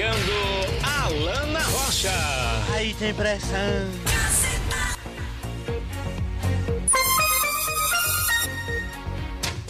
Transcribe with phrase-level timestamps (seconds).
[0.00, 2.12] Alana Rocha.
[2.72, 3.50] Aí tem pressão.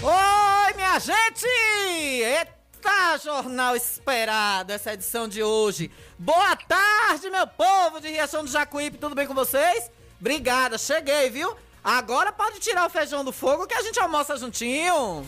[0.03, 1.47] Oi, minha gente!
[1.47, 5.91] Eita, jornal esperado, essa edição de hoje.
[6.19, 9.91] Boa tarde, meu povo de Riachão do Jacuípe, tudo bem com vocês?
[10.21, 11.57] Obrigada, cheguei, viu?
[11.83, 15.25] Agora pode tirar o feijão do fogo que a gente almoça juntinho.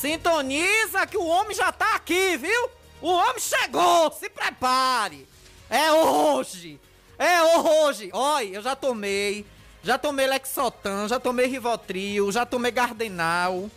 [0.00, 2.70] Sintoniza que o homem já tá aqui, viu?
[3.02, 5.26] O homem chegou, se prepare.
[5.68, 6.80] É hoje.
[7.18, 8.08] É hoje.
[8.12, 9.44] Olha, eu já tomei.
[9.82, 13.68] Já tomei Lexotan, já tomei Rivotril, já tomei Gardenal.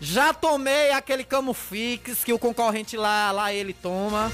[0.00, 4.30] Já tomei aquele Camufix que o concorrente lá, lá ele toma.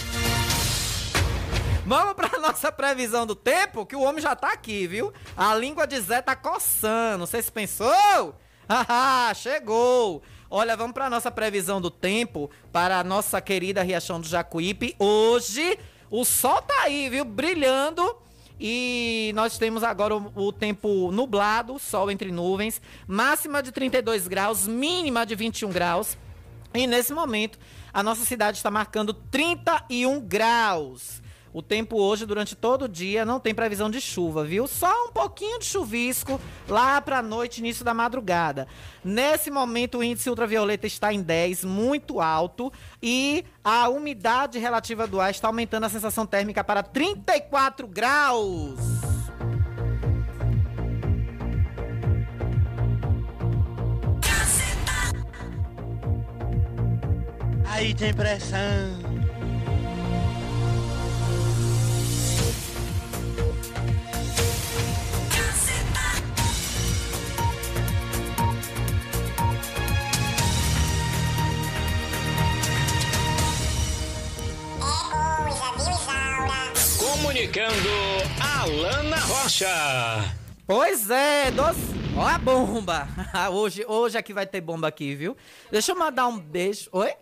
[1.86, 5.10] Vamos pra nossa previsão do tempo, que o homem já tá aqui, viu?
[5.34, 7.26] A língua de Zé tá coçando.
[7.26, 8.34] Você se pensou?
[8.68, 10.22] Haha, chegou.
[10.52, 14.96] Olha, vamos para nossa previsão do tempo para a nossa querida Riachão do Jacuípe.
[14.98, 15.78] Hoje
[16.10, 17.24] o sol tá aí, viu?
[17.24, 18.16] Brilhando.
[18.58, 24.66] E nós temos agora o, o, tempo nublado, sol entre nuvens, máxima de 32 graus,
[24.66, 26.18] mínima de 21 graus.
[26.74, 27.56] E nesse momento,
[27.92, 31.22] a nossa cidade está marcando 31 graus.
[31.52, 34.68] O tempo hoje, durante todo o dia, não tem previsão de chuva, viu?
[34.68, 38.68] Só um pouquinho de chuvisco lá para a noite, início da madrugada.
[39.04, 42.72] Nesse momento, o índice ultravioleta está em 10, muito alto,
[43.02, 48.78] e a umidade relativa do ar está aumentando a sensação térmica para 34 graus.
[57.64, 59.09] Aí tem pressão.
[77.40, 77.88] Comunicando
[78.38, 79.66] Alana Rocha.
[80.66, 81.74] Pois é, dos...
[82.14, 83.08] ó a bomba.
[83.50, 85.34] hoje, hoje aqui vai ter bomba aqui, viu?
[85.70, 86.90] Deixa eu mandar um beijo.
[86.92, 87.14] Oi?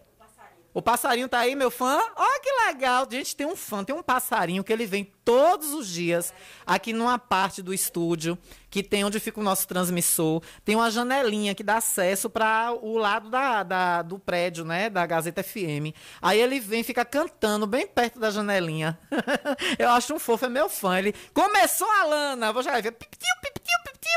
[0.78, 2.00] O passarinho tá aí, meu fã?
[2.14, 3.04] Olha que legal.
[3.10, 6.32] Gente, tem um fã, tem um passarinho que ele vem todos os dias
[6.64, 8.38] aqui numa parte do estúdio,
[8.70, 10.40] que tem onde fica o nosso transmissor.
[10.64, 14.88] Tem uma janelinha que dá acesso para o lado da, da, do prédio, né?
[14.88, 15.90] Da Gazeta FM.
[16.22, 18.96] Aí ele vem, fica cantando bem perto da janelinha.
[19.80, 20.96] Eu acho um fofo, é meu fã.
[20.96, 22.92] Ele começou a Lana, vou já ver.
[22.92, 23.26] Pipitiu,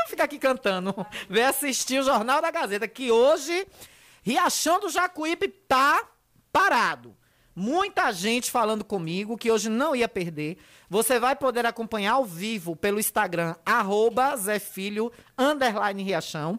[0.06, 0.94] fica aqui cantando.
[1.28, 3.66] Vem assistir o Jornal da Gazeta, que hoje
[4.22, 6.11] Riachão do Jacuípe tá
[6.52, 7.16] parado.
[7.54, 10.56] Muita gente falando comigo que hoje não ia perder.
[10.88, 16.58] Você vai poder acompanhar ao vivo pelo Instagram, arroba Zé Filho, underline Riachão.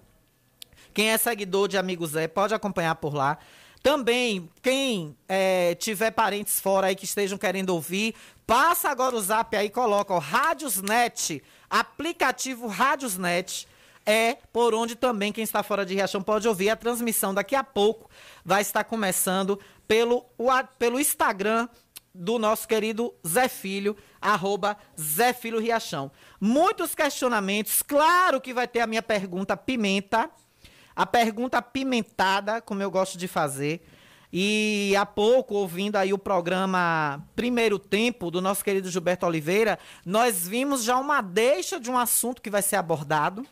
[0.94, 3.40] Quem é seguidor de Amigo Zé pode acompanhar por lá.
[3.82, 8.16] Também, quem é, tiver parentes fora aí que estejam querendo ouvir,
[8.46, 13.68] passa agora o zap aí, coloca o Rádiosnet, aplicativo Rádiosnet
[14.06, 17.34] é por onde também quem está fora de Riachão pode ouvir a transmissão.
[17.34, 18.10] Daqui a pouco
[18.44, 20.26] vai estar começando pelo,
[20.78, 21.68] pelo Instagram
[22.14, 26.12] do nosso querido Zé Filho, arroba Zé Filho Riachão.
[26.40, 30.30] Muitos questionamentos, claro que vai ter a minha pergunta pimenta,
[30.96, 33.84] a pergunta pimentada, como eu gosto de fazer.
[34.36, 40.48] E há pouco, ouvindo aí o programa Primeiro Tempo do nosso querido Gilberto Oliveira, nós
[40.48, 43.46] vimos já uma deixa de um assunto que vai ser abordado.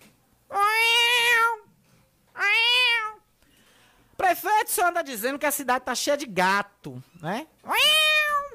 [4.17, 7.47] Prefeito, o senhor anda dizendo que a cidade tá cheia de gato, né?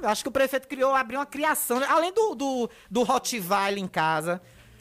[0.04, 4.40] Acho que o prefeito criou, abriu uma criação, além do, do, do Rottweiler em casa,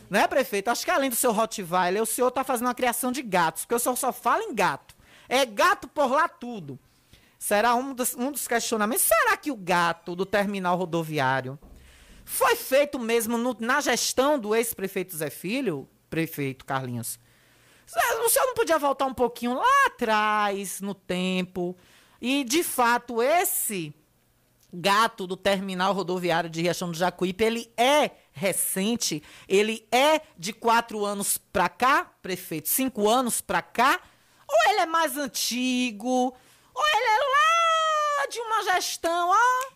[0.09, 0.69] né, prefeito?
[0.69, 3.75] Acho que além do seu Rottweiler, o senhor tá fazendo uma criação de gatos, porque
[3.75, 4.93] o senhor só fala em gato.
[5.27, 6.77] É gato por lá tudo.
[7.39, 9.03] será um dos, um dos questionamentos.
[9.03, 11.57] Será que o gato do terminal rodoviário
[12.23, 17.19] foi feito mesmo no- na gestão do ex-prefeito Zé Filho, prefeito Carlinhos?
[18.23, 21.77] O senhor não podia voltar um pouquinho lá atrás, no tempo,
[22.21, 23.93] e de fato esse
[24.73, 31.03] gato do terminal rodoviário de Riachão do Jacuípe, ele é recente, ele é de quatro
[31.03, 33.99] anos pra cá, prefeito, cinco anos pra cá,
[34.47, 36.33] ou ele é mais antigo,
[36.73, 39.74] ou ele é lá de uma gestão, ó,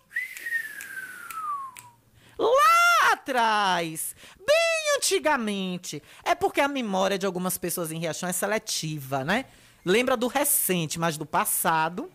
[2.40, 6.02] lá atrás, bem antigamente.
[6.24, 9.46] É porque a memória de algumas pessoas em Riachão é seletiva, né?
[9.86, 12.10] Lembra do recente, mas do passado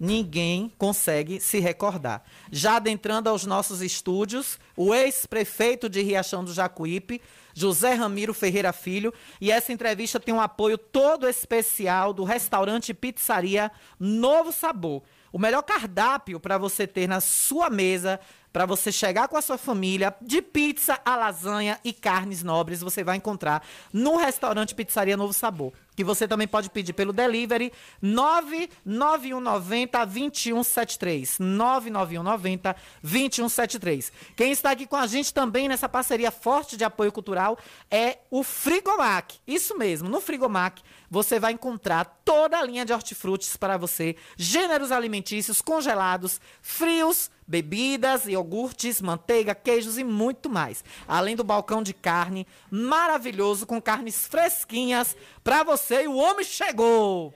[0.00, 2.24] ninguém consegue se recordar.
[2.50, 7.20] Já adentrando aos nossos estúdios, o ex-prefeito de Riachão do Jacuípe,
[7.52, 13.70] José Ramiro Ferreira Filho, e essa entrevista tem um apoio todo especial do restaurante pizzaria
[13.98, 15.02] Novo Sabor.
[15.30, 18.18] O melhor cardápio para você ter na sua mesa,
[18.52, 23.04] para você chegar com a sua família, de pizza a lasanha e carnes nobres, você
[23.04, 23.62] vai encontrar
[23.92, 25.72] no restaurante Pizzaria Novo Sabor.
[26.00, 27.70] Que você também pode pedir pelo delivery
[28.00, 31.38] 99190 2173.
[31.38, 34.10] 99190 2173.
[34.34, 37.58] Quem está aqui com a gente também nessa parceria forte de apoio cultural
[37.90, 39.40] é o Frigomac.
[39.46, 40.80] Isso mesmo, no Frigomac
[41.10, 48.26] você vai encontrar toda a linha de hortifrutis para você, gêneros alimentícios congelados, frios, bebidas,
[48.26, 50.84] iogurtes, manteiga, queijos e muito mais.
[51.08, 55.16] Além do balcão de carne maravilhoso com carnes fresquinhas
[55.50, 56.04] para você.
[56.04, 57.34] E o homem chegou.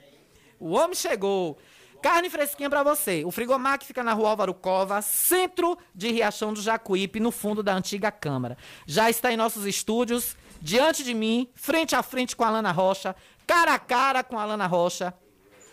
[0.60, 1.58] O homem chegou.
[2.00, 3.24] Carne fresquinha para você.
[3.24, 7.74] O Frigomac fica na rua Álvaro Cova, centro de Riachão do Jacuípe, no fundo da
[7.74, 8.56] antiga Câmara.
[8.86, 13.16] Já está em nossos estúdios, diante de mim, frente a frente com a Alana Rocha,
[13.48, 15.12] cara a cara com a Alana Rocha,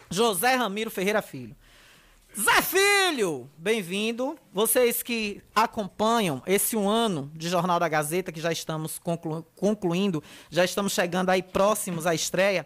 [0.09, 1.55] José Ramiro Ferreira Filho.
[2.39, 4.37] Zé Filho, bem-vindo.
[4.53, 10.23] Vocês que acompanham esse um ano de Jornal da Gazeta, que já estamos conclu- concluindo,
[10.49, 12.65] já estamos chegando aí próximos à estreia.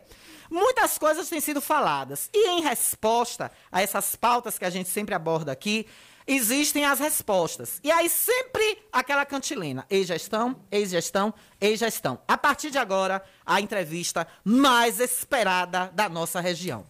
[0.52, 2.30] Muitas coisas têm sido faladas.
[2.32, 5.88] E em resposta a essas pautas que a gente sempre aborda aqui,
[6.28, 7.80] existem as respostas.
[7.84, 9.84] E aí sempre aquela cantilena.
[9.90, 12.20] Ex-gestão, ex-gestão, ex-gestão.
[12.28, 16.86] A partir de agora, a entrevista mais esperada da nossa região.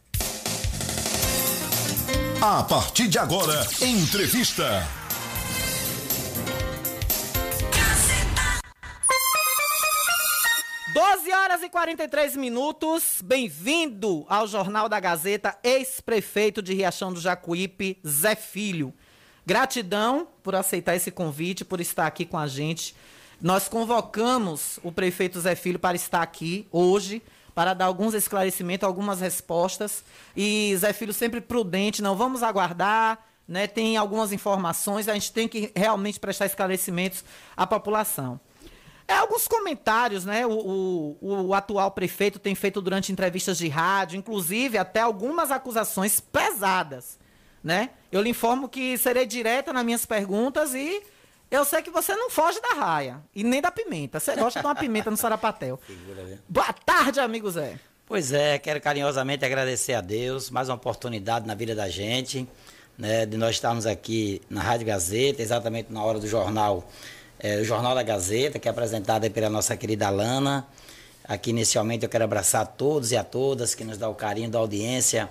[2.48, 4.88] A partir de agora, entrevista.
[10.94, 13.20] Doze horas e 43 minutos.
[13.24, 18.94] Bem-vindo ao Jornal da Gazeta, ex-prefeito de Riachão do Jacuípe, Zé Filho.
[19.44, 22.96] Gratidão por aceitar esse convite, por estar aqui com a gente.
[23.42, 27.24] Nós convocamos o prefeito Zé Filho para estar aqui hoje,
[27.56, 30.04] para dar alguns esclarecimentos, algumas respostas.
[30.36, 33.66] E Zé Filho sempre prudente, não vamos aguardar, né?
[33.66, 37.24] Tem algumas informações, a gente tem que realmente prestar esclarecimentos
[37.56, 38.40] à população.
[39.08, 40.46] É, alguns comentários, né?
[40.46, 46.20] O, o, o atual prefeito tem feito durante entrevistas de rádio, inclusive até algumas acusações
[46.20, 47.18] pesadas,
[47.64, 47.92] né?
[48.12, 51.02] Eu lhe informo que serei direta nas minhas perguntas e
[51.50, 54.20] eu sei que você não foge da raia e nem da pimenta.
[54.20, 55.80] Você gosta de uma pimenta no sarapatel.
[56.50, 57.80] Boa tarde, amigo Zé.
[58.08, 62.48] Pois é, quero carinhosamente agradecer a Deus, mais uma oportunidade na vida da gente,
[62.96, 66.88] né, de nós estarmos aqui na Rádio Gazeta, exatamente na hora do jornal,
[67.40, 70.68] é, o Jornal da Gazeta, que é apresentado aí pela nossa querida Alana.
[71.28, 74.50] Aqui, inicialmente, eu quero abraçar a todos e a todas que nos dá o carinho
[74.50, 75.28] da audiência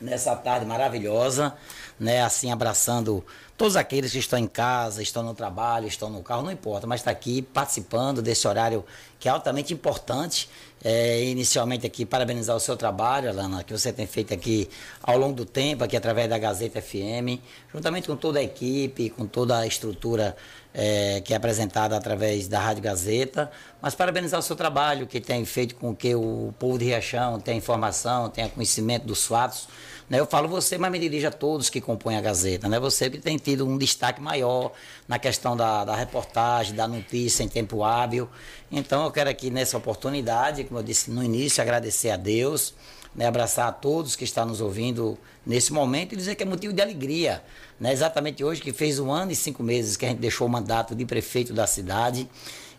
[0.00, 1.54] nessa tarde maravilhosa,
[1.98, 2.22] né?
[2.22, 3.24] Assim, abraçando
[3.56, 7.00] todos aqueles que estão em casa, estão no trabalho, estão no carro, não importa, mas
[7.00, 8.84] está aqui participando desse horário
[9.18, 10.48] que é altamente importante.
[10.84, 14.68] É, inicialmente aqui, parabenizar o seu trabalho, Alana, que você tem feito aqui
[15.02, 17.40] ao longo do tempo, aqui através da Gazeta FM,
[17.72, 20.36] juntamente com toda a equipe, com toda a estrutura
[20.72, 23.50] é, que é apresentada através da Rádio Gazeta,
[23.80, 27.56] mas parabenizar o seu trabalho, que tem feito com que o povo de Riachão tenha
[27.56, 29.66] informação, tenha conhecimento dos fatos.
[30.08, 30.20] Né?
[30.20, 32.68] Eu falo você, mas me dirijo a todos que compõem a Gazeta.
[32.68, 32.78] Né?
[32.78, 34.72] Você que tem tido um destaque maior
[35.08, 38.28] na questão da, da reportagem, da notícia em tempo hábil.
[38.70, 42.74] Então eu quero aqui nessa oportunidade, como eu disse no início, agradecer a Deus,
[43.14, 43.26] né?
[43.26, 46.82] abraçar a todos que estão nos ouvindo nesse momento e dizer que é motivo de
[46.82, 47.42] alegria.
[47.80, 47.92] Né?
[47.92, 50.94] Exatamente hoje, que fez um ano e cinco meses que a gente deixou o mandato
[50.94, 52.28] de prefeito da cidade.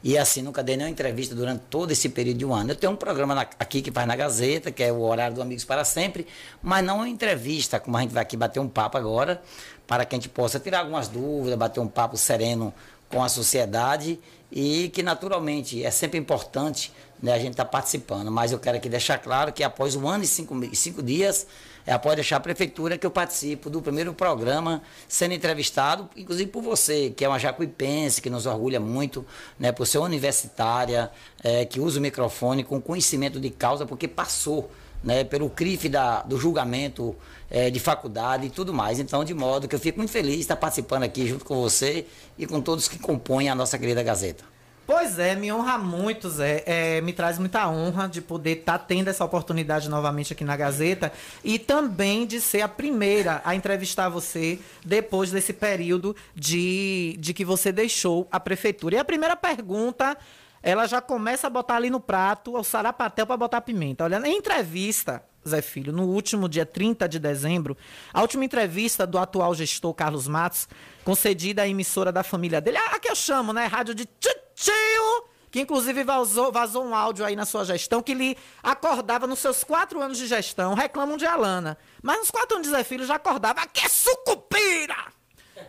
[0.04, 2.72] E assim, nunca dei nenhuma entrevista durante todo esse período de um ano.
[2.72, 5.42] Eu tenho um programa na, aqui que faz na Gazeta, que é o Horário do
[5.42, 6.28] Amigos para Sempre,
[6.62, 9.42] mas não uma entrevista, como a gente vai aqui bater um papo agora,
[9.88, 12.74] para que a gente possa tirar algumas dúvidas, bater um papo sereno
[13.10, 14.20] com a sociedade
[14.52, 18.32] e que naturalmente é sempre importante né, a gente está participando.
[18.32, 21.48] Mas eu quero aqui deixar claro que após um ano e cinco, cinco dias,
[21.88, 26.62] é após deixar a prefeitura que eu participo do primeiro programa sendo entrevistado, inclusive por
[26.62, 29.26] você, que é uma jacuipense, que nos orgulha muito,
[29.58, 31.10] né, por ser universitária,
[31.42, 34.70] é, que usa o microfone com conhecimento de causa, porque passou
[35.02, 37.16] né, pelo crife da, do julgamento
[37.50, 39.00] é, de faculdade e tudo mais.
[39.00, 42.06] Então, de modo que eu fico muito feliz de estar participando aqui junto com você
[42.38, 44.57] e com todos que compõem a nossa querida Gazeta.
[44.88, 46.64] Pois é, me honra muito, Zé.
[46.66, 50.56] É, me traz muita honra de poder estar tá tendo essa oportunidade novamente aqui na
[50.56, 51.12] Gazeta
[51.44, 57.44] e também de ser a primeira a entrevistar você depois desse período de, de que
[57.44, 58.96] você deixou a prefeitura.
[58.96, 60.18] E a primeira pergunta,
[60.64, 64.06] ela já começa a botar ali no prato o sarapatel para botar pimenta.
[64.06, 67.76] Olha, em entrevista, Zé Filho, no último dia 30 de dezembro,
[68.14, 70.70] a última entrevista do atual gestor Carlos Matos,
[71.08, 75.62] concedida à emissora da família dele, a que eu chamo, né, rádio de tio, que
[75.62, 80.02] inclusive vazou, vazou um áudio aí na sua gestão, que lhe acordava nos seus quatro
[80.02, 81.78] anos de gestão, reclamam de Alana.
[82.04, 84.98] Mas nos quatro anos de Zé Filho já acordava, que é sucupira!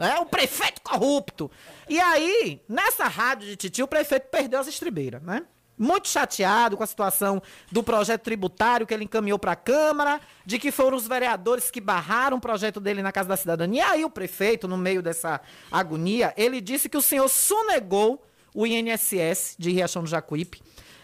[0.01, 1.49] É, o prefeito corrupto.
[1.89, 5.47] E aí, nessa rádio de Titi, o prefeito perdeu as estribeiras, né?
[5.79, 10.59] Muito chateado com a situação do projeto tributário que ele encaminhou para a Câmara, de
[10.59, 13.79] que foram os vereadores que barraram o projeto dele na Casa da Cidadania.
[13.79, 18.67] E aí o prefeito, no meio dessa agonia, ele disse que o senhor sonegou o
[18.67, 20.61] INSS de Riachão do Jacuípe.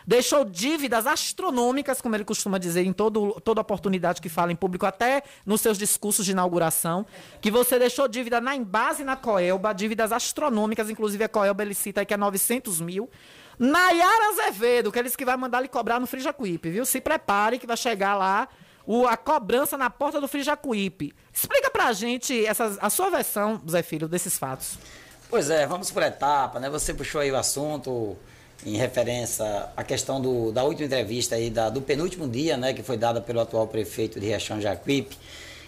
[0.07, 4.85] Deixou dívidas astronômicas, como ele costuma dizer em todo, toda oportunidade que fala em público,
[4.85, 7.07] até nos seus discursos de inauguração,
[7.40, 11.75] que você deixou dívida na Embase e na Coelba, dívidas astronômicas, inclusive a Coelba ele
[11.75, 13.09] cita aí que é 900 mil.
[13.58, 16.84] Nayara Azevedo, que eles que vai mandar lhe cobrar no Frijacuípe, viu?
[16.84, 18.49] Se prepare que vai chegar lá
[18.87, 21.14] o, a cobrança na porta do Frijacuípe.
[21.32, 24.78] Explica pra gente essa, a sua versão, Zé Filho, desses fatos.
[25.28, 26.68] Pois é, vamos por etapa, né?
[26.70, 28.16] Você puxou aí o assunto
[28.64, 32.82] em referência à questão do, da última entrevista aí, da, do penúltimo dia, né, que
[32.82, 35.18] foi dada pelo atual prefeito de Riachão Jacuípe.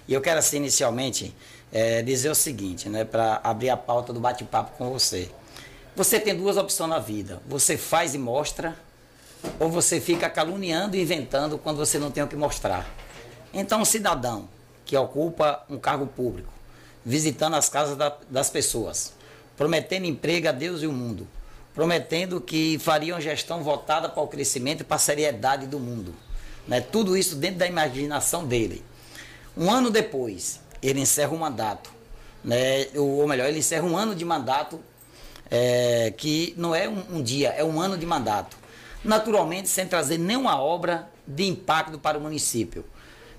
[0.09, 1.35] E eu quero, assim, inicialmente,
[1.73, 5.29] é, dizer o seguinte, né, para abrir a pauta do bate-papo com você.
[5.97, 8.77] Você tem duas opções na vida: você faz e mostra,
[9.59, 12.87] ou você fica caluniando e inventando quando você não tem o que mostrar.
[13.53, 14.47] Então, um cidadão
[14.85, 16.53] que ocupa um cargo público,
[17.03, 19.15] visitando as casas da, das pessoas,
[19.57, 21.27] prometendo emprego a Deus e o mundo,
[21.75, 26.15] prometendo que fariam gestão voltada para o crescimento e para a seriedade do mundo.
[26.69, 26.83] Né?
[26.83, 28.85] Tudo isso dentro da imaginação dele.
[29.57, 31.91] Um ano depois, ele encerra o mandato.
[32.45, 32.89] Né?
[32.95, 34.79] Ou melhor, ele encerra um ano de mandato
[35.51, 38.57] é, que não é um, um dia, é um ano de mandato.
[39.05, 42.85] Naturalmente, sem trazer nenhuma obra de impacto para o município.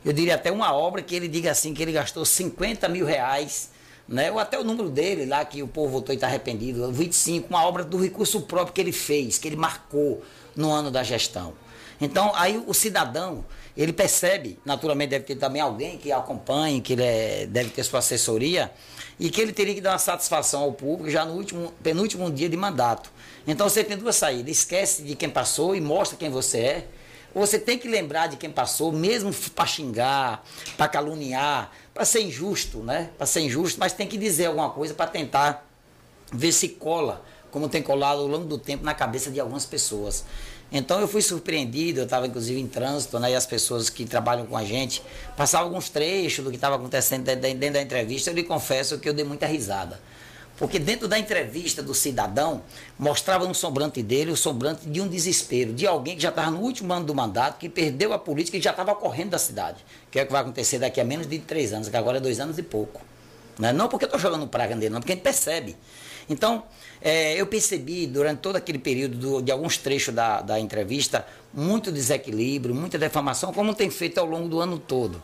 [0.06, 3.70] Eu diria até uma obra que ele diga assim, que ele gastou 50 mil reais
[4.08, 4.32] né?
[4.32, 7.66] ou até o número dele lá, que o povo votou e está arrependido, 25, uma
[7.66, 10.24] obra do recurso próprio que ele fez, que ele marcou
[10.56, 11.54] no ano da gestão.
[12.00, 13.44] Então, aí o cidadão,
[13.76, 18.00] ele percebe, naturalmente deve ter também alguém que acompanhe, que ele é, deve ter sua
[18.00, 18.72] assessoria,
[19.20, 22.48] e que ele teria que dar uma satisfação ao público já no último, penúltimo dia
[22.48, 23.12] de mandato.
[23.48, 26.88] Então você tem duas saídas, esquece de quem passou e mostra quem você é,
[27.34, 30.44] você tem que lembrar de quem passou, mesmo para xingar,
[30.76, 33.12] para caluniar, para ser injusto, né?
[33.18, 35.68] Para ser injusto, mas tem que dizer alguma coisa para tentar
[36.32, 40.26] ver se cola, como tem colado ao longo do tempo na cabeça de algumas pessoas.
[40.72, 44.46] Então eu fui surpreendido, eu estava inclusive em trânsito, né, e as pessoas que trabalham
[44.46, 45.02] com a gente
[45.36, 48.30] passavam alguns trechos do que estava acontecendo dentro da entrevista.
[48.30, 50.00] Eu lhe confesso que eu dei muita risada.
[50.58, 52.64] Porque dentro da entrevista do cidadão,
[52.98, 56.60] mostrava no sombrante dele o sombrante de um desespero, de alguém que já estava no
[56.60, 59.86] último ano do mandato, que perdeu a política e já estava correndo da cidade.
[60.10, 62.20] Que é o que vai acontecer daqui a menos de três anos, que agora é
[62.20, 63.00] dois anos e pouco.
[63.60, 63.74] Não, é?
[63.74, 65.78] não porque eu estou jogando praga nele, não, porque a gente percebe.
[66.28, 66.64] Então,
[67.08, 71.90] é, eu percebi durante todo aquele período do, de alguns trechos da, da entrevista muito
[71.90, 75.24] desequilíbrio, muita defamação, como tem feito ao longo do ano todo.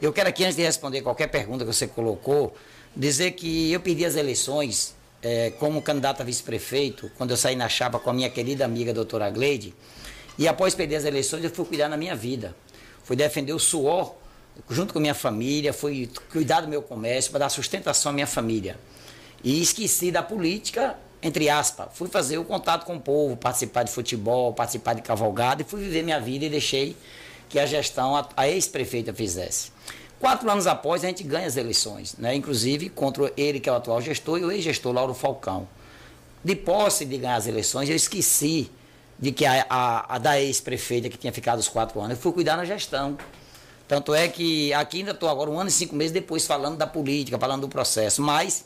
[0.00, 2.56] Eu quero aqui, antes de responder qualquer pergunta que você colocou,
[2.96, 7.68] dizer que eu perdi as eleições é, como candidato a vice-prefeito, quando eu saí na
[7.68, 9.74] chapa com a minha querida amiga doutora Gleide,
[10.38, 12.56] e após perder as eleições eu fui cuidar da minha vida.
[13.04, 14.14] Fui defender o suor
[14.70, 18.78] junto com minha família, fui cuidar do meu comércio para dar sustentação à minha família.
[19.44, 21.88] E esqueci da política, entre aspas.
[21.94, 25.80] Fui fazer o contato com o povo, participar de futebol, participar de cavalgada e fui
[25.80, 26.96] viver minha vida e deixei
[27.48, 29.72] que a gestão, a, a ex-prefeita fizesse.
[30.20, 32.34] Quatro anos após, a gente ganha as eleições, né?
[32.34, 35.68] inclusive contra ele, que é o atual gestor, e o ex-gestor Lauro Falcão.
[36.44, 38.70] De posse de ganhar as eleições, eu esqueci
[39.18, 42.32] de que a, a, a da ex-prefeita que tinha ficado os quatro anos, eu fui
[42.32, 43.16] cuidar na gestão.
[43.86, 46.86] Tanto é que aqui ainda estou agora um ano e cinco meses depois falando da
[46.86, 48.64] política, falando do processo, mas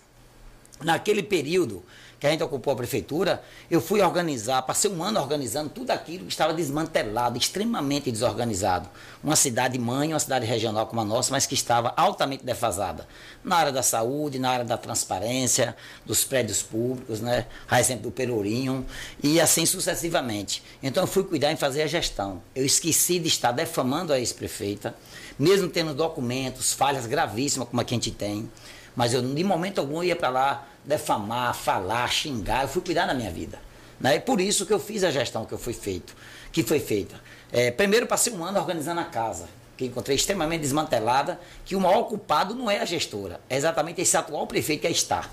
[0.83, 1.83] naquele período
[2.23, 6.25] que a gente ocupou a prefeitura, eu fui organizar, passei um ano organizando tudo aquilo
[6.25, 8.89] que estava desmantelado, extremamente desorganizado.
[9.25, 13.09] Uma cidade mãe, uma cidade regional como a nossa, mas que estava altamente defasada.
[13.43, 15.77] Na área da saúde, na área da transparência,
[16.07, 17.45] dos prédios públicos, né?
[17.69, 18.87] a exemplo do Pelourinho,
[19.21, 20.63] e assim sucessivamente.
[20.81, 22.41] Então eu fui cuidar em fazer a gestão.
[22.55, 24.95] Eu esqueci de estar defamando a ex-prefeita,
[25.37, 28.49] mesmo tendo documentos, falhas gravíssimas como a que a gente tem.
[28.95, 32.63] Mas eu, de momento algum, ia para lá defamar, falar, xingar.
[32.63, 33.59] Eu fui cuidar da minha vida.
[34.01, 34.17] Né?
[34.17, 36.15] E por isso que eu fiz a gestão que eu fui feito,
[36.51, 37.15] que foi feita.
[37.53, 42.05] É, primeiro passei um ano organizando a casa, que encontrei extremamente desmantelada, que o maior
[42.05, 45.29] culpado não é a gestora, é exatamente esse atual prefeito que é está.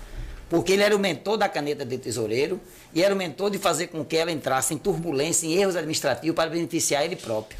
[0.48, 2.60] Porque ele era o mentor da caneta de tesoureiro
[2.92, 6.34] e era o mentor de fazer com que ela entrasse em turbulência, em erros administrativos
[6.34, 7.58] para beneficiar ele próprio.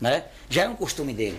[0.00, 0.24] Né?
[0.48, 1.38] Já é um costume dele.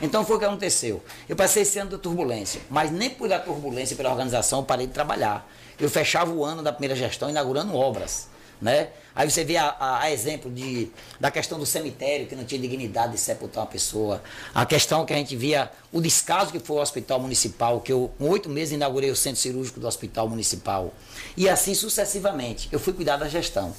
[0.00, 1.02] Então foi o que aconteceu.
[1.28, 4.86] Eu passei esse ano da turbulência, mas nem por a turbulência pela organização eu parei
[4.86, 5.48] de trabalhar.
[5.78, 8.28] Eu fechava o ano da primeira gestão inaugurando obras.
[8.60, 8.88] Né?
[9.14, 10.90] Aí você vê a, a, a, exemplo de,
[11.20, 14.20] da questão do cemitério, que não tinha dignidade de sepultar uma pessoa.
[14.52, 18.10] A questão que a gente via, o descaso que foi o hospital municipal, que eu,
[18.18, 20.92] com oito meses, inaugurei o centro cirúrgico do hospital municipal.
[21.36, 22.68] E assim sucessivamente.
[22.72, 23.72] Eu fui cuidar da gestão.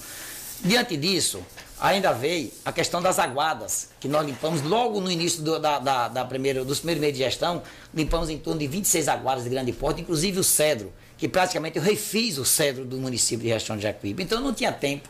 [0.62, 1.44] Diante disso,
[1.80, 6.08] ainda veio a questão das aguadas, que nós limpamos logo no início do, da, da,
[6.08, 7.62] da primeira, dos primeiros meses de gestão,
[7.94, 11.84] limpamos em torno de 26 aguadas de grande porte, inclusive o cedro, que praticamente eu
[11.84, 14.22] refiz o cedro do município de Riachão de Jacuípe.
[14.22, 15.08] Então eu não tinha tempo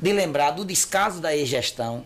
[0.00, 2.04] de lembrar do descaso da ex-gestão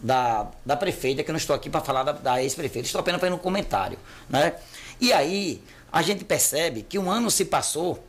[0.00, 3.20] da, da prefeita, que eu não estou aqui para falar da, da ex-prefeita, estou apenas
[3.20, 3.98] fazendo um comentário.
[4.28, 4.54] Né?
[5.00, 8.02] E aí a gente percebe que um ano se passou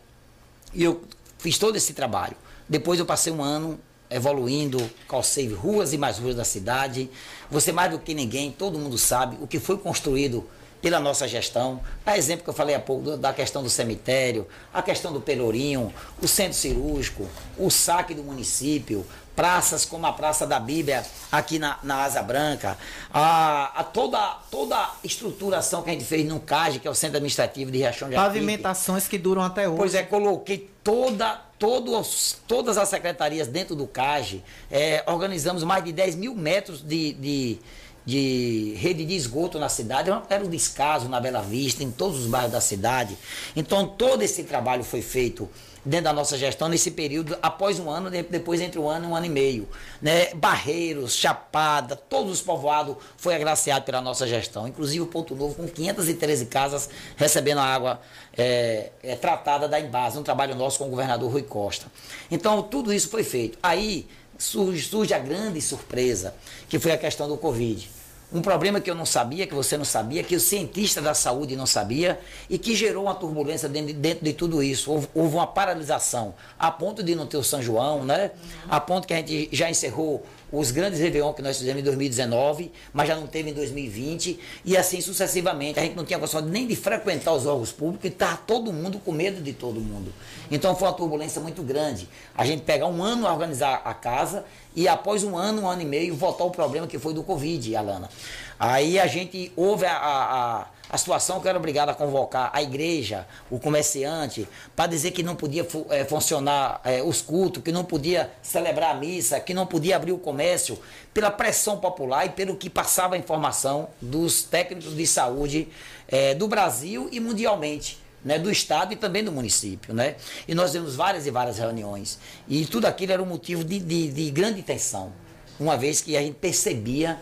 [0.73, 1.03] e eu
[1.37, 2.35] fiz todo esse trabalho.
[2.67, 7.09] Depois eu passei um ano evoluindo, calcei ruas e mais ruas da cidade.
[7.49, 10.47] Você mais do que ninguém, todo mundo sabe o que foi construído
[10.81, 11.81] pela nossa gestão.
[12.05, 15.93] A exemplo que eu falei há pouco da questão do cemitério, a questão do Pelourinho,
[16.21, 19.05] o centro cirúrgico, o saque do município,
[19.39, 22.77] praças como a Praça da Bíblia aqui na, na Asa Branca,
[23.10, 24.19] a, a, toda,
[24.51, 27.77] toda a estruturação que a gente fez no CAGE, que é o Centro Administrativo de
[27.77, 29.77] Riachão de Pavimentações que duram até hoje.
[29.77, 35.94] Pois é, coloquei toda, todos, todas as secretarias dentro do CAGE, é, organizamos mais de
[35.94, 37.59] 10 mil metros de, de,
[38.05, 42.25] de rede de esgoto na cidade, era um descaso na Bela Vista, em todos os
[42.25, 43.18] bairros da cidade.
[43.55, 45.50] Então, todo esse trabalho foi feito
[45.89, 49.15] dentro da nossa gestão nesse período, após um ano, depois entre um ano e um
[49.15, 49.67] ano e meio.
[49.99, 50.33] Né?
[50.35, 55.67] Barreiros, Chapada, todos os povoados foi agraciado pela nossa gestão, inclusive o Ponto Novo, com
[55.67, 57.99] 513 casas recebendo a água
[58.37, 61.87] é, é, tratada da Embase, um trabalho nosso com o governador Rui Costa.
[62.29, 63.57] Então, tudo isso foi feito.
[63.63, 66.35] Aí surge, surge a grande surpresa,
[66.69, 67.89] que foi a questão do Covid.
[68.31, 71.55] Um problema que eu não sabia, que você não sabia, que o cientista da saúde
[71.55, 74.92] não sabia e que gerou uma turbulência dentro de, dentro de tudo isso.
[74.92, 78.29] Houve, houve, uma paralisação, a ponto de não ter o São João, né?
[78.70, 82.72] A ponto que a gente já encerrou os grandes Réveillon que nós fizemos em 2019,
[82.94, 85.79] mas já não teve em 2020, e assim sucessivamente.
[85.79, 89.00] A gente não tinha condição nem de frequentar os órgãos públicos e estava todo mundo
[89.00, 90.13] com medo de todo mundo.
[90.51, 92.07] Então foi uma turbulência muito grande.
[92.35, 94.46] A gente pegar um ano a organizar a casa
[94.79, 97.75] e após um ano, um ano e meio, voltar ao problema que foi do Covid,
[97.75, 98.09] Alana.
[98.57, 103.27] Aí a gente houve a, a, a situação que era obrigado a convocar a igreja,
[103.51, 108.31] o comerciante, para dizer que não podia é, funcionar é, os cultos, que não podia
[108.42, 110.79] celebrar a missa, que não podia abrir o comércio,
[111.13, 115.68] pela pressão popular e pelo que passava a informação dos técnicos de saúde
[116.07, 118.00] é, do Brasil e mundialmente.
[118.24, 119.94] Né, do Estado e também do município.
[119.94, 120.16] Né?
[120.48, 122.20] E nós temos várias e várias reuniões.
[122.48, 125.14] E tudo aquilo era um motivo de, de, de grande tensão,
[125.58, 127.18] uma vez que a gente percebia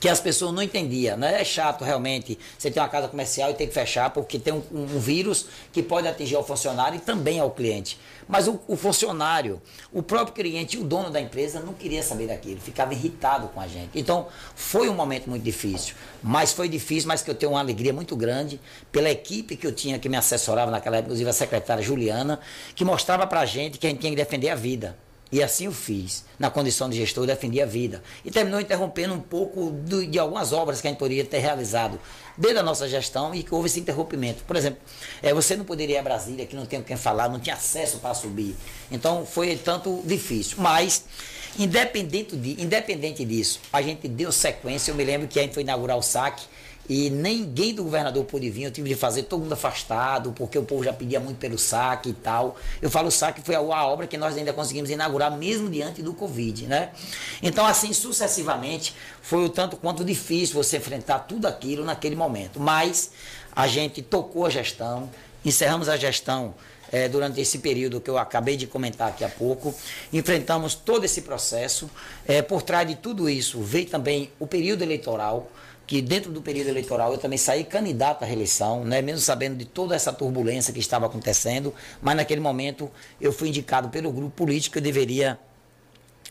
[0.00, 1.16] que as pessoas não entendiam.
[1.16, 1.40] Né?
[1.40, 4.62] É chato realmente você ter uma casa comercial e ter que fechar porque tem um,
[4.72, 7.98] um vírus que pode atingir ao funcionário e também ao cliente.
[8.28, 9.60] Mas o, o, funcionário,
[9.92, 13.66] o próprio cliente o dono da empresa não queria saber daquilo, ficava irritado com a
[13.66, 13.90] gente.
[13.94, 17.92] Então foi um momento muito difícil, mas foi difícil, mas que eu tenho uma alegria
[17.92, 18.60] muito grande
[18.92, 22.38] pela equipe que eu tinha que me assessorava naquela época, inclusive a secretária Juliana,
[22.74, 24.96] que mostrava para gente que a gente tinha que defender a vida.
[25.30, 26.24] E assim eu fiz.
[26.38, 28.02] Na condição de gestor, defendi a vida.
[28.24, 32.00] E terminou interrompendo um pouco de algumas obras que a gente poderia ter realizado
[32.36, 34.42] desde a nossa gestão e que houve esse interrompimento.
[34.44, 34.80] Por exemplo,
[35.22, 37.98] é, você não poderia ir a Brasília, que não tem quem falar, não tinha acesso
[37.98, 38.56] para subir.
[38.90, 40.56] Então foi tanto difícil.
[40.60, 41.04] Mas,
[41.58, 44.92] independente, de, independente disso, a gente deu sequência.
[44.92, 46.44] Eu me lembro que a gente foi inaugurar o saque
[46.88, 50.62] e ninguém do governador pôde vir, eu tive de fazer todo mundo afastado, porque o
[50.62, 52.56] povo já pedia muito pelo saque e tal.
[52.80, 56.02] Eu falo, o saque foi a, a obra que nós ainda conseguimos inaugurar, mesmo diante
[56.02, 56.90] do Covid, né?
[57.42, 62.58] Então, assim, sucessivamente, foi o tanto quanto difícil você enfrentar tudo aquilo naquele momento.
[62.58, 63.10] Mas
[63.54, 65.10] a gente tocou a gestão,
[65.44, 66.54] encerramos a gestão
[66.90, 69.74] é, durante esse período que eu acabei de comentar aqui há pouco.
[70.12, 71.90] Enfrentamos todo esse processo.
[72.26, 75.50] É, por trás de tudo isso veio também o período eleitoral,
[75.88, 79.64] que dentro do período eleitoral eu também saí candidato à reeleição, né, mesmo sabendo de
[79.64, 84.74] toda essa turbulência que estava acontecendo, mas naquele momento eu fui indicado pelo grupo político
[84.74, 85.38] que eu deveria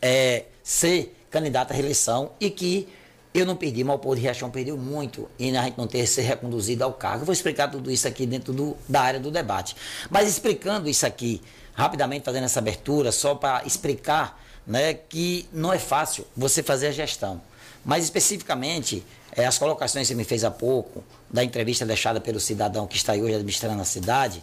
[0.00, 2.88] é, ser candidato à reeleição e que
[3.34, 6.06] eu não perdi, mas o povo de Riachão perdeu muito e a gente não ter
[6.06, 7.22] ser reconduzido ao cargo.
[7.22, 9.74] Eu vou explicar tudo isso aqui dentro do, da área do debate.
[10.08, 11.42] Mas explicando isso aqui,
[11.74, 16.92] rapidamente fazendo essa abertura, só para explicar né, que não é fácil você fazer a
[16.92, 17.40] gestão.
[17.84, 19.04] Mas especificamente,
[19.38, 22.96] é, as colocações que você me fez há pouco, da entrevista deixada pelo cidadão que
[22.96, 24.42] está aí hoje administrando a cidade,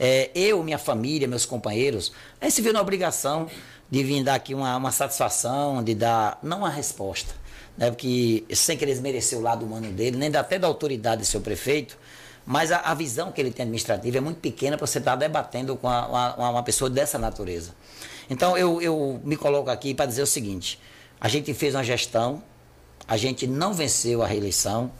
[0.00, 3.48] é, eu, minha família, meus companheiros, a gente se viu na obrigação
[3.88, 7.32] de vir dar aqui uma, uma satisfação, de dar, não uma resposta,
[7.78, 11.40] né, porque sem querer desmerecer o lado humano dele, nem até da autoridade do seu
[11.40, 11.96] prefeito,
[12.44, 15.76] mas a, a, visão que ele tem administrativa é muito pequena para você estar debatendo
[15.76, 17.76] com a, uma, uma, pessoa dessa natureza.
[18.28, 20.80] Então eu, eu me coloco aqui para dizer o seguinte:
[21.20, 22.42] a gente fez uma gestão,
[23.06, 24.90] a gente não venceu a reeleição.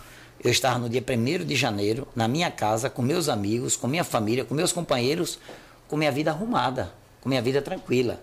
[0.42, 4.04] Eu estava no dia 1 de janeiro, na minha casa, com meus amigos, com minha
[4.04, 5.38] família, com meus companheiros,
[5.88, 8.20] com minha vida arrumada, com minha vida tranquila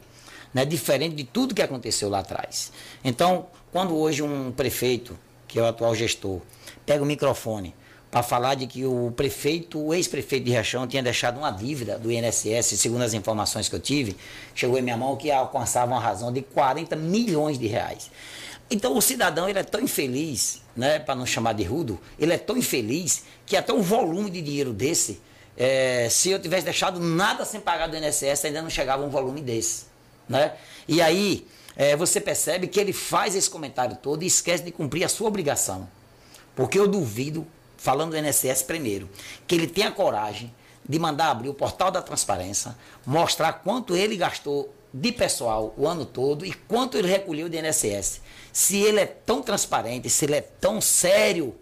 [0.54, 2.72] né, diferente de tudo que aconteceu lá atrás.
[3.04, 6.42] Então, quando hoje um prefeito, que é o atual gestor,
[6.86, 7.74] pega o microfone
[8.10, 12.12] para falar de que o prefeito, o ex-prefeito de Riachão tinha deixado uma dívida do
[12.12, 14.18] INSS, segundo as informações que eu tive,
[14.56, 18.10] chegou em minha mão que alcançava uma razão de 40 milhões de reais.
[18.70, 22.38] Então o cidadão ele é tão infeliz, né, para não chamar de rudo, ele é
[22.38, 25.20] tão infeliz que até um volume de dinheiro desse,
[25.58, 29.42] é, se eu tivesse deixado nada sem pagar do INSS, ainda não chegava um volume
[29.42, 29.86] desse.
[30.28, 30.54] Né?
[30.88, 35.04] E aí é, você percebe que ele faz esse comentário todo e esquece de cumprir
[35.04, 35.90] a sua obrigação.
[36.56, 39.10] Porque eu duvido, falando do INSS primeiro,
[39.48, 40.54] que ele tenha coragem
[40.90, 42.76] de mandar abrir o portal da transparência,
[43.06, 48.22] mostrar quanto ele gastou de pessoal o ano todo e quanto ele recolheu do INSS.
[48.52, 51.56] Se ele é tão transparente, se ele é tão sério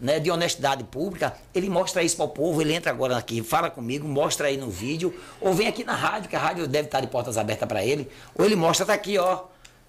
[0.00, 3.70] né, de honestidade pública, ele mostra isso para o povo, ele entra agora aqui, fala
[3.70, 7.00] comigo, mostra aí no vídeo, ou vem aqui na rádio, que a rádio deve estar
[7.00, 9.44] de portas abertas para ele, ou ele mostra, tá aqui, ó,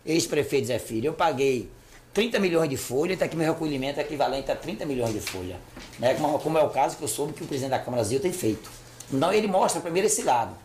[0.06, 1.72] ex-prefeito Zé Filho, eu paguei
[2.16, 5.58] 30 milhões de folha, está aqui meu recolhimento equivalente a 30 milhões de folha.
[6.00, 8.20] Né, como, como, é o caso que eu soube que o presidente da Câmara Brasil
[8.20, 8.72] tem feito.
[9.14, 10.56] Então ele mostra primeiro esse lado.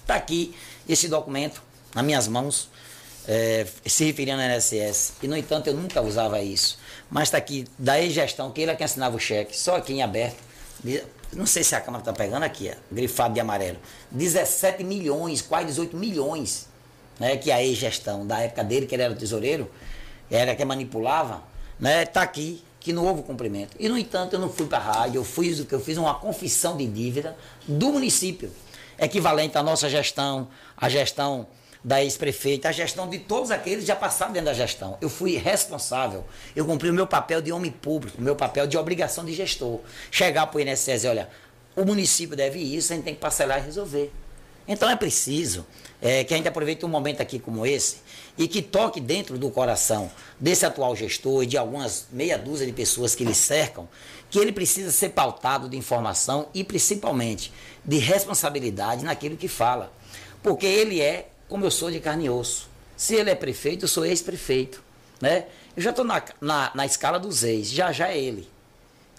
[0.00, 0.54] Está aqui
[0.88, 1.62] esse documento
[1.94, 2.70] nas minhas mãos,
[3.26, 5.14] é, se referindo ao INSS.
[5.22, 6.78] E, no entanto, eu nunca usava isso
[7.10, 10.02] mas está aqui da ex-gestão, que ele é quem assinava o cheque, só aqui em
[10.02, 10.36] aberto.
[11.32, 13.78] Não sei se a Câmara está pegando aqui, é, grifado de amarelo.
[14.10, 16.66] 17 milhões, quase 18 milhões,
[17.18, 19.70] né, que a ex-gestão, da época dele, que ele era tesoureiro,
[20.30, 21.42] era quem manipulava,
[21.78, 23.76] né, está aqui, que não houve cumprimento.
[23.78, 26.76] E, no entanto, eu não fui para a rádio, eu fiz, eu fiz uma confissão
[26.76, 27.36] de dívida
[27.66, 28.50] do município,
[28.98, 31.46] equivalente à nossa gestão, a gestão
[31.82, 34.98] da ex-prefeita, a gestão de todos aqueles já passaram dentro da gestão.
[35.00, 38.76] Eu fui responsável, eu cumpri o meu papel de homem público, o meu papel de
[38.76, 39.80] obrigação de gestor.
[40.10, 41.28] Chegar para o INSS e olha,
[41.76, 44.12] o município deve isso, a gente tem que parcelar e resolver.
[44.66, 45.64] Então é preciso
[46.02, 47.98] é, que a gente aproveite um momento aqui como esse
[48.38, 52.72] e que toque dentro do coração desse atual gestor e de algumas meia dúzia de
[52.72, 53.88] pessoas que lhe cercam,
[54.30, 57.52] que ele precisa ser pautado de informação e principalmente
[57.84, 59.92] de responsabilidade naquilo que fala.
[60.42, 62.68] Porque ele é como eu sou de carne e osso.
[62.96, 64.82] Se ele é prefeito, eu sou ex-prefeito.
[65.20, 65.46] Né?
[65.76, 68.48] Eu já estou na, na, na escala dos ex, já já é ele.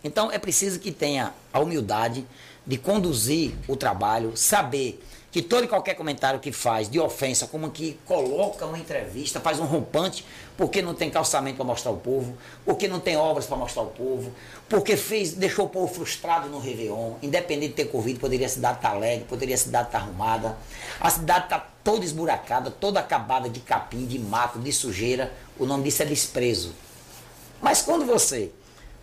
[0.04, 2.26] Então é preciso que tenha a humildade
[2.66, 7.70] de conduzir o trabalho, saber que todo e qualquer comentário que faz de ofensa, como
[7.70, 10.26] que coloca uma entrevista, faz um rompante,
[10.58, 13.90] porque não tem calçamento para mostrar ao povo, porque não tem obras para mostrar ao
[13.90, 14.32] povo,
[14.68, 18.78] porque fez, deixou o povo frustrado no Réveillon, independente de ter Covid, poderia a cidade
[18.78, 20.58] estar tá alegre, poderia a cidade estar tá arrumada.
[21.00, 25.32] A cidade está toda esburacada, toda acabada de capim, de mato, de sujeira.
[25.58, 26.74] O nome disso é desprezo.
[27.62, 28.52] Mas quando você,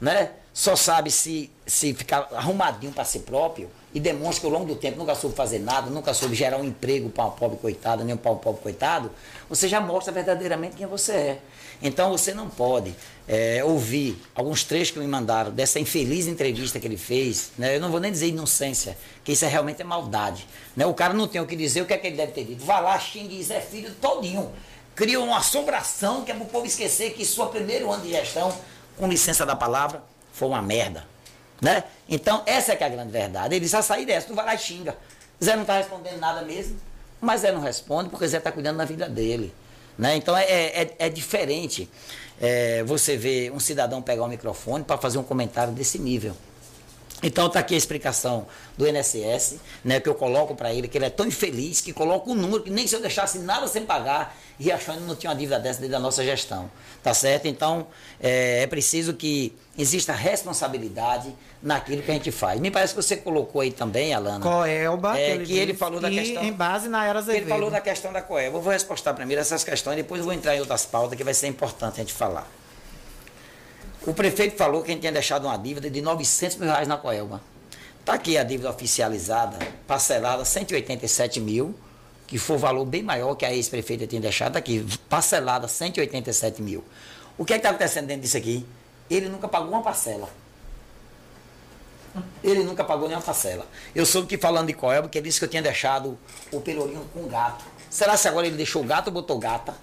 [0.00, 4.66] né, só sabe se, se ficar arrumadinho para si próprio, e demonstra que ao longo
[4.66, 8.04] do tempo nunca soube fazer nada, nunca soube gerar um emprego para um pobre coitado,
[8.04, 9.10] nem para um pobre coitado,
[9.48, 11.38] você já mostra verdadeiramente quem você é.
[11.80, 12.94] Então você não pode
[13.26, 17.52] é, ouvir alguns trechos que me mandaram dessa infeliz entrevista que ele fez.
[17.56, 17.76] Né?
[17.76, 20.46] Eu não vou nem dizer inocência, que isso é realmente é maldade.
[20.76, 20.84] Né?
[20.84, 22.66] O cara não tem o que dizer, o que é que ele deve ter dito?
[22.66, 24.52] Vai lá, xingue Zé Filho todinho.
[24.94, 28.54] Cria uma assombração que é para o povo esquecer que sua primeiro ano de gestão,
[28.98, 30.02] com licença da palavra,
[30.34, 31.15] foi uma merda.
[31.60, 31.84] Né?
[32.08, 33.54] Então, essa é que é a grande verdade.
[33.54, 34.96] Ele disse, a sair dessa, tu vai lá e xinga.
[35.42, 36.76] Zé não está respondendo nada mesmo,
[37.20, 39.54] mas Zé não responde porque Zé está cuidando da vida dele.
[39.98, 40.16] Né?
[40.16, 41.88] Então, é, é, é diferente
[42.40, 46.36] é, você ver um cidadão pegar o microfone para fazer um comentário desse nível.
[47.22, 51.06] Então está aqui a explicação do INSS, né, que eu coloco para ele, que ele
[51.06, 54.36] é tão infeliz que coloca um número que nem se eu deixasse nada sem pagar,
[54.58, 56.70] e achando que não tinha uma dívida dessa dentro da nossa gestão.
[57.02, 57.46] Tá certo?
[57.46, 57.86] Então
[58.20, 62.60] é, é preciso que exista responsabilidade naquilo que a gente faz.
[62.60, 64.40] Me parece que você colocou aí também, Alana.
[64.40, 66.42] Coelba, é, que que ele falou da questão.
[66.42, 67.48] em base na era que Ele Azevedo.
[67.48, 68.58] falou da questão da Coelba.
[68.58, 71.34] Eu vou responder primeiro essas questões, depois eu vou entrar em outras pautas que vai
[71.34, 72.50] ser importante a gente falar.
[74.06, 76.96] O prefeito falou que a gente tinha deixado uma dívida de 900 mil reais na
[76.96, 77.42] Coelba.
[77.98, 81.74] Está aqui a dívida oficializada, parcelada 187 mil,
[82.24, 84.52] que foi o valor bem maior que a ex-prefeita tinha deixado.
[84.52, 86.84] Tá aqui, parcelada 187 mil.
[87.36, 88.64] O que é está acontecendo dentro disso aqui?
[89.10, 90.28] Ele nunca pagou uma parcela.
[92.44, 93.66] Ele nunca pagou nenhuma parcela.
[93.92, 96.16] Eu soube que falando de Coelba, que ele disse que eu tinha deixado
[96.52, 97.64] o pelourinho com gato.
[97.90, 99.74] Será se agora ele deixou o gato ou botou gata?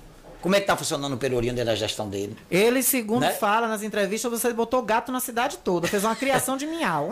[0.44, 2.36] Como é que está funcionando o pelourinho dentro da gestão dele?
[2.52, 3.32] Ele, segundo Né?
[3.32, 7.08] fala nas entrevistas, você botou gato na cidade toda, fez uma criação de miau.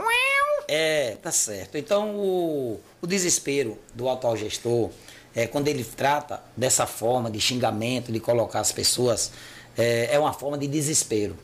[0.68, 1.78] É, tá certo.
[1.78, 4.90] Então, o, o desespero do atual gestor,
[5.34, 9.32] é, quando ele trata dessa forma de xingamento, de colocar as pessoas,
[9.78, 11.38] é, é uma forma de desespero.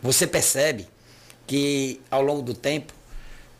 [0.00, 0.86] Você percebe
[1.48, 2.92] que, ao longo do tempo,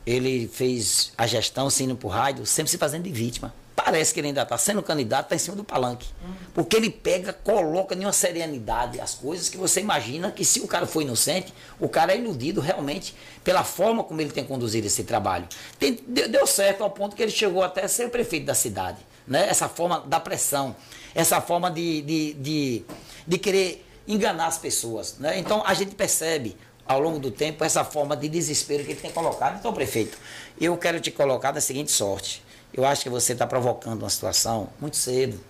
[0.07, 3.53] ele fez a gestão, se indo para o rádio, sempre se fazendo de vítima.
[3.89, 6.07] Parece que ele ainda está sendo candidato, está em cima do palanque.
[6.53, 10.67] Porque ele pega, coloca em uma serenidade as coisas que você imagina que se o
[10.67, 15.05] cara for inocente, o cara é iludido realmente pela forma como ele tem conduzido esse
[15.05, 15.49] trabalho.
[15.79, 18.99] Tem- deu, certo ao ponto que ele chegou até a ser prefeito da cidade.
[19.27, 19.49] Né?
[19.49, 20.77] Essa forma da pressão,
[21.15, 22.85] essa forma de, de, de,
[23.27, 25.17] de querer enganar as pessoas.
[25.19, 25.39] Né?
[25.39, 29.11] Então a gente percebe ao longo do tempo essa forma de desespero que ele tem
[29.11, 29.59] colocado.
[29.59, 30.19] Então, prefeito,
[30.61, 32.43] eu quero te colocar da seguinte sorte.
[32.79, 35.41] Eu acho que você está provocando uma situação muito cedo.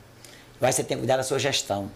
[0.59, 1.91] Vai você ter que cuidar da sua gestão.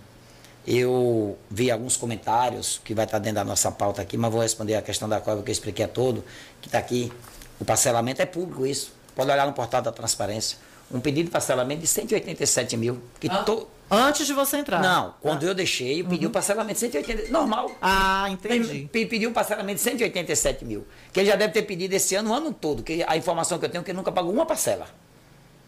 [0.67, 4.75] Eu vi alguns comentários que vai estar dentro da nossa pauta aqui, mas vou responder
[4.75, 6.23] a questão da cova que eu expliquei a todo,
[6.61, 7.11] que está aqui.
[7.59, 8.93] O parcelamento é público isso.
[9.17, 10.59] Pode olhar no portal da transparência.
[10.93, 13.01] Um pedido de parcelamento de 187 mil.
[13.19, 13.67] Que to...
[13.91, 14.81] Antes de você entrar.
[14.83, 17.71] Não, quando eu deixei, eu pedi o parcelamento de 180 Normal.
[17.81, 18.89] Ah, entendi.
[18.93, 20.87] Pe- Pediu um parcelamento de 187 mil.
[21.11, 22.83] Que ele já deve ter pedido esse ano, o ano todo.
[22.83, 24.87] Que a informação que eu tenho é que ele nunca pagou uma parcela.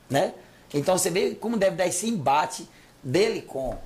[0.09, 0.35] Né?
[0.73, 2.69] Então você vê como deve dar esse embate
[3.03, 3.77] dele com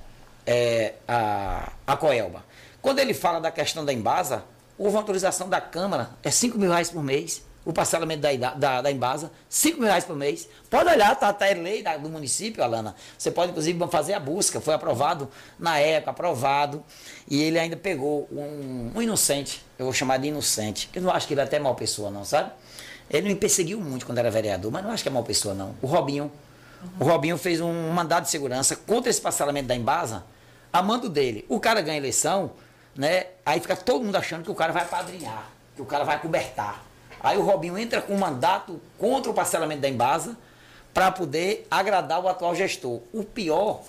[0.45, 2.43] é, a, a Coelba.
[2.81, 4.43] Quando ele fala da questão da Embasa,
[4.77, 7.43] houve uma autorização da Câmara, é 5 mil reais por mês.
[7.65, 10.47] O parcelamento da, da, da Embasa, 5 mil reais por mês.
[10.69, 12.95] Pode olhar, tá, tá é lei da- do município, Alana.
[13.17, 14.59] Você pode, inclusive, fazer a busca.
[14.61, 15.29] Foi aprovado
[15.59, 16.83] na época, aprovado.
[17.29, 21.11] E ele ainda pegou um, um inocente, eu vou chamar de inocente, que eu não
[21.11, 22.49] acho que ele é até mal pessoa, não, sabe?
[23.09, 25.75] Ele me perseguiu muito quando era vereador, mas não acho que é mal pessoa, não.
[25.81, 26.31] O Robinho.
[26.99, 30.23] O Robinho fez um mandado de segurança contra esse parcelamento da Embasa,
[30.71, 31.45] a mando dele.
[31.49, 32.51] O cara ganha eleição,
[32.95, 33.27] né?
[33.45, 36.83] Aí fica todo mundo achando que o cara vai padrinhar, que o cara vai cobertar.
[37.21, 40.37] Aí o Robinho entra com um mandato contra o parcelamento da Embasa
[40.93, 43.01] para poder agradar o atual gestor.
[43.11, 43.81] O pior,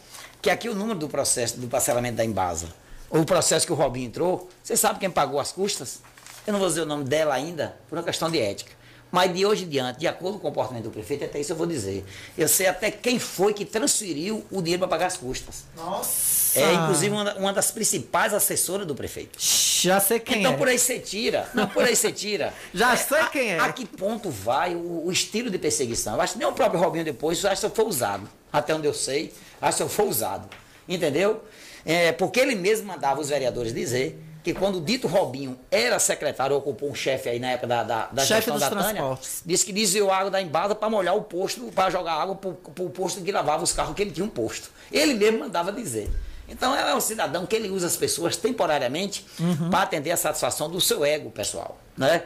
[0.43, 2.69] que aqui o número do processo do parcelamento da Embasa,
[3.09, 6.01] o processo que o Robinho entrou, você sabe quem pagou as custas?
[6.47, 8.80] Eu não vou dizer o nome dela ainda, por uma questão de ética.
[9.11, 11.57] Mas de hoje em diante, de acordo com o comportamento do prefeito, até isso eu
[11.57, 12.05] vou dizer.
[12.39, 15.65] Eu sei até quem foi que transferiu o dinheiro para pagar as custas.
[15.77, 16.61] Nossa.
[16.61, 19.39] É, inclusive, uma, uma das principais assessoras do prefeito.
[19.39, 20.57] Já sei quem então é.
[20.57, 21.49] por aí você tira.
[21.55, 22.55] Não, por aí você tira.
[22.73, 23.59] Já sei a, quem é.
[23.59, 26.15] A que ponto vai o, o estilo de perseguição?
[26.15, 28.29] Eu acho que nem o próprio Robinho depois, eu acho que foi usado.
[28.53, 30.49] Até onde eu sei, acho que foi usado.
[30.89, 31.43] Entendeu?
[31.85, 36.57] É, porque ele mesmo mandava os vereadores dizer que quando o dito Robinho era secretário,
[36.57, 39.03] ocupou um chefe aí na época da, da, da Chefe gestão da Tânia,
[39.45, 42.51] disse que desviou água da embada para molhar o posto, para jogar água para
[42.85, 44.71] o posto que lavava os carros, que ele tinha um posto.
[44.91, 46.11] Ele mesmo mandava dizer.
[46.49, 49.25] Então é um cidadão que ele usa as pessoas temporariamente
[49.71, 52.23] para atender a satisfação do seu ego pessoal, né?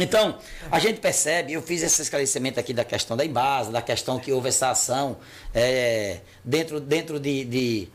[0.00, 0.38] Então,
[0.70, 4.30] a gente percebe, eu fiz esse esclarecimento aqui da questão da Embasa, da questão que
[4.32, 5.16] houve essa ação
[5.52, 7.88] é, dentro, dentro de, de-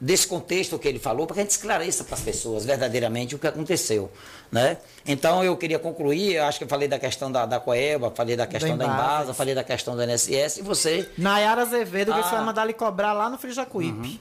[0.00, 3.38] desse contexto que ele falou, para que a gente esclareça para as pessoas verdadeiramente o
[3.38, 4.10] que aconteceu.
[4.50, 4.78] Né?
[5.06, 8.34] Então, eu queria concluir, eu acho que eu falei da questão da, da Coeba, falei
[8.36, 9.02] da questão da Embasa.
[9.02, 12.22] Embasa, falei da questão do NSS, e você Nayara Azevedo, que Ah.
[12.22, 14.20] você vai mandar ele cobrar lá no Frijacuípe.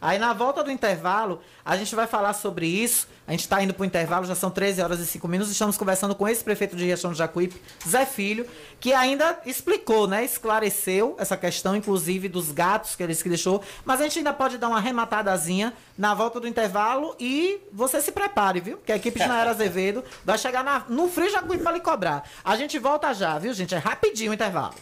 [0.00, 3.08] Aí na volta do intervalo, a gente vai falar sobre isso.
[3.26, 5.50] A gente está indo para o intervalo, já são 13 horas e 5 minutos.
[5.52, 8.46] Estamos conversando com esse prefeito de Riachão do Jacuípe, Zé Filho,
[8.78, 10.24] que ainda explicou, né?
[10.24, 13.62] Esclareceu essa questão, inclusive, dos gatos que ele que deixou.
[13.84, 18.12] Mas a gente ainda pode dar uma arrematadazinha na volta do intervalo e você se
[18.12, 18.76] prepare, viu?
[18.78, 22.28] Que a equipe de Nayara Azevedo vai chegar na- no Frio Jacuípe para lhe cobrar.
[22.44, 23.74] A gente volta já, viu, gente?
[23.74, 24.74] É rapidinho o intervalo.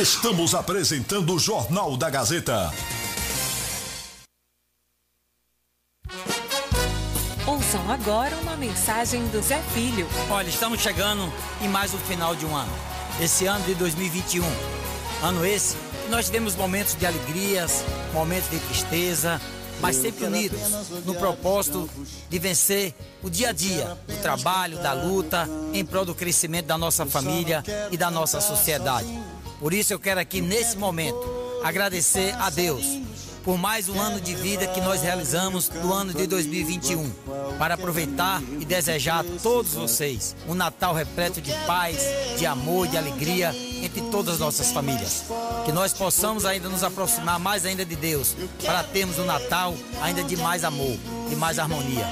[0.00, 2.74] Estamos apresentando o Jornal da Gazeta.
[7.46, 10.08] Ouça Ouçam agora uma mensagem do Zé Filho.
[10.28, 12.72] Olha, estamos chegando em mais um final de um ano.
[13.20, 14.42] Esse ano de 2021.
[15.22, 15.76] Ano esse,
[16.10, 19.40] nós tivemos momentos de alegrias, momentos de tristeza,
[19.80, 20.58] mas sempre unidos
[21.04, 21.88] no propósito
[22.28, 26.76] de vencer o dia a dia, o trabalho, da luta, em prol do crescimento da
[26.76, 29.06] nossa família e da nossa sociedade.
[29.64, 31.24] Por isso eu quero aqui nesse momento
[31.64, 32.84] agradecer a Deus
[33.42, 37.10] por mais um ano de vida que nós realizamos no ano de 2021,
[37.58, 41.96] para aproveitar e desejar a todos vocês um Natal repleto de paz,
[42.36, 45.24] de amor, de alegria entre todas as nossas famílias.
[45.64, 50.22] Que nós possamos ainda nos aproximar mais ainda de Deus, para termos um Natal ainda
[50.22, 50.98] de mais amor,
[51.30, 52.06] de mais harmonia.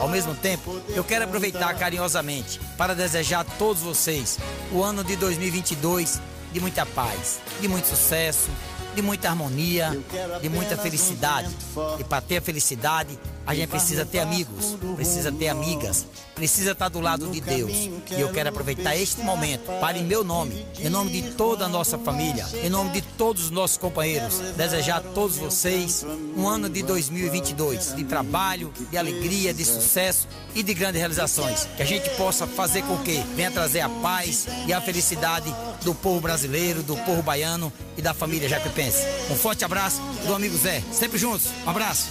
[0.00, 4.38] Ao mesmo tempo, eu quero aproveitar carinhosamente para desejar a todos vocês
[4.72, 6.20] o ano de 2022
[6.56, 8.48] de muita paz, de muito sucesso,
[8.94, 9.94] de muita harmonia,
[10.40, 11.54] de muita felicidade.
[11.98, 16.04] E para ter a felicidade, a gente precisa ter amigos, precisa ter amigas,
[16.34, 17.70] precisa estar do lado de Deus.
[18.10, 21.68] E eu quero aproveitar este momento para, em meu nome, em nome de toda a
[21.68, 26.04] nossa família, em nome de todos os nossos companheiros, desejar a todos vocês
[26.36, 31.68] um ano de 2022 de trabalho, de alegria, de sucesso e de grandes realizações.
[31.76, 35.94] Que a gente possa fazer com que venha trazer a paz e a felicidade do
[35.94, 39.04] povo brasileiro, do povo baiano e da família Jacuipense.
[39.30, 40.82] Um forte abraço do amigo Zé.
[40.92, 41.46] Sempre juntos.
[41.64, 42.08] Um abraço.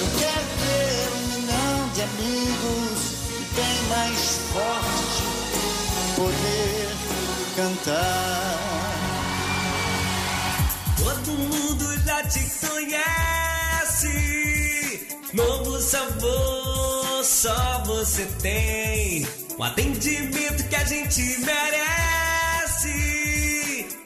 [0.00, 2.98] Eu quero ter um milhão de amigos
[3.30, 4.20] e bem mais
[4.52, 5.22] forte
[6.16, 6.88] poder
[7.56, 8.78] cantar.
[10.96, 14.08] Todo mundo já te conhece.
[15.32, 19.26] Novo sabor, só você tem.
[19.56, 21.78] O atendimento que a gente merece.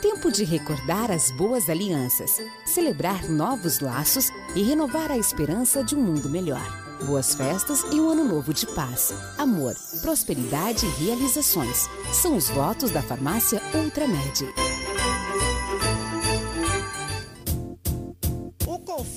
[0.00, 6.00] Tempo de recordar as boas alianças, celebrar novos laços e renovar a esperança de um
[6.00, 6.64] mundo melhor.
[7.04, 11.88] Boas festas e um ano novo de paz, amor, prosperidade e realizações.
[12.12, 14.69] São os votos da farmácia Ultramed.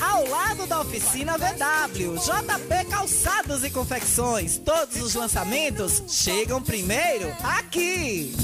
[0.00, 2.16] ao lado da oficina VW.
[2.16, 4.58] JP Calçados e Confecções.
[4.58, 8.34] Todos os lançamentos chegam primeiro aqui.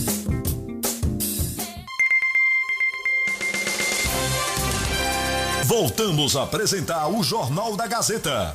[5.64, 8.54] Voltamos a apresentar o Jornal da Gazeta.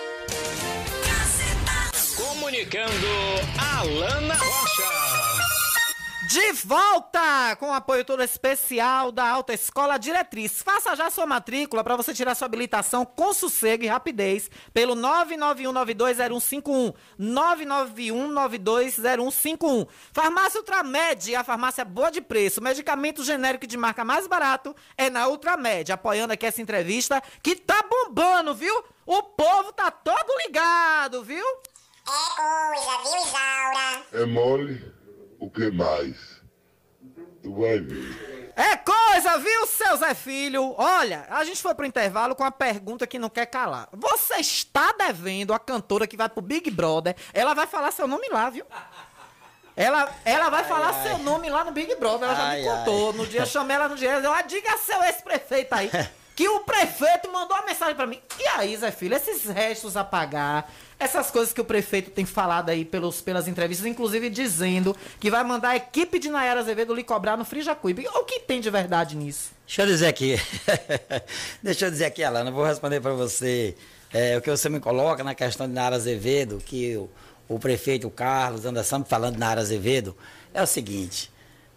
[2.15, 3.07] Comunicando
[3.57, 5.28] Alana Rocha.
[6.29, 10.61] De volta com o apoio todo especial da Alta Escola Diretriz.
[10.61, 16.93] Faça já sua matrícula para você tirar sua habilitação com sossego e rapidez pelo 991920151.
[17.19, 19.87] 991920151.
[20.13, 22.61] Farmácia Ultramed, a farmácia boa de preço.
[22.61, 25.91] Medicamento genérico de marca mais barato é na Ultramed.
[25.91, 28.83] Apoiando aqui essa entrevista que tá bombando, viu?
[29.03, 31.43] O povo tá todo ligado, viu?
[31.43, 31.47] É
[32.35, 34.03] coisa, viu, Isaura?
[34.13, 34.98] É mole?
[35.39, 36.41] O que mais?
[37.41, 38.53] Tu vai ver.
[38.55, 39.37] É coisa!
[39.37, 40.75] viu, seu Zé Filho?
[40.77, 43.87] Olha, a gente foi pro intervalo com uma pergunta que não quer calar.
[43.93, 47.15] Você está devendo a cantora que vai pro Big Brother?
[47.33, 48.65] Ela vai falar seu nome lá, viu?
[49.75, 51.07] Ela, ela vai falar ai.
[51.07, 53.11] seu nome lá no Big Brother, ela já Ai, me contou.
[53.11, 53.17] ai.
[53.17, 55.89] No dia eu chamei ela no dia, ela diga seu ex-prefeito aí.
[56.39, 58.17] Que o prefeito mandou uma mensagem pra mim.
[58.39, 62.69] E aí, Zé Filho, esses restos a pagar, essas coisas que o prefeito tem falado
[62.69, 67.03] aí pelos, pelas entrevistas, inclusive dizendo que vai mandar a equipe de Nayara Azevedo lhe
[67.03, 68.07] cobrar no Frijacuípe.
[68.07, 69.51] O que tem de verdade nisso?
[69.67, 70.39] Deixa eu dizer aqui.
[71.61, 73.75] Deixa eu dizer aqui, Alana, vou responder para você
[74.13, 77.09] é, o que você me coloca na questão de Nara Azevedo, que o,
[77.49, 80.15] o prefeito Carlos anda sempre falando de Nara Azevedo.
[80.53, 81.29] É o seguinte: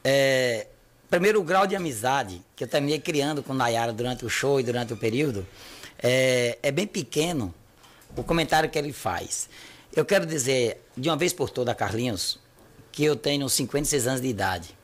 [0.05, 0.69] é,
[1.13, 4.95] primeiro, grau de amizade que eu terminei criando com Nayara durante o show e durante
[4.95, 5.47] o período
[6.03, 7.55] é, é bem pequeno
[8.17, 9.47] o comentário que ele faz.
[9.95, 12.41] Eu quero dizer, de uma vez por toda, Carlinhos,
[12.91, 14.75] que eu tenho 56 anos de idade.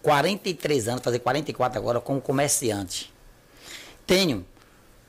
[0.00, 3.12] 43 anos, fazer 44 agora como comerciante.
[4.06, 4.46] Tenho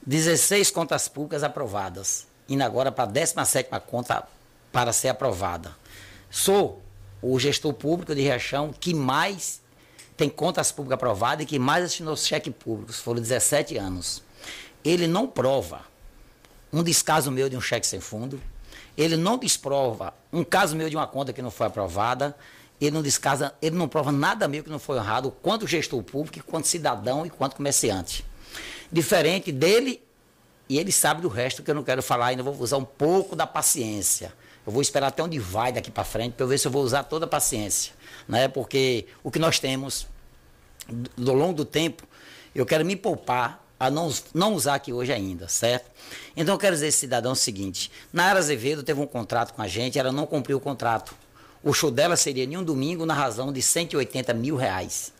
[0.05, 4.27] 16 contas públicas aprovadas, indo agora para a 17 conta
[4.69, 5.73] para ser aprovada.
[6.29, 6.81] Sou
[7.21, 9.60] o gestor público de Riachão que mais
[10.21, 14.21] tem contas públicas aprovadas e que mais assinou cheque públicos, foram 17 anos.
[14.85, 15.81] Ele não prova
[16.71, 18.39] um descaso meu de um cheque sem fundo,
[18.95, 22.37] ele não desprova um caso meu de uma conta que não foi aprovada,
[22.79, 26.45] ele não descasa, ele não prova nada meu que não foi honrado, quanto gestor público,
[26.45, 28.23] quanto cidadão e quanto comerciante.
[28.91, 30.03] Diferente dele,
[30.69, 33.35] e ele sabe do resto que eu não quero falar, ainda vou usar um pouco
[33.35, 34.31] da paciência.
[34.67, 37.05] Eu vou esperar até onde vai daqui para frente para ver se eu vou usar
[37.05, 37.93] toda a paciência,
[38.27, 38.47] né?
[38.47, 40.10] Porque o que nós temos
[40.87, 42.03] do longo do tempo,
[42.53, 45.89] eu quero me poupar a não, não usar aqui hoje ainda, certo?
[46.35, 49.97] Então eu quero dizer cidadão o seguinte: Nara Azevedo teve um contrato com a gente,
[49.97, 51.15] ela não cumpriu o contrato.
[51.63, 55.13] O show dela seria em um domingo na razão de 180 mil reais.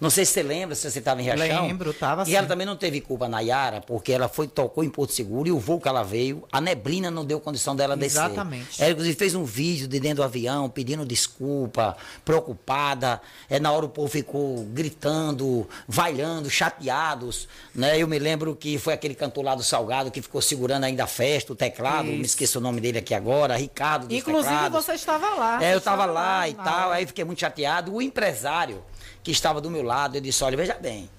[0.00, 1.66] Não sei se você lembra, se você estava em Riachão.
[1.66, 4.90] Lembro, tava E ela também não teve culpa na Yara, porque ela foi, tocou em
[4.90, 8.18] Porto Seguro e o voo que ela veio, a neblina não deu condição dela descer.
[8.24, 8.82] Exatamente.
[8.82, 13.20] Ela, inclusive, fez um vídeo de dentro do avião pedindo desculpa, preocupada.
[13.48, 17.48] É, na hora o povo ficou gritando, vaiando, chateados.
[17.74, 17.98] Né?
[17.98, 21.06] Eu me lembro que foi aquele cantor lá do Salgado que ficou segurando ainda a
[21.06, 22.26] festa, o teclado, me Isso.
[22.26, 24.84] esqueci o nome dele aqui agora, Ricardo dos Inclusive, teclados.
[24.84, 25.64] você estava lá.
[25.64, 26.96] É, eu estava lá na e tal, hora.
[26.96, 27.94] aí fiquei muito chateado.
[27.94, 28.82] O empresário
[29.24, 31.10] que estava do meu lado, ele disse, olha, veja bem,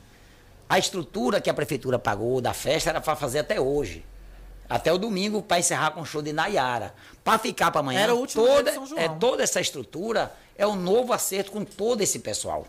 [0.69, 4.05] a estrutura que a prefeitura pagou da festa era para fazer até hoje.
[4.69, 6.95] Até o domingo para encerrar com o show de Nayara.
[7.23, 8.99] Para ficar para amanhã, Era o último toda, de São João.
[8.99, 12.65] é, toda essa estrutura é um novo acerto com todo esse pessoal.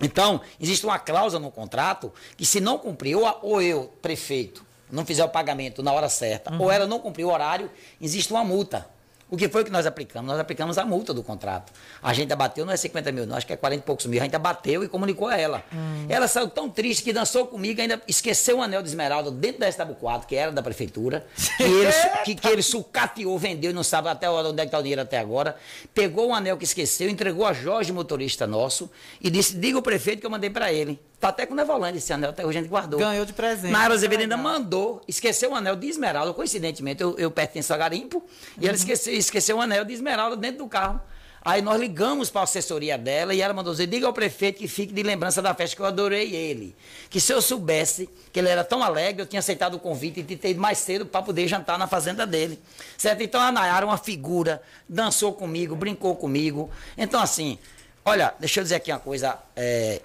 [0.00, 5.24] Então, existe uma cláusula no contrato que se não cumprir, ou eu, prefeito, não fizer
[5.24, 6.62] o pagamento na hora certa, Uhum.
[6.62, 8.88] ou ela não cumprir o horário, existe uma multa.
[9.34, 10.28] O que foi que nós aplicamos?
[10.28, 11.72] Nós aplicamos a multa do contrato.
[12.00, 14.20] A gente abateu, não é 50 mil, não, acho que é 40 e poucos mil.
[14.20, 15.64] A gente abateu e comunicou a ela.
[15.72, 16.06] Hum.
[16.08, 19.68] Ela saiu tão triste que dançou comigo, ainda esqueceu o anel de esmeralda dentro da
[19.68, 21.26] SW4, que era da prefeitura,
[21.56, 21.92] que ele,
[22.24, 25.02] que, que ele sucateou, vendeu e não sabe até onde é que está o dinheiro
[25.02, 25.56] até agora.
[25.92, 28.88] Pegou o anel que esqueceu, entregou a Jorge, motorista nosso,
[29.20, 31.00] e disse: diga ao prefeito que eu mandei para ele.
[31.20, 33.00] Tá até com o Nevolândia esse anel, até hoje a gente guardou.
[33.00, 33.70] Ganhou de presente.
[33.70, 38.22] Nara Azevedo ainda mandou, esqueceu o anel de esmeralda, coincidentemente, eu, eu pertenço a garimpo,
[38.56, 38.66] e Uhum.
[38.68, 41.00] ela esqueceu, esqueceu o anel de esmeralda dentro do carro.
[41.46, 44.66] Aí nós ligamos para a assessoria dela e ela mandou dizer, diga ao prefeito que
[44.66, 46.74] fique de lembrança da festa, que eu adorei ele.
[47.10, 50.36] Que se eu soubesse que ele era tão alegre, eu tinha aceitado o convite e
[50.36, 52.58] ter ido mais cedo para poder jantar na fazenda dele.
[52.96, 53.22] Certo?
[53.22, 56.70] Então a Nayara, uma figura, dançou comigo, brincou comigo.
[56.96, 57.58] Então assim,
[58.06, 60.00] olha, deixa eu dizer aqui uma coisa, é,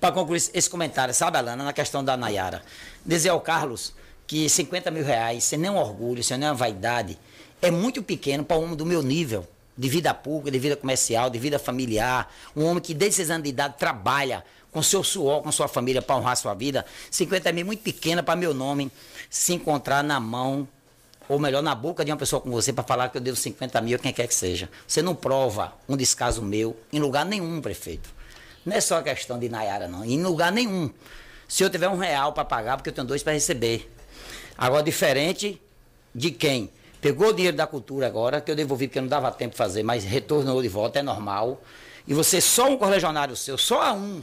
[0.00, 2.62] para concluir esse- comentário, sabe, Alana, na questão da Nayara.
[3.04, 3.92] Dizer ao Carlos
[4.26, 7.18] que 50 mil reais, sem nenhum orgulho, sem nenhuma vaidade,
[7.60, 11.30] é muito pequeno para um homem do meu nível, de vida pública, de vida comercial,
[11.30, 12.32] de vida familiar.
[12.56, 16.00] Um homem que desde 6 anos de idade trabalha com seu suor, com sua família
[16.00, 16.84] para honrar sua vida.
[17.10, 18.90] 50 mil é muito pequena para meu nome
[19.28, 20.66] se encontrar na mão
[21.28, 23.80] ou melhor, na boca de uma pessoa como você para falar que eu devo 50
[23.80, 24.68] mil a quem quer que seja.
[24.86, 28.10] Você não prova um descaso meu em lugar nenhum, prefeito.
[28.64, 30.04] Não é só a questão de Nayara, não.
[30.04, 30.90] Em lugar nenhum.
[31.48, 33.92] Se eu tiver um real para pagar, porque eu tenho dois para receber.
[34.56, 35.60] Agora, diferente
[36.14, 39.50] de quem pegou o dinheiro da cultura agora, que eu devolvi porque não dava tempo
[39.50, 41.60] de fazer, mas retornou de volta, é normal.
[42.06, 44.22] E você, só um correligionário seu, só a um,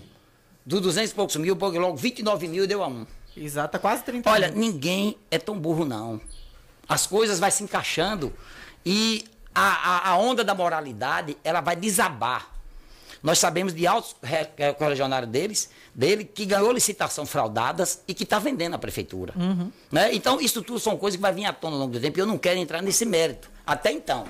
[0.65, 3.05] dos 200 e poucos mil, pôs logo 29 mil e deu a um.
[3.35, 4.59] Exato, quase 30 Olha, mil.
[4.59, 6.21] ninguém é tão burro, não.
[6.87, 8.33] As coisas vai se encaixando
[8.85, 12.58] e a, a, a onda da moralidade, ela vai desabar.
[13.21, 14.15] Nós sabemos de altos
[14.57, 19.33] eh, correligionários deles, dele, que ganhou licitação fraudadas e que está vendendo à prefeitura.
[19.35, 19.69] Uhum.
[19.91, 20.13] Né?
[20.13, 22.21] Então, isso tudo são coisas que vai vir à tona ao longo do tempo e
[22.21, 23.49] eu não quero entrar nesse mérito.
[23.67, 24.25] Até então.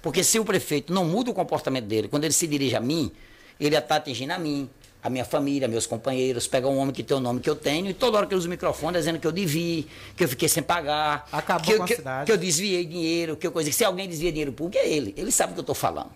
[0.00, 3.10] Porque se o prefeito não muda o comportamento dele, quando ele se dirige a mim,
[3.58, 4.70] ele está atingindo a mim,
[5.02, 7.88] a minha família, meus companheiros, pega um homem que tem o nome que eu tenho
[7.90, 10.48] e toda hora que eu uso o microfone dizendo que eu devi, que eu fiquei
[10.48, 12.26] sem pagar, Acabou que, eu- que, cidade.
[12.26, 13.68] que eu desviei dinheiro, que eu coisa.
[13.68, 15.12] que Se alguém desvia dinheiro público, é ele.
[15.16, 16.10] Ele sabe do que eu estou falando.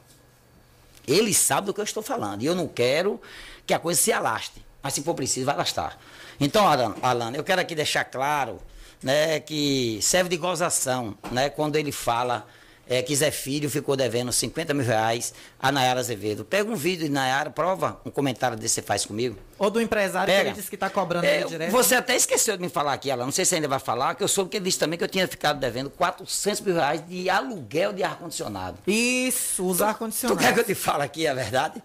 [1.07, 2.43] Ele sabe do que eu estou falando.
[2.43, 3.21] E eu não quero
[3.67, 4.65] que a coisa se alaste.
[4.83, 5.99] Mas se for preciso, vai alastar.
[6.41, 8.61] Então, Alan, eu quero aqui deixar claro
[9.03, 12.47] né, que serve de gozação né, quando ele fala
[12.89, 16.45] é, que Zé Filho ficou devendo 50 mil reais a Nayara Azevedo.
[16.45, 19.37] Pega um vídeo de Nayara, prova um comentário desse que você faz comigo.
[19.59, 20.49] Ou do empresário que Pega.
[20.51, 21.71] ele disse que tá cobrando É, ele direto.
[21.71, 23.25] você até esqueceu de me falar aqui, Alan.
[23.25, 25.09] Não sei se ainda vai falar, que eu soube que ele disse também que eu
[25.09, 28.79] tinha ficado devendo 400 mil reais de aluguel de ar-condicionado.
[28.87, 30.41] Isso, os Tu ar-condicionado.
[30.41, 31.83] quer que eu te fale aqui a verdade?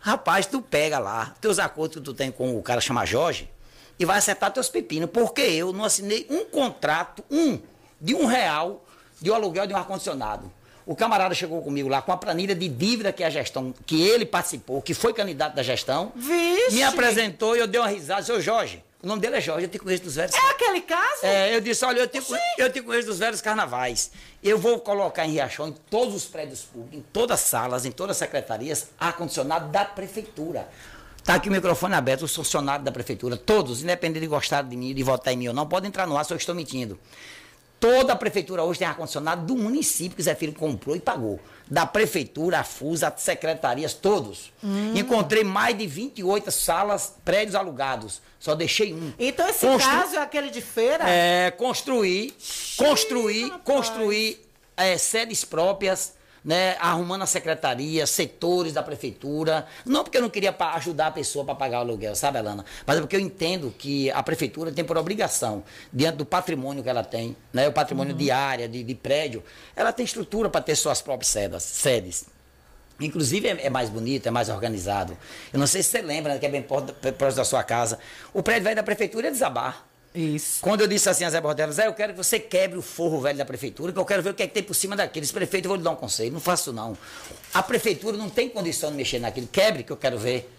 [0.00, 3.50] Rapaz, tu pega lá, teus acordos que tu tem com o cara chama Jorge,
[3.98, 7.60] e vai acertar teus pepinos, porque eu não assinei um contrato, um,
[8.00, 8.82] de um real,
[9.20, 10.50] de um aluguel de um ar-condicionado.
[10.86, 14.24] O camarada chegou comigo lá com a planilha de dívida que a gestão, que ele
[14.26, 16.74] participou, que foi candidato da gestão, Vixe!
[16.74, 19.70] me apresentou e eu dei uma risada, seu Jorge, o nome dele é Jorge, eu
[19.70, 20.34] te conheço dos velhos.
[20.34, 21.24] É aquele caso?
[21.24, 22.20] É, eu disse, olha, eu te,
[22.58, 24.10] eu te conheço dos velhos carnavais.
[24.42, 27.90] Eu vou colocar em Riachão, em todos os prédios públicos, em todas as salas, em
[27.90, 30.68] todas as secretarias, ar-condicionado da prefeitura.
[31.16, 34.94] Está aqui o microfone aberto, os funcionários da prefeitura, todos, independente de gostar de mim,
[34.94, 36.98] de votar em mim ou não, podem entrar no ar se eu estou mentindo.
[37.80, 41.40] Toda a prefeitura hoje tem ar-condicionado do município que Zé Filho comprou e pagou.
[41.68, 44.52] Da prefeitura, a FUS, as secretarias, todos.
[44.62, 44.92] Hum.
[44.94, 48.20] Encontrei mais de 28 salas, prédios alugados.
[48.38, 49.12] Só deixei um.
[49.18, 51.04] Então esse Constru- caso é aquele de feira?
[51.08, 52.34] é, construir,
[52.76, 56.12] construir, construir é, sedes próprias,
[56.44, 59.66] né, arrumando a secretaria, setores da prefeitura.
[59.84, 62.64] Não porque eu não queria ajudar a pessoa para pagar o aluguel, sabe, Alana?
[62.86, 65.62] Mas é porque eu entendo que a prefeitura tem por obrigação,
[65.92, 69.42] diante do patrimônio que ela tem, né, o patrimônio de área, de, de prédio,
[69.74, 72.26] ela tem estrutura para ter suas próprias sedas, sedes.
[73.00, 75.16] Inclusive é, é mais bonito, é mais organizado.
[75.52, 77.98] Eu não sei se você lembra, né, que é bem próximo próximo da sua casa.
[78.32, 79.89] O prédio velho da prefeitura ia desabar.
[80.14, 80.60] Isso.
[80.60, 83.20] Quando eu disse assim a Zé Bordelo, Zé, eu quero que você quebre o forro
[83.20, 85.30] velho da prefeitura, que eu quero ver o que é que tem por cima daqueles.
[85.30, 86.32] Prefeito, eu vou lhe dar um conselho.
[86.32, 86.98] Não faço não.
[87.54, 89.46] A prefeitura não tem condição de mexer naquilo.
[89.46, 90.52] Quebre, que eu quero ver.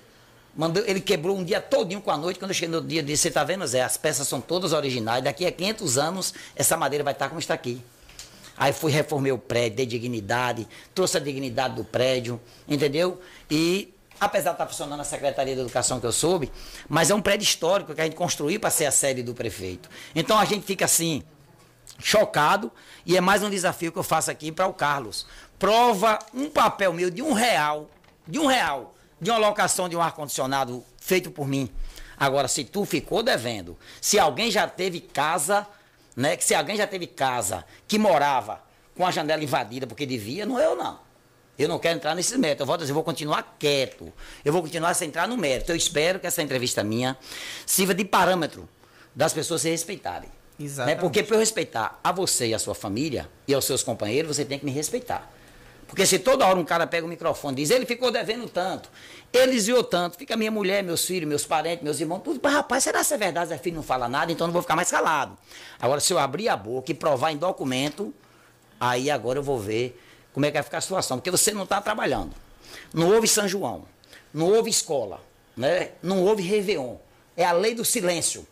[0.55, 2.39] Mandou, ele quebrou um dia todinho com a noite.
[2.39, 3.81] Quando eu cheguei no dia, disse, você tá vendo, Zé?
[3.81, 5.23] As peças são todas originais.
[5.23, 7.81] Daqui a 500 anos, essa madeira vai estar como está aqui.
[8.57, 13.19] Aí fui, reformei o prédio, dei dignidade, trouxe a dignidade do prédio, entendeu?
[13.49, 16.51] E, apesar de estar funcionando a Secretaria de Educação que eu soube,
[16.87, 19.89] mas é um prédio histórico que a gente construiu para ser a sede do prefeito.
[20.13, 21.23] Então a gente fica assim,
[21.97, 22.71] chocado,
[23.03, 25.25] e é mais um desafio que eu faço aqui para o Carlos.
[25.57, 27.89] Prova um papel meu de um real,
[28.27, 31.67] de um real, de uma locação de um ar-condicionado feito por mim.
[32.15, 35.65] Agora, se tu ficou devendo, se alguém já teve casa,
[36.15, 36.37] né?
[36.39, 38.61] Se alguém já teve casa que morava
[38.95, 40.99] com a janela invadida porque devia, não é eu não.
[41.57, 42.61] Eu não quero entrar nesses méritos.
[42.61, 44.11] Eu vou dizer, eu vou continuar quieto.
[44.43, 45.71] Eu vou continuar sem entrar no mérito.
[45.71, 47.17] Eu espero que essa entrevista minha
[47.65, 48.67] sirva de parâmetro
[49.15, 50.29] das pessoas se respeitarem.
[50.57, 50.65] Né?
[50.65, 50.99] Exatamente.
[50.99, 54.45] Porque para eu respeitar a você e a sua família e aos seus companheiros, você
[54.45, 55.31] tem que me respeitar.
[55.91, 58.89] Porque se toda hora um cara pega o microfone e diz, ele ficou devendo tanto,
[59.33, 62.85] ele desviou tanto, fica minha mulher, meus filhos, meus parentes, meus irmãos, tudo, mas rapaz,
[62.85, 63.49] será que é verdade?
[63.49, 65.37] Zé Filho não fala nada, então eu não vou ficar mais calado.
[65.77, 68.13] Agora, se eu abrir a boca e provar em documento,
[68.79, 70.01] aí agora eu vou ver
[70.33, 71.17] como é que vai ficar a situação.
[71.17, 72.31] Porque você não está trabalhando.
[72.93, 73.85] Não houve São João,
[74.33, 75.21] não houve escola,
[75.55, 75.91] né?
[76.01, 76.95] não houve Réveillon.
[77.35, 78.45] É a lei do silêncio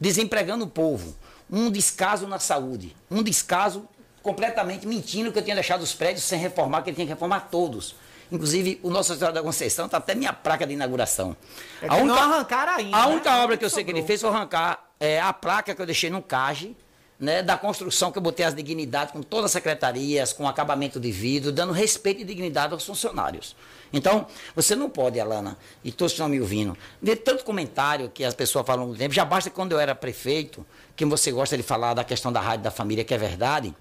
[0.00, 1.16] desempregando o povo,
[1.50, 3.88] um descaso na saúde, um descaso
[4.22, 7.48] completamente mentindo que eu tinha deixado os prédios sem reformar, que ele tinha que reformar
[7.50, 7.94] todos.
[8.32, 11.36] Inclusive, o Nossa Senhora da Conceição está até minha placa de inauguração.
[11.80, 13.12] É que não arrancaram ainda, A né?
[13.12, 15.86] única obra que eu sei que ele fez foi arrancar é, a placa que eu
[15.86, 16.74] deixei no CAGE,
[17.18, 21.10] né, da construção que eu botei as dignidades com todas as secretarias, com acabamento de
[21.12, 23.54] vidro, dando respeito e dignidade aos funcionários.
[23.92, 28.34] Então, você não pode, Alana, e todos estão me ouvindo, ver tanto comentário que as
[28.34, 29.14] pessoas falam no tempo.
[29.14, 32.64] Já basta quando eu era prefeito, que você gosta de falar da questão da rádio
[32.64, 33.74] da família, que é verdade,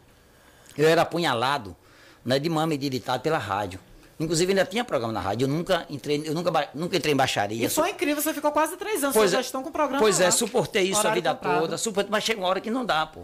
[0.77, 1.75] eu era apunhalado
[2.23, 3.79] né, de mama e de ditado pela rádio.
[4.20, 5.45] Inclusive ainda tinha programa na rádio.
[5.45, 7.66] Eu nunca entrei, eu nunca, nunca entrei em baixaria.
[7.66, 9.99] E foi incrível, você ficou quase três anos Pois sua é, gestão com o programa
[9.99, 10.26] Pois lá.
[10.26, 11.61] é, suportei isso a vida comprado.
[11.61, 13.22] toda, suportei, mas chega uma hora que não dá, pô.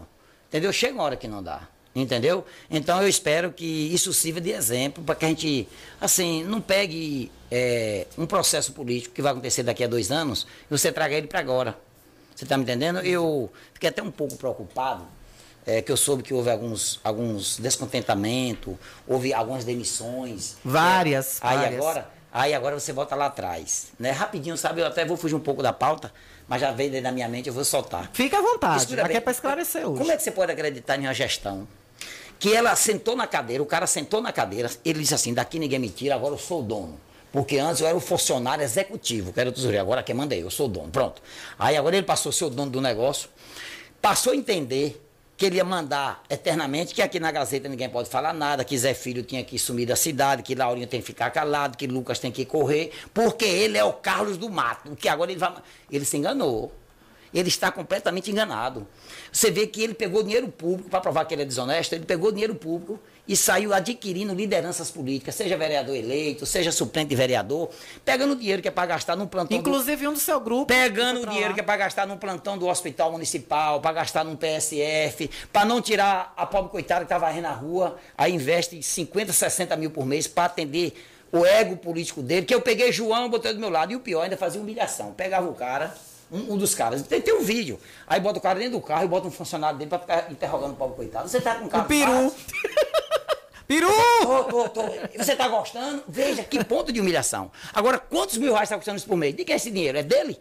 [0.48, 0.72] Entendeu?
[0.72, 1.62] Chega uma hora que não dá.
[1.94, 2.44] Entendeu?
[2.70, 5.68] Então eu espero que isso sirva de exemplo para que a gente,
[6.00, 10.76] assim, não pegue é, um processo político que vai acontecer daqui a dois anos e
[10.76, 11.76] você traga ele para agora.
[12.34, 13.00] Você está me entendendo?
[13.00, 15.04] Eu fiquei até um pouco preocupado,
[15.66, 18.74] é, que eu soube que houve alguns, alguns descontentamentos,
[19.06, 20.56] houve algumas demissões.
[20.64, 21.74] Várias, Aí várias.
[21.80, 23.88] agora, aí agora você volta lá atrás.
[23.98, 24.10] Né?
[24.10, 24.80] Rapidinho, sabe?
[24.80, 26.12] Eu até vou fugir um pouco da pauta,
[26.48, 28.10] mas já veio da minha mente, eu vou soltar.
[28.12, 29.98] Fica à vontade, Escuta aqui bem, é para esclarecer hoje.
[29.98, 31.66] Como é que você pode acreditar em uma gestão
[32.38, 35.78] que ela sentou na cadeira, o cara sentou na cadeira, ele disse assim, daqui ninguém
[35.78, 36.98] me tira, agora eu sou o dono.
[37.30, 39.82] Porque antes eu era o funcionário executivo, que era o tesoureiro.
[39.84, 40.90] Agora quem manda é eu, eu sou o dono.
[40.90, 41.22] Pronto.
[41.58, 43.28] Aí agora ele passou a ser o dono do negócio,
[44.02, 45.00] passou a entender
[45.40, 48.92] que ele ia mandar eternamente, que aqui na Gazeta ninguém pode falar nada, que Zé
[48.92, 52.30] Filho tinha que sumir da cidade, que Laurinho tem que ficar calado, que Lucas tem
[52.30, 55.54] que correr, porque ele é o Carlos do Mato, que agora ele vai.
[55.90, 56.70] Ele se enganou.
[57.32, 58.86] Ele está completamente enganado.
[59.32, 62.30] Você vê que ele pegou dinheiro público, para provar que ele é desonesto, ele pegou
[62.30, 67.70] dinheiro público e saiu adquirindo lideranças políticas, seja vereador eleito, seja suplente de vereador,
[68.04, 69.56] pegando o dinheiro que é para gastar num plantão.
[69.56, 70.66] Inclusive do, um do seu grupo.
[70.66, 71.54] Pegando o dinheiro lá.
[71.54, 75.80] que é para gastar num plantão do hospital municipal, para gastar num PSF, para não
[75.80, 80.04] tirar a pobre coitada que estava varrendo na rua, aí investe 50, 60 mil por
[80.04, 80.92] mês para atender
[81.30, 83.92] o ego político dele, que eu peguei João botei do meu lado.
[83.92, 85.12] E o pior, ainda fazia humilhação.
[85.12, 85.94] Pegava o cara
[86.32, 87.02] um, um, dos caras.
[87.02, 87.78] Tem, tem um vídeo.
[88.08, 90.72] Aí bota o cara dentro do carro e bota um funcionário dele para ficar interrogando
[90.72, 91.28] o pobre coitado.
[91.28, 91.84] Você tá com um carro.
[91.84, 92.34] O peru.
[93.70, 93.88] peru!
[94.22, 94.82] Tô, tô, tô.
[95.16, 96.02] Você tá gostando?
[96.08, 97.52] Veja que ponto de humilhação.
[97.72, 99.36] Agora, quantos mil reais está custando isso por mês?
[99.36, 99.96] De quem é esse dinheiro?
[99.96, 100.36] É dele?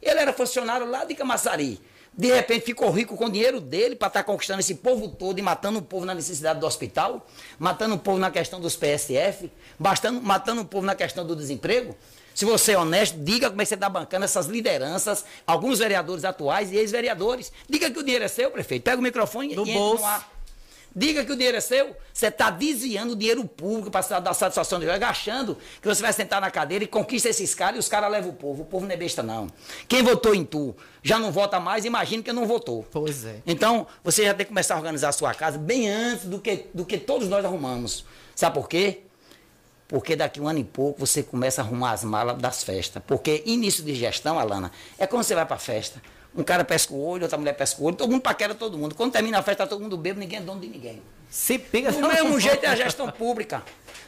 [0.00, 1.80] Ele era funcionário lá de Camaçari.
[2.16, 5.38] De repente ficou rico com o dinheiro dele para estar tá conquistando esse povo todo
[5.38, 7.26] e matando o povo na necessidade do hospital,
[7.58, 11.96] matando o povo na questão dos PSF, bastando, matando o povo na questão do desemprego.
[12.34, 16.24] Se você é honesto, diga como é que você está bancando essas lideranças, alguns vereadores
[16.24, 17.52] atuais e ex-vereadores.
[17.68, 18.84] Diga que o dinheiro é seu, prefeito.
[18.84, 20.04] Pega o microfone Do e bolso.
[20.04, 20.37] entra no ar.
[20.98, 21.96] Diga que o dinheiro é seu.
[22.12, 26.12] Você está desviando o dinheiro público para dar satisfação de jogo, achando que você vai
[26.12, 28.62] sentar na cadeira e conquista esses caras e os caras levam o povo.
[28.62, 29.46] O povo não é besta, não.
[29.86, 32.84] Quem votou em tu já não vota mais, imagina que não votou.
[32.90, 33.36] Pois é.
[33.46, 36.66] Então, você já tem que começar a organizar a sua casa bem antes do que,
[36.74, 38.04] do que todos nós arrumamos.
[38.34, 39.02] Sabe por quê?
[39.86, 43.00] Porque daqui um ano e pouco você começa a arrumar as malas das festas.
[43.06, 46.02] Porque início de gestão, Alana, é quando você vai para a festa.
[46.38, 48.94] Um cara pesca o olho, outra mulher pesca o olho, todo mundo paquera todo mundo.
[48.94, 51.02] Quando termina a festa, tá todo mundo bebo, ninguém é dono de ninguém.
[51.28, 53.60] Se pega Do mesmo jeito é a gestão pública.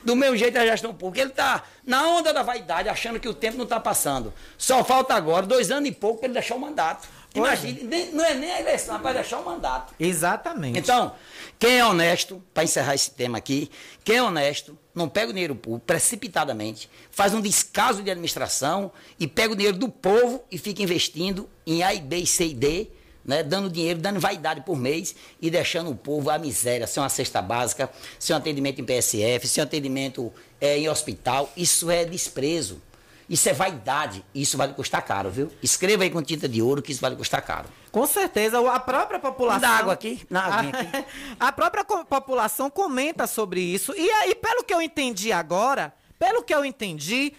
[0.05, 1.23] Do mesmo jeito é a gestão pública.
[1.23, 4.33] Ele está na onda da vaidade, achando que o tempo não está passando.
[4.57, 7.09] Só falta agora, dois anos e pouco, para ele deixar o mandato.
[7.35, 9.93] Imagine, nem, não é nem a eleição, é para deixar o mandato.
[9.99, 10.79] Exatamente.
[10.79, 11.13] Então,
[11.59, 13.69] quem é honesto, para encerrar esse tema aqui,
[14.05, 19.27] quem é honesto, não pega o dinheiro público precipitadamente, faz um descaso de administração e
[19.27, 22.89] pega o dinheiro do povo e fica investindo em A, B, C e D,
[23.25, 27.09] né, dando dinheiro, dando vaidade por mês e deixando o povo à miséria, sem uma
[27.09, 31.53] cesta básica, sem um atendimento em PSF, sem um atendimento é, em hospital.
[31.57, 32.81] Isso é desprezo.
[33.29, 34.25] Isso é vaidade.
[34.35, 35.53] Isso vai custar caro, viu?
[35.63, 37.69] Escreva aí com tinta de ouro que isso vai custar caro.
[37.91, 39.61] Com certeza, a própria população.
[39.61, 40.25] Dá água aqui?
[40.31, 41.05] Na a, aqui.
[41.39, 43.93] a própria população comenta sobre isso.
[43.97, 47.35] E aí, pelo que eu entendi agora, pelo que eu entendi,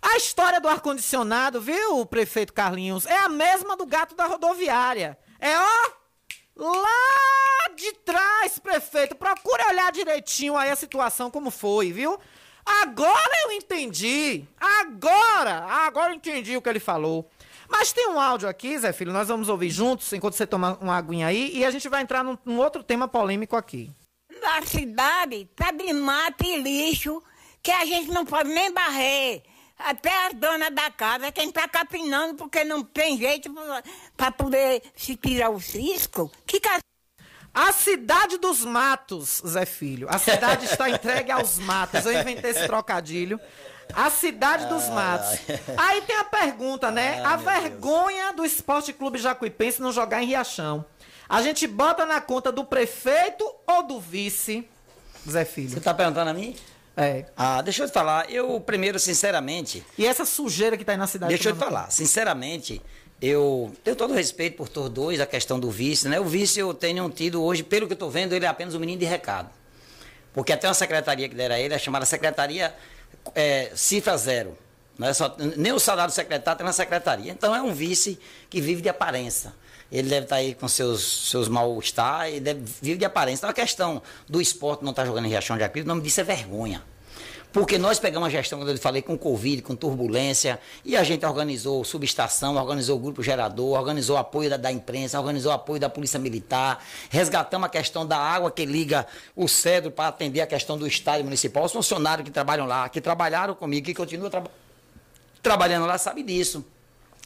[0.00, 5.18] a história do ar-condicionado, viu, prefeito Carlinhos, é a mesma do gato da rodoviária.
[5.40, 5.98] É ó.
[6.56, 9.14] Lá de trás, prefeito.
[9.14, 12.18] Procure olhar direitinho aí a situação como foi, viu?
[12.64, 14.44] Agora eu entendi.
[14.60, 17.30] Agora, agora eu entendi o que ele falou.
[17.68, 20.96] Mas tem um áudio aqui, Zé Filho, nós vamos ouvir juntos enquanto você toma uma
[20.96, 23.90] aguinha aí e a gente vai entrar num, num outro tema polêmico aqui.
[24.40, 27.22] Na cidade tá de mato e lixo
[27.62, 29.42] que a gente não pode nem barrer.
[29.78, 33.54] Até a dona da casa, quem tá capinando porque não tem jeito
[34.16, 36.32] para poder se tirar o cisco.
[36.44, 36.60] Que.
[37.54, 40.08] A cidade dos matos, Zé Filho.
[40.10, 42.04] A cidade está entregue aos matos.
[42.06, 43.40] Eu inventei esse trocadilho.
[43.94, 45.38] A cidade dos matos.
[45.76, 47.22] Aí tem a pergunta, né?
[47.24, 50.84] a vergonha do Esporte Clube Jacuipense não jogar em Riachão.
[51.28, 54.66] A gente bota na conta do prefeito ou do vice,
[55.28, 55.70] Zé Filho?
[55.70, 56.56] Você está perguntando a mim?
[56.96, 57.26] É.
[57.36, 58.30] Ah, deixa eu te falar.
[58.30, 59.84] Eu, primeiro, sinceramente.
[59.96, 61.32] E essa sujeira que está aí na cidade?
[61.32, 61.90] Deixa eu te falar.
[61.90, 62.82] Sinceramente,
[63.22, 66.18] eu tenho todo o respeito por todos dois, a questão do vice, né?
[66.18, 68.80] O vice eu tenho tido hoje, pelo que eu estou vendo, ele é apenas um
[68.80, 69.50] menino de recado.
[70.32, 72.74] Porque até uma secretaria que dera a ele é chamada Secretaria
[73.34, 74.56] é, Cifra Zero.
[74.98, 77.30] Não é só, nem o salário do secretário tem na secretaria.
[77.30, 78.18] Então é um vice
[78.50, 79.54] que vive de aparência.
[79.90, 83.40] Ele deve estar aí com seus, seus mal-estar e deve, vive de aparência.
[83.40, 86.20] Então a questão do esporte não estar jogando em Riachão de Acrílico, o nome disso
[86.20, 86.82] é vergonha.
[87.52, 91.24] Porque nós pegamos a gestão, quando eu falei, com Covid, com turbulência, e a gente
[91.24, 96.18] organizou subestação, organizou o grupo gerador, organizou apoio da, da imprensa, organizou apoio da Polícia
[96.18, 100.86] Militar, resgatamos a questão da água que liga o cedro para atender a questão do
[100.86, 101.64] estádio municipal.
[101.64, 104.44] Os funcionários que trabalham lá, que trabalharam comigo, que continuam tra
[105.42, 106.64] trabalhando lá, sabem disso.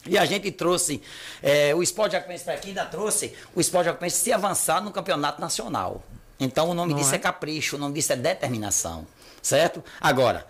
[0.05, 1.01] E a gente trouxe
[1.41, 5.41] é, o esporte jacuipense para aqui, ainda trouxe o esporte jacuipense se avançar no campeonato
[5.41, 6.01] nacional.
[6.39, 7.15] Então o nome Não disso é?
[7.15, 9.05] é capricho, o nome disso é determinação.
[9.43, 9.83] Certo?
[10.01, 10.47] Agora,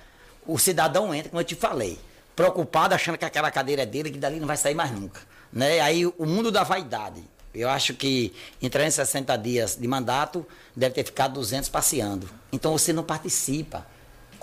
[0.47, 1.99] o cidadão entra, como eu te falei,
[2.35, 5.19] preocupado, achando que aquela cadeira é dele, que dali não vai sair mais nunca.
[5.51, 5.81] Né?
[5.81, 7.21] Aí o mundo da vaidade.
[7.53, 12.29] Eu acho que em 360 dias de mandato, deve ter ficado 200 passeando.
[12.51, 13.85] Então você não participa.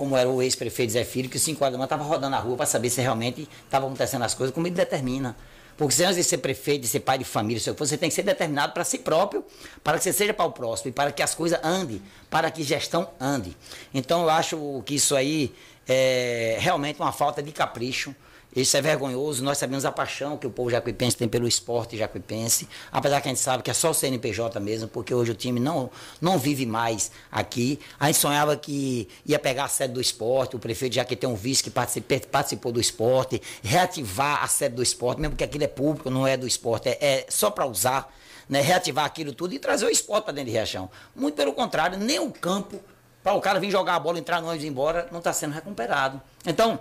[0.01, 2.57] como era o ex-prefeito Zé Filho, que 5 horas da manhã estava rodando na rua
[2.57, 5.37] para saber se realmente estavam acontecendo as coisas, como ele determina.
[5.81, 8.23] Porque se antes de ser prefeito, de ser pai de família, você tem que ser
[8.23, 9.43] determinado para si próprio,
[9.83, 12.63] para que você seja para o próximo e para que as coisas andem, para que
[12.63, 13.57] gestão ande.
[13.95, 15.55] Então eu acho que isso aí
[15.89, 18.15] é realmente uma falta de capricho.
[18.55, 19.45] Isso é vergonhoso.
[19.45, 23.31] Nós sabemos a paixão que o povo jacuipense tem pelo esporte jacuipense, apesar que a
[23.31, 25.89] gente sabe que é só o CNPJ mesmo, porque hoje o time não,
[26.21, 27.79] não vive mais aqui.
[27.99, 31.29] A gente sonhava que ia pegar a sede do esporte, o prefeito já que tem
[31.29, 35.69] um vice que participou, do esporte, reativar a sede do esporte, mesmo que aquilo é
[35.69, 38.13] público, não é do esporte, é, é só para usar,
[38.49, 40.91] né, reativar aquilo tudo e trazer o esporte para dentro de Riachão.
[41.15, 42.81] Muito pelo contrário, nem o campo,
[43.23, 45.33] para o cara vir jogar a bola, entrar no ônibus e ir embora, não está
[45.33, 46.21] sendo recuperado.
[46.45, 46.81] Então,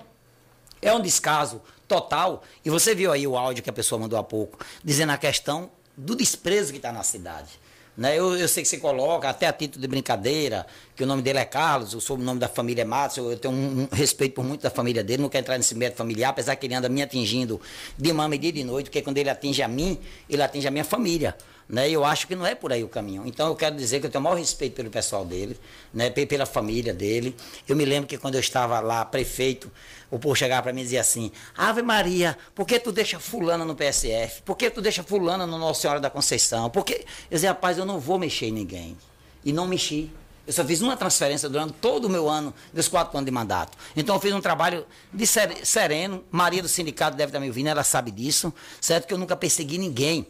[0.81, 2.43] é um descaso total.
[2.63, 5.71] E você viu aí o áudio que a pessoa mandou há pouco, dizendo a questão
[5.97, 7.59] do desprezo que está na cidade.
[7.99, 8.17] Né?
[8.17, 10.65] Eu, eu, sei que você coloca, até a título de brincadeira,
[10.95, 13.53] que o nome dele é Carlos, o sobrenome da família é Matos, eu, eu tenho
[13.53, 16.55] um, um, respeito por muito da família dele, não quero entrar nesse método familiar, apesar
[16.55, 17.59] que ele anda me atingindo
[17.97, 19.99] de dia e de noite, porque quando ele atinge a mim,
[20.29, 21.35] ele atinge a minha família.
[21.69, 21.87] Né?
[21.87, 23.21] Eu acho que não é por aí o caminho.
[23.27, 25.55] Então eu quero dizer que eu tenho o maior respeito pelo pessoal dele,
[25.93, 26.09] né?
[26.09, 27.35] pela família dele.
[27.67, 29.71] Eu me lembro que quando eu estava lá, prefeito,
[30.09, 33.63] o povo chegava para mim e dizia assim: Ave Maria, por que tu deixa fulana
[33.63, 34.41] no PSF?
[34.41, 36.71] Por que tu deixa fulana no Nossa Senhora da Conceição?
[36.71, 38.97] Porque eu dizia, rapaz, eu não vou mexer em ninguém.
[39.45, 40.11] E não mexi.
[40.47, 43.77] Eu só fiz uma transferência durante todo o meu ano, dos quatro anos de mandato.
[43.95, 46.23] Então eu fiz um trabalho de sereno.
[46.31, 48.51] Maria do sindicato deve estar me ouvindo, ela sabe disso.
[48.81, 50.25] Certo que eu nunca persegui ninguém.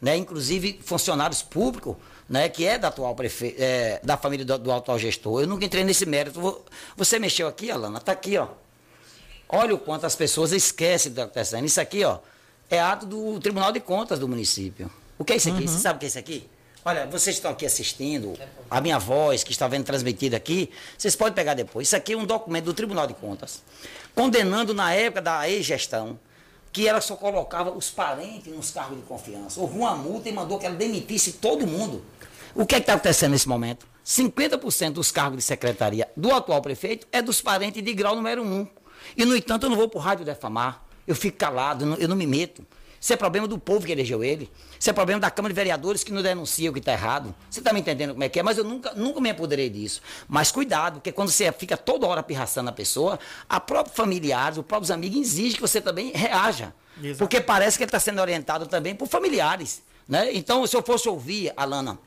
[0.00, 0.16] Né?
[0.16, 1.96] Inclusive funcionários públicos,
[2.28, 2.48] né?
[2.48, 3.54] que é da atual prefe...
[3.58, 5.42] É, da família do, do atual gestor.
[5.42, 6.62] Eu nunca entrei nesse mérito.
[6.96, 7.98] Você mexeu aqui, Alana?
[7.98, 8.48] Está aqui, ó.
[9.48, 11.64] Olha o quanto as pessoas esquecem do que está acontecendo.
[11.64, 12.18] Isso aqui, ó,
[12.70, 14.90] é ato do Tribunal de Contas do município.
[15.18, 15.62] O que é isso aqui?
[15.62, 15.68] Uhum.
[15.68, 16.48] Você sabe o que é isso aqui?
[16.82, 18.38] Olha, vocês estão aqui assistindo,
[18.70, 21.88] a minha voz que está vendo transmitida aqui, vocês podem pegar depois.
[21.88, 23.62] Isso aqui é um documento do Tribunal de Contas,
[24.14, 26.18] condenando na época da ex-gestão
[26.72, 29.60] que ela só colocava os parentes nos cargos de confiança.
[29.60, 32.04] Houve uma multa e mandou que ela demitisse todo mundo.
[32.54, 33.86] O que é está acontecendo nesse momento?
[34.04, 38.66] 50% dos cargos de secretaria do atual prefeito é dos parentes de grau número 1.
[39.16, 40.84] E, no entanto, eu não vou para o rádio defamar.
[41.06, 42.64] Eu fico calado, eu não, eu não me meto.
[43.00, 44.50] Isso é problema do povo que elegeu ele.
[44.78, 47.34] Isso é problema da Câmara de Vereadores que não denuncia o que está errado.
[47.48, 48.42] Você está me entendendo como é que é?
[48.42, 50.02] Mas eu nunca, nunca me apoderei disso.
[50.28, 54.66] Mas cuidado, porque quando você fica toda hora pirraçando a pessoa, a própria familiares, os
[54.66, 56.74] próprios amigos exigem que você também reaja.
[57.02, 57.18] Exato.
[57.18, 59.82] Porque parece que ele está sendo orientado também por familiares.
[60.06, 60.34] Né?
[60.34, 61.98] Então, se eu fosse ouvir, Alana,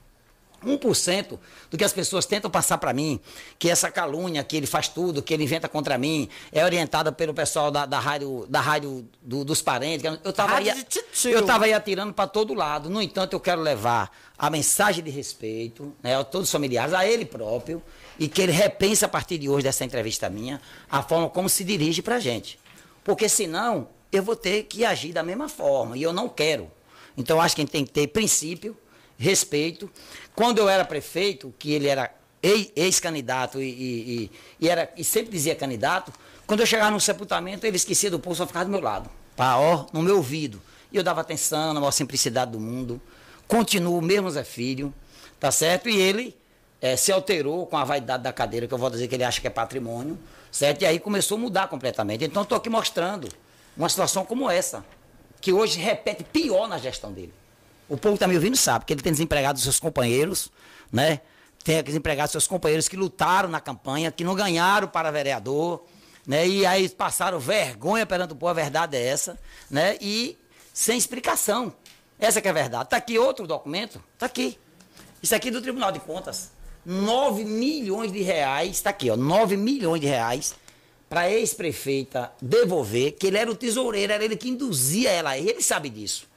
[0.66, 1.40] 1%
[1.70, 3.20] do que as pessoas tentam passar para mim,
[3.60, 7.34] que essa calúnia, que ele faz tudo, que ele inventa contra mim, é orientada pelo
[7.34, 10.04] pessoal da, da rádio, da rádio do, dos parentes.
[10.24, 10.86] Eu estava aí,
[11.26, 12.90] eu tava aí atirando para todo lado.
[12.90, 17.08] No entanto, eu quero levar a mensagem de respeito né, a todos os familiares, a
[17.08, 17.82] ele próprio,
[18.20, 21.64] e que ele repense a partir de hoje dessa entrevista minha, a forma como se
[21.64, 22.60] dirige para a gente.
[23.04, 26.70] Porque senão eu vou ter que agir da mesma forma, e eu não quero.
[27.18, 28.78] Então, acho que a gente tem que ter princípio,
[29.18, 29.90] respeito
[30.36, 32.12] quando eu era prefeito, que ele era
[32.42, 36.12] ex-candidato e, e, e, era, e sempre dizia candidato,
[36.46, 39.56] quando eu chegava no sepultamento, ele esquecia do povo, só ficava do meu lado, pá,
[39.56, 40.62] ó, no meu ouvido.
[40.92, 43.02] E eu dava atenção, na maior simplicidade do mundo.
[43.48, 44.94] Continuo mesmo Zé Filho,
[45.40, 45.90] tá certo?
[45.90, 46.36] E ele
[46.82, 49.40] é, se alterou com a vaidade da cadeira, que eu vou dizer que ele acha
[49.40, 50.20] que é patrimônio,
[50.52, 50.82] certo?
[50.82, 52.26] E aí começou a mudar completamente.
[52.26, 53.30] Então estou aqui mostrando
[53.76, 54.86] uma situação como essa,
[55.40, 57.34] que hoje repete pior na gestão dele.
[57.90, 60.50] O povo que está me ouvindo sabe que ele tem desempregado seus companheiros,
[60.92, 61.20] né?
[61.64, 65.84] Tem desempregado seus companheiros que lutaram na campanha, que não ganharam para vereador,
[66.26, 66.48] né?
[66.48, 69.38] E aí passaram vergonha perante o povo, a verdade é essa,
[69.70, 69.98] né?
[70.00, 70.38] E
[70.74, 71.74] sem explicação.
[72.20, 72.86] Essa que é a verdade.
[72.86, 74.58] Está aqui outro documento, está aqui.
[75.22, 76.52] Isso aqui é do Tribunal de Contas.
[76.86, 80.56] 9 milhões de reais, está aqui, ó, 9 milhões de reais
[81.10, 85.62] para a ex-prefeita devolver, que ele era o tesoureiro, era ele que induzia ela, ele
[85.62, 86.33] sabe disso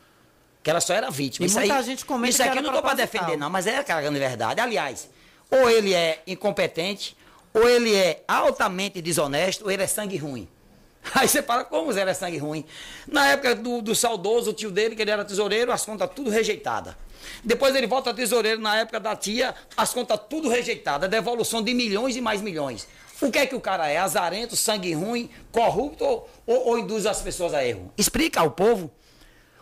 [0.67, 1.47] que ela só era vítima.
[1.47, 3.69] E isso muita aí, gente comenta Isso aqui eu não estou para defender, não, mas
[3.69, 4.61] é carregando verdade.
[4.61, 5.09] Aliás,
[5.49, 7.17] ou ele é incompetente,
[7.55, 10.49] ou ele é altamente desonesto, ou ele é sangue ruim.
[11.15, 12.65] Aí você fala, como ele é sangue ruim?
[13.07, 16.97] Na época do, do saudoso tio dele, que ele era tesoureiro, as contas tudo rejeitadas.
[17.45, 21.73] Depois ele volta a tesoureiro na época da tia, as contas tudo rejeitadas, devolução de
[21.75, 22.89] milhões e mais milhões.
[23.23, 23.99] O que é que o cara é?
[23.99, 27.93] Azarento, sangue ruim, corrupto ou, ou induz as pessoas a erro?
[27.97, 28.91] Explica ao povo.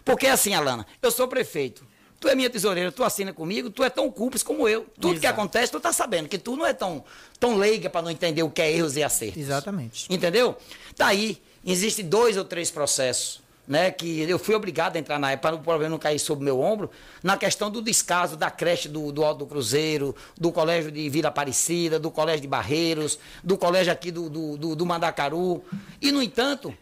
[0.05, 1.87] Porque assim, Alana, eu sou prefeito.
[2.21, 4.87] Tu é minha tesoureira, tu assina comigo, tu é tão cúmplice como eu.
[4.95, 5.21] Tudo Exato.
[5.21, 7.05] que acontece, tu tá sabendo que tu não é tão,
[7.39, 9.43] tão leiga para não entender o que é erros e acertos.
[9.43, 10.07] Exatamente.
[10.09, 10.57] Entendeu?
[10.97, 15.33] Tá aí, existem dois ou três processos né, que eu fui obrigado a entrar na
[15.33, 16.91] época para o problema não cair sobre o meu ombro,
[17.23, 21.29] na questão do descaso da creche do, do Alto do Cruzeiro, do colégio de Vila
[21.29, 25.65] Aparecida, do colégio de Barreiros, do colégio aqui do, do, do, do Mandacaru.
[26.01, 26.75] E, no entanto,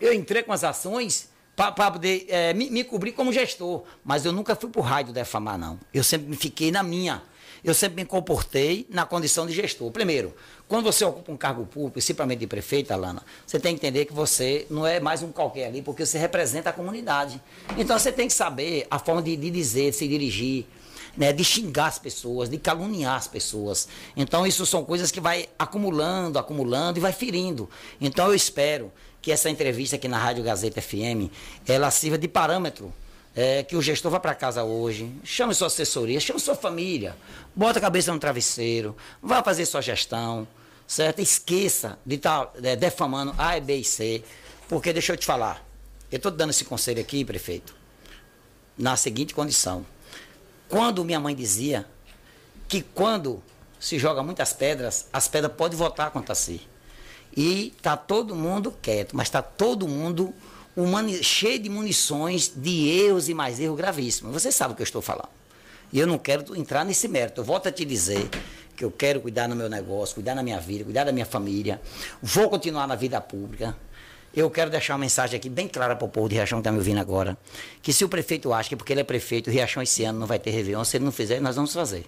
[0.00, 3.84] eu entrei com as ações para poder é, me, me, cobrir como gestor.
[4.04, 5.78] Mas eu nunca fui para o raio defamar, não.
[5.92, 7.22] Eu sempre me fiquei na minha.
[7.62, 9.90] Eu sempre me comportei na condição de gestor.
[9.90, 10.34] Primeiro,
[10.68, 14.12] quando você ocupa um cargo público, principalmente de prefeito, Alana, você tem que entender que
[14.12, 17.40] você não é mais um qualquer ali, porque você representa a comunidade.
[17.78, 20.66] Então você tem que saber a forma de, de dizer, de se dirigir.
[21.16, 23.86] Né, de xingar as pessoas, de caluniar as pessoas.
[24.16, 27.70] Então, isso são coisas que vai acumulando, acumulando e vai ferindo.
[28.00, 28.90] Então, eu espero
[29.24, 31.32] que essa entrevista aqui na Rádio Gazeta FM,
[31.66, 32.92] ela sirva de parâmetro
[33.34, 37.16] é, que o gestor vá para casa hoje, chame sua assessoria, chame sua família,
[37.56, 40.46] bota a cabeça no travesseiro, vá fazer sua gestão,
[40.86, 41.20] certo?
[41.22, 44.22] Esqueça de estar tá, é, defamando A, B e C,
[44.68, 45.66] porque deixa eu te falar,
[46.12, 47.74] eu estou dando esse conselho aqui, prefeito,
[48.76, 49.86] na seguinte condição.
[50.68, 51.86] Quando minha mãe dizia
[52.68, 53.42] que quando
[53.80, 56.73] se joga muitas pedras, as pedras podem voltar contra si.
[57.36, 60.32] E tá todo mundo quieto, mas tá todo mundo
[61.22, 64.32] cheio de munições de erros e mais erros gravíssimos.
[64.32, 65.28] Você sabe o que eu estou falando.
[65.92, 67.40] E eu não quero entrar nesse mérito.
[67.40, 68.28] Eu volto a te dizer
[68.76, 71.80] que eu quero cuidar do meu negócio, cuidar da minha vida, cuidar da minha família.
[72.20, 73.76] Vou continuar na vida pública.
[74.34, 76.72] Eu quero deixar uma mensagem aqui bem clara para o povo de Riachão que está
[76.72, 77.38] me ouvindo agora.
[77.80, 80.40] Que se o prefeito acha que porque ele é prefeito, Riachão esse ano não vai
[80.40, 82.04] ter Réveillon, se ele não fizer, nós vamos fazer.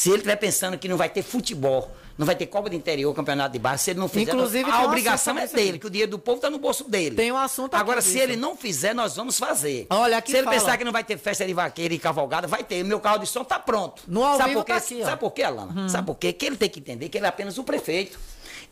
[0.00, 3.14] Se ele estiver pensando que não vai ter futebol, não vai ter Copa do Interior,
[3.14, 6.12] Campeonato de Bairro, se ele não fizer, Inclusive, a obrigação é dele, que o dinheiro
[6.12, 7.16] do povo está no bolso dele.
[7.16, 9.86] Tem um assunto Agora, se ele não fizer, nós vamos fazer.
[9.90, 10.58] Olha, aqui se ele fala.
[10.58, 12.82] pensar que não vai ter festa de vaqueira e cavalgada, vai ter.
[12.82, 14.02] O meu carro de som está pronto.
[14.08, 14.72] No ao Sabe vivo por quê?
[14.72, 15.04] tá aqui, ó.
[15.04, 15.82] Sabe por quê, Alana?
[15.82, 15.88] Hum.
[15.90, 16.32] Sabe por quê?
[16.32, 18.18] Que ele tem que entender que ele é apenas o prefeito.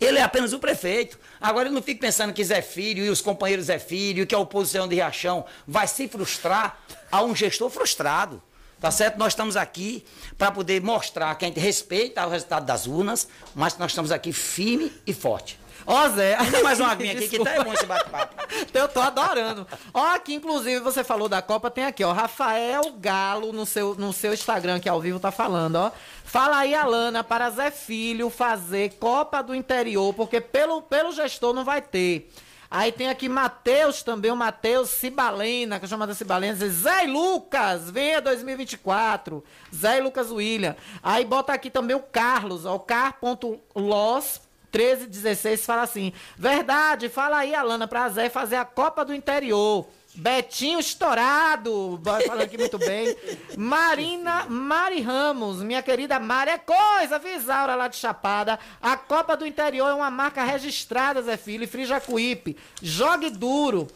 [0.01, 1.19] Ele é apenas o prefeito.
[1.39, 4.39] Agora eu não fico pensando que Zé Filho e os companheiros Zé Filho, que a
[4.39, 6.79] oposição de Riachão vai se frustrar
[7.13, 8.43] a um gestor frustrado.
[8.81, 9.19] Tá certo?
[9.19, 10.05] Nós estamos aqui
[10.37, 14.33] para poder mostrar que a gente respeita o resultado das urnas, mas nós estamos aqui
[14.33, 15.59] firme e forte.
[15.87, 16.37] Ó, Zé.
[16.37, 18.35] Ainda mais uma aguinha aqui que tá é bom esse bate-papo.
[18.75, 19.67] Eu tô adorando.
[19.95, 22.13] Ó, aqui, inclusive, você falou da Copa, tem aqui, ó.
[22.13, 25.91] Rafael Galo no seu, no seu Instagram, que ao vivo tá falando, ó.
[26.25, 31.65] Fala aí, Alana, para Zé Filho fazer Copa do Interior, porque pelo, pelo gestor não
[31.65, 32.31] vai ter.
[32.71, 37.03] Aí tem aqui Matheus também, o Matheus Cibalena, que eu chamo de Cibalena, diz, Zé
[37.03, 39.43] Lucas, venha 2024.
[39.75, 40.77] Zé Lucas William.
[41.03, 44.41] Aí bota aqui também o Carlos, ó, o car.los
[44.71, 49.87] 1316 fala assim: Verdade, fala aí, Alana, pra Zé fazer a Copa do Interior.
[50.15, 53.15] Betinho estourado, falando aqui muito bem.
[53.57, 58.59] Marina Mari Ramos, minha querida Mari, é coisa, Visaura lá de Chapada.
[58.81, 62.57] A Copa do Interior é uma marca registrada, Zé Filho, e Frijacuípe.
[62.83, 63.87] Jogue duro.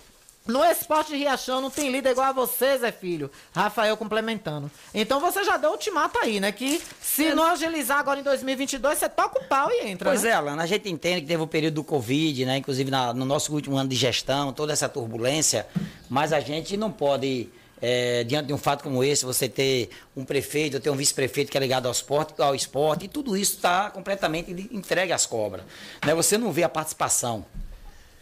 [0.45, 3.31] No esporte de Riachão não tem líder igual a você, Zé Filho.
[3.55, 4.69] Rafael complementando.
[4.93, 6.51] Então você já deu o ultimato aí, né?
[6.51, 10.11] Que se não agilizar agora em 2022, você toca o pau e entra.
[10.11, 10.31] Pois né?
[10.31, 12.57] é, Alana, a gente entende que teve o período do Covid, né?
[12.57, 15.65] Inclusive na- no nosso último ano de gestão, toda essa turbulência,
[16.11, 17.49] mas a gente não pode,
[17.81, 21.57] é, diante de um fato como esse, você ter um prefeito, ter um vice-prefeito que
[21.57, 25.65] é ligado ao esporte, ao esporte, e tudo isso está completamente entregue às cobras.
[26.05, 26.13] Né?
[26.17, 27.47] Você não vê a participação.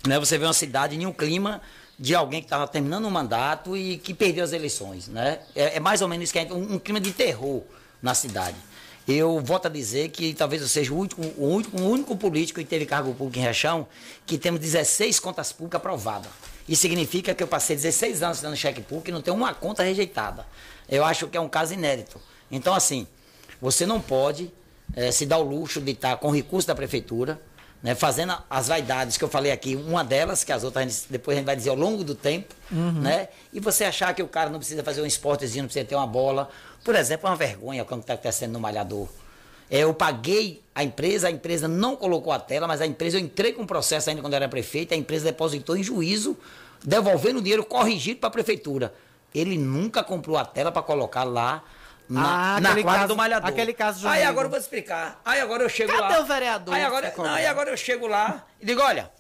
[0.07, 0.19] Né?
[0.19, 1.63] Você vê uma cidade em um clima
[2.01, 5.07] de alguém que estava terminando um mandato e que perdeu as eleições.
[5.07, 5.39] Né?
[5.55, 7.63] É, é mais ou menos isso que é um, um clima de terror
[8.01, 8.57] na cidade.
[9.07, 12.59] Eu volto a dizer que talvez eu seja o, último, o, único, o único político
[12.59, 13.87] que teve cargo público em Rechão
[14.25, 16.31] que temos 16 contas públicas aprovadas.
[16.67, 19.83] Isso significa que eu passei 16 anos dando cheque público e não tenho uma conta
[19.83, 20.47] rejeitada.
[20.89, 22.19] Eu acho que é um caso inédito.
[22.51, 23.07] Então, assim,
[23.61, 24.51] você não pode
[24.97, 27.41] eh, se dar o luxo de estar com recurso da prefeitura,
[27.83, 31.07] né, fazendo as vaidades que eu falei aqui, uma delas, que as outras a gente-
[31.09, 32.93] depois a gente vai dizer ao longo do tempo, Uhum.
[33.01, 33.29] né?
[33.53, 36.07] E você achar que o cara não precisa fazer um esportezinho, não precisa ter uma
[36.07, 36.49] bola.
[36.85, 39.09] Por exemplo, é uma vergonha quando está acontecendo no malhador.
[39.71, 43.21] É, eu paguei a empresa, a empresa não colocou a tela, mas a empresa, eu
[43.21, 46.37] entrei com um processo ainda quando eu era prefeito, a empresa depositou em juízo,
[46.85, 48.93] devolvendo o dinheiro corrigido para a prefeitura.
[49.35, 51.63] Ele nunca comprou a tela para colocar lá
[52.11, 53.49] na, Ah, na quadra caso- do malhador.
[53.49, 55.21] aquele caso Aí agora eu vou explicar.
[55.25, 56.09] Aí agora eu chego lá.
[56.09, 59.11] Cadê o vereador Aí agora, não, aí agora eu chego lá e digo, olha,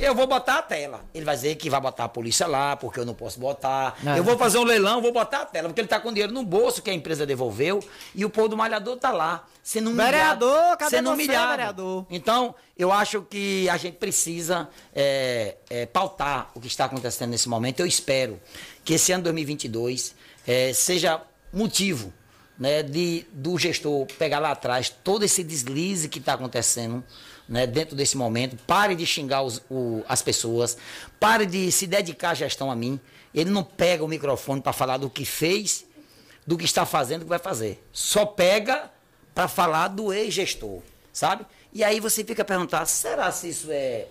[0.00, 1.04] eu vou botar a tela.
[1.14, 3.94] Ele vai dizer que vai botar a polícia lá, porque eu não posso botar.
[4.02, 4.16] Não.
[4.16, 6.42] Eu vou fazer um leilão, vou botar a tela, porque ele tá com dinheiro no
[6.42, 7.78] bolso que a empresa devolveu
[8.14, 10.10] e o povo do malhador tá lá, sendo humilhado.
[10.10, 11.50] Vereador, cadê sendo você, humilhado.
[11.50, 12.06] vereador?
[12.10, 17.48] Então, eu acho que a gente precisa é, é, pautar o que está acontecendo nesse
[17.48, 17.78] momento.
[17.80, 18.40] Eu espero
[18.84, 20.14] que esse ano 2022
[20.48, 21.20] é, seja
[21.52, 22.12] motivo
[22.62, 27.02] né, de, do gestor pegar lá atrás todo esse deslize que está acontecendo
[27.48, 28.56] né, dentro desse momento.
[28.64, 30.76] Pare de xingar os, o, as pessoas,
[31.18, 33.00] pare de se dedicar à gestão a mim.
[33.34, 35.84] Ele não pega o microfone para falar do que fez,
[36.46, 37.84] do que está fazendo, do que vai fazer.
[37.92, 38.92] Só pega
[39.34, 40.82] para falar do ex-gestor,
[41.12, 41.44] sabe?
[41.72, 44.06] E aí você fica perguntando, será se isso é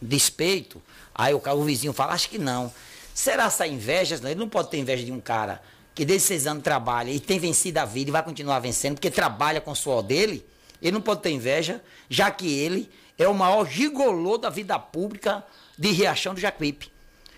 [0.00, 0.82] despeito?
[1.14, 2.74] Aí o, o vizinho fala, acho que não.
[3.14, 4.16] Será essa inveja?
[4.24, 5.62] Ele não pode ter inveja de um cara
[5.94, 9.10] que desde seis anos trabalha e tem vencido a vida e vai continuar vencendo, porque
[9.10, 10.44] trabalha com o suor dele.
[10.80, 15.44] Ele não pode ter inveja, já que ele é o maior gigolô da vida pública
[15.78, 16.90] de Riachão do Jacuípe.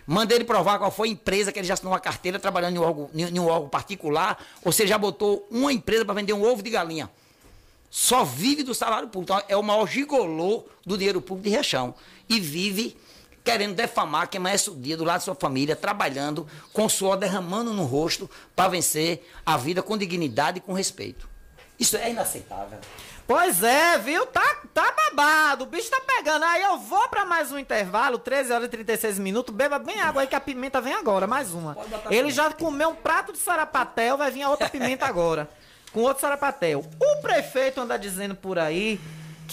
[0.07, 2.79] Manda ele provar qual foi a empresa que ele já assinou uma carteira trabalhando em
[2.79, 6.43] um órgão, em um órgão particular, ou seja, já botou uma empresa para vender um
[6.43, 7.11] ovo de galinha.
[7.91, 9.33] Só vive do salário público.
[9.33, 11.95] Então, é o maior gigolô do dinheiro público de Riachão.
[12.29, 12.97] E vive
[13.45, 17.75] querendo defamar quem amanhece o dia do lado da sua família, trabalhando, com suor derramando
[17.75, 21.29] no rosto para vencer a vida com dignidade e com respeito.
[21.79, 22.79] Isso é inaceitável.
[23.27, 24.27] Pois é, viu?
[24.27, 26.45] Tá, tá babado, o bicho tá pegando.
[26.45, 29.55] Aí eu vou pra mais um intervalo, 13 horas e 36 minutos.
[29.55, 31.77] Beba bem água aí que a pimenta vem agora, mais uma.
[32.11, 35.49] Ele já comeu um prato de sarapatel, vai vir a outra pimenta agora.
[35.93, 36.85] Com outro sarapatel.
[37.01, 39.01] O prefeito anda dizendo por aí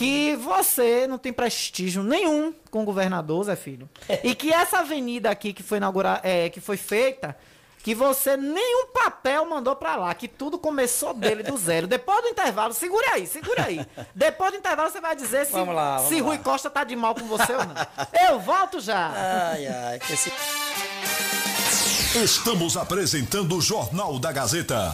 [0.02, 3.88] que você não tem prestígio nenhum com o governador, Zé Filho.
[4.24, 7.38] E que essa avenida aqui que foi inaugurada, é, que foi feita,
[7.84, 11.86] que você nenhum papel mandou pra lá, que tudo começou dele do zero.
[11.86, 13.86] Depois do intervalo, segura aí, segura aí.
[14.16, 16.28] Depois do intervalo você vai dizer se, Vamos lá, vamos se lá.
[16.28, 17.76] Rui Costa tá de mal com você ou não.
[18.28, 19.12] Eu volto já.
[19.54, 20.32] Ai, ai, que esse...
[22.16, 24.94] Estamos apresentando o Jornal da Gazeta.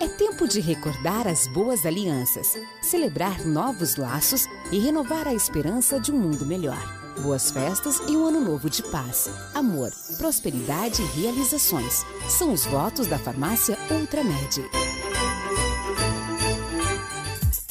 [0.00, 6.12] É tempo de recordar as boas alianças, celebrar novos laços e renovar a esperança de
[6.12, 6.80] um mundo melhor.
[7.20, 12.04] Boas festas e um ano novo de paz, amor, prosperidade e realizações.
[12.28, 14.68] São os votos da farmácia Ultramed.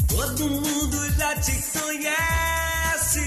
[0.07, 3.19] Todo mundo já te conhece.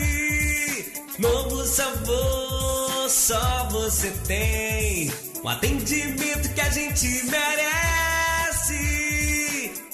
[1.19, 5.13] Novo sabor, só você tem.
[5.45, 8.16] Um atendimento que a gente merece.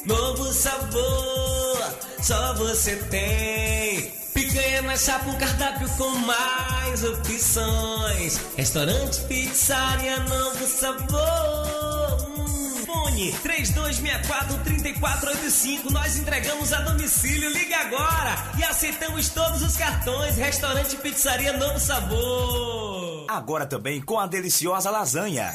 [0.04, 1.78] Novo sabor,
[2.20, 4.10] só você tem.
[4.34, 8.40] Picanha na chapa, um cardápio com mais opções.
[8.56, 12.26] Restaurante, pizzaria, novo sabor.
[12.36, 15.90] Hum, Fone 3264-3485.
[15.90, 17.50] Nós entregamos a domicílio.
[17.50, 20.36] Liga agora e aceitamos todos os cartões.
[20.36, 23.26] Restaurante, pizzaria, novo sabor.
[23.28, 25.54] Agora também com a deliciosa lasanha.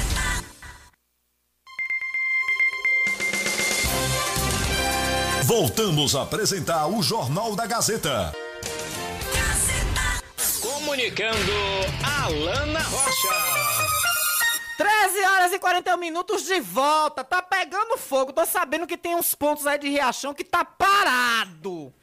[5.53, 8.31] Voltamos a apresentar o Jornal da Gazeta.
[10.61, 11.51] Comunicando
[12.23, 13.35] Alana Rocha.
[14.77, 17.21] 13 horas e 41 minutos de volta.
[17.25, 18.31] Tá pegando fogo.
[18.31, 21.93] Tô sabendo que tem uns pontos aí de Riachão que tá parado.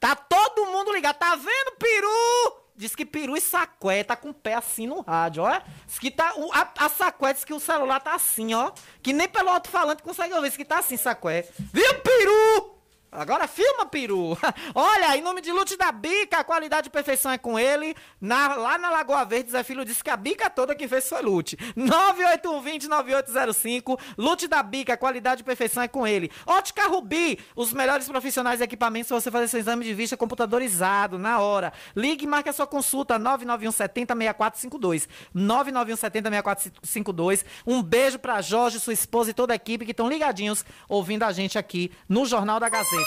[0.00, 1.16] Tá todo mundo ligado.
[1.18, 2.56] Tá vendo, peru?
[2.74, 5.60] Diz que peru e sacué tá com o pé assim no rádio, ó.
[5.86, 6.32] Diz que tá.
[6.36, 8.72] o- A, a sacué diz que o celular tá assim, ó.
[9.02, 10.48] Que nem pelo alto-falante consegue ouvir.
[10.48, 11.46] Diz que tá assim, sacué.
[11.70, 12.73] Viu, peru?
[13.16, 14.36] Agora filma, peru.
[14.74, 17.94] Olha, em nome de Lute da Bica, a qualidade e perfeição é com ele.
[18.20, 21.22] Na- lá na Lagoa Verde, Zé Filho disse que a bica toda quem fez foi
[21.22, 21.56] Lute.
[21.78, 23.98] 981209805.
[24.18, 26.30] Lute da Bica, a qualidade e perfeição é com ele.
[26.46, 31.16] Ótica Rubi, os melhores profissionais e equipamentos para você fazer seu exame de vista computadorizado
[31.18, 31.72] na hora.
[31.94, 35.06] Ligue e marque a sua consulta 991706452.
[35.36, 37.44] 991706452.
[37.66, 41.30] Um beijo pra Jorge, sua esposa e toda a equipe que estão ligadinhos ouvindo a
[41.32, 43.03] gente aqui no Jornal da Gazeta.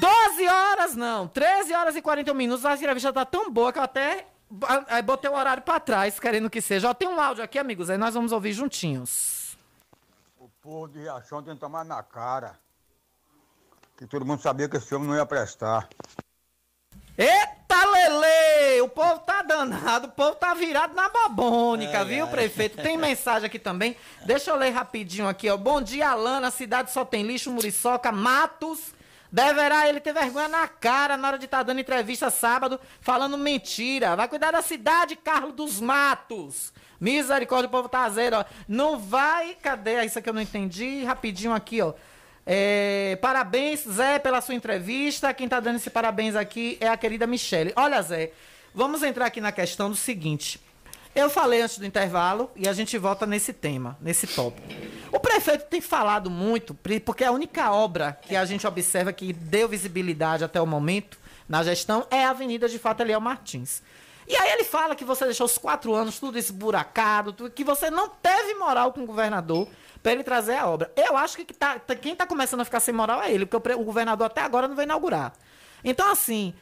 [0.00, 2.64] 12 horas, não, 13 horas e 41 minutos.
[2.64, 4.26] A entrevista tá tão boa que eu até
[4.88, 6.88] eh, botei o horário pra trás, querendo que seja.
[6.88, 9.56] Ó, tem um áudio aqui, amigos, aí nós vamos ouvir juntinhos.
[10.38, 12.58] O povo de Riachão tem que tomar na cara.
[13.96, 15.88] Que todo mundo sabia que esse homem não ia prestar.
[17.16, 18.80] Eita, Lele!
[18.80, 22.82] O povo tá danado, o povo tá virado na babônica, viu, prefeito?
[22.82, 23.94] Tem mensagem aqui também.
[24.24, 25.56] Deixa eu ler rapidinho aqui, ó.
[25.58, 26.48] Bom dia, Alana.
[26.48, 28.94] A cidade só tem lixo, muriçoca, matos.
[29.30, 33.36] Deverá ele ter vergonha na cara na hora de estar tá dando entrevista sábado, falando
[33.36, 34.16] mentira.
[34.16, 36.72] Vai cuidar da cidade, Carlos dos Matos.
[36.98, 38.44] Misericórdia, o povo tá zero, ó.
[38.66, 39.54] Não vai.
[39.62, 40.02] Cadê?
[40.04, 41.04] Isso aqui eu não entendi.
[41.04, 41.92] Rapidinho aqui, ó.
[42.44, 45.32] É, parabéns, Zé, pela sua entrevista.
[45.32, 47.72] Quem tá dando esse parabéns aqui é a querida Michele.
[47.76, 48.32] Olha, Zé,
[48.74, 50.60] vamos entrar aqui na questão do seguinte.
[51.14, 54.66] Eu falei antes do intervalo e a gente volta nesse tema, nesse tópico.
[55.12, 56.74] O prefeito tem falado muito,
[57.04, 61.62] porque a única obra que a gente observa que deu visibilidade até o momento na
[61.62, 63.82] gestão é a Avenida de Fato Eliel Martins.
[64.26, 67.90] E aí ele fala que você deixou os quatro anos tudo esburacado, tu- que você
[67.90, 69.68] não teve moral com o governador
[70.02, 70.90] para ele trazer a obra.
[70.96, 73.70] Eu acho que tá- tá- quem está começando a ficar sem moral é ele, porque
[73.74, 75.32] o, o governador até agora não vai inaugurar.
[75.84, 76.52] Então, assim,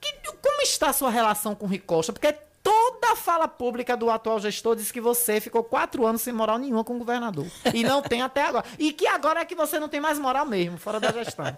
[0.00, 2.12] que- como está a sua relação com o Ricocha?
[2.12, 6.32] Porque toda a fala pública do atual gestor diz que você ficou quatro anos sem
[6.32, 7.46] moral nenhuma com o governador.
[7.72, 8.64] E não tem até agora.
[8.78, 11.44] E que agora é que você não tem mais moral mesmo, fora da gestão.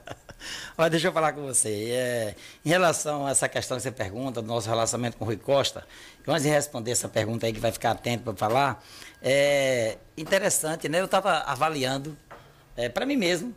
[0.76, 1.90] Olha, deixa eu falar com você.
[1.90, 2.34] É,
[2.64, 5.86] em relação a essa questão que você pergunta, do nosso relacionamento com o Rui Costa,
[6.26, 8.84] antes de responder essa pergunta aí, que vai ficar atento para falar,
[9.20, 11.00] é interessante, né?
[11.00, 12.16] Eu estava avaliando
[12.76, 13.54] é, para mim mesmo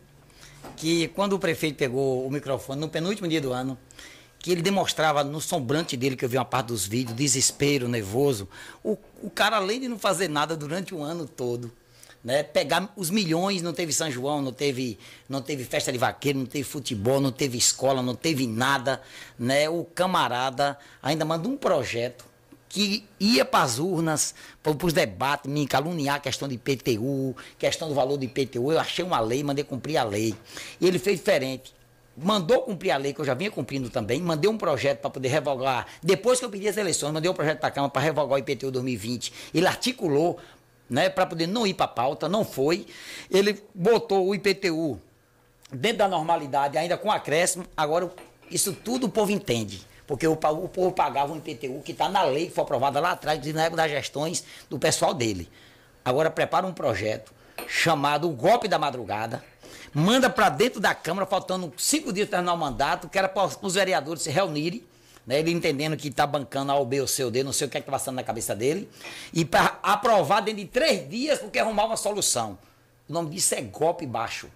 [0.76, 3.78] que quando o prefeito pegou o microfone no penúltimo dia do ano,
[4.46, 8.48] que ele demonstrava no sombrante dele, que eu vi uma parte dos vídeos, desespero, nervoso.
[8.80, 11.72] O, o cara, além de não fazer nada durante um ano todo,
[12.22, 12.44] né?
[12.44, 16.46] Pegar os milhões, não teve São João, não teve, não teve festa de vaqueiro, não
[16.46, 19.02] teve futebol, não teve escola, não teve nada,
[19.36, 19.68] né?
[19.68, 22.24] O camarada ainda mandou um projeto
[22.68, 24.32] que ia para as urnas,
[24.62, 28.70] para os debates, me caluniar questão de IPTU, questão do valor do IPTU.
[28.70, 30.36] Eu achei uma lei, mandei cumprir a lei.
[30.80, 31.74] E ele fez diferente.
[32.16, 35.28] Mandou cumprir a lei, que eu já vinha cumprindo também, mandei um projeto para poder
[35.28, 35.86] revogar.
[36.02, 38.38] Depois que eu pedi as eleições, mandei um projeto para a Câmara para revogar o
[38.38, 39.32] IPTU 2020.
[39.52, 40.38] Ele articulou
[40.88, 42.86] né, para poder não ir para a pauta, não foi.
[43.30, 45.00] Ele botou o IPTU
[45.70, 47.66] dentro da normalidade, ainda com acréscimo.
[47.76, 48.10] Agora,
[48.50, 49.82] isso tudo o povo entende.
[50.06, 53.10] Porque o, o povo pagava um IPTU que está na lei, que foi aprovada lá
[53.10, 55.50] atrás, na época das gestões do pessoal dele.
[56.04, 57.34] Agora, prepara um projeto
[57.66, 59.42] chamado O Golpe da Madrugada,
[59.98, 63.48] manda para dentro da Câmara, faltando cinco dias para terminar o mandato, que era para
[63.62, 64.84] os vereadores se reunirem,
[65.26, 67.70] né, ele entendendo que está bancando A B ou C ou D, não sei o
[67.70, 68.88] que é que está passando na cabeça dele,
[69.32, 72.58] e para aprovar dentro de três dias, porque arrumar uma solução.
[73.08, 74.48] O nome disso é golpe baixo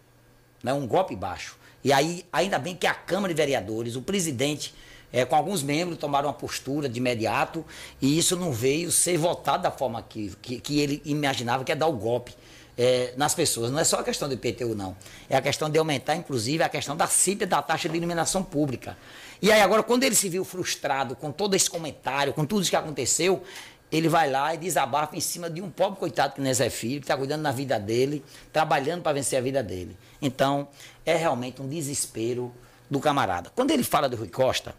[0.62, 1.56] né, um golpe baixo.
[1.82, 4.74] E aí, ainda bem que a Câmara de Vereadores, o presidente,
[5.12, 7.64] eh, com alguns membros, tomaram uma postura de imediato,
[8.00, 11.74] e isso não veio ser votado da forma que, que, que ele imaginava, que é
[11.74, 12.34] dar o golpe
[12.76, 13.70] eh, nas pessoas.
[13.70, 14.96] Não é só a questão do IPTU, não.
[15.28, 18.96] É a questão de aumentar, inclusive, a questão da CIP da taxa de iluminação pública.
[19.42, 22.70] E aí, agora, quando ele se viu frustrado com todo esse comentário, com tudo isso
[22.70, 23.42] que aconteceu,
[23.90, 26.70] ele vai lá e desabafa em cima de um pobre coitado que não é Zé
[26.70, 29.96] Filho, que está cuidando da vida dele, trabalhando para vencer a vida dele.
[30.22, 30.68] Então,
[31.04, 32.52] é realmente um desespero
[32.88, 33.50] do camarada.
[33.54, 34.74] Quando ele fala do Rui Costa,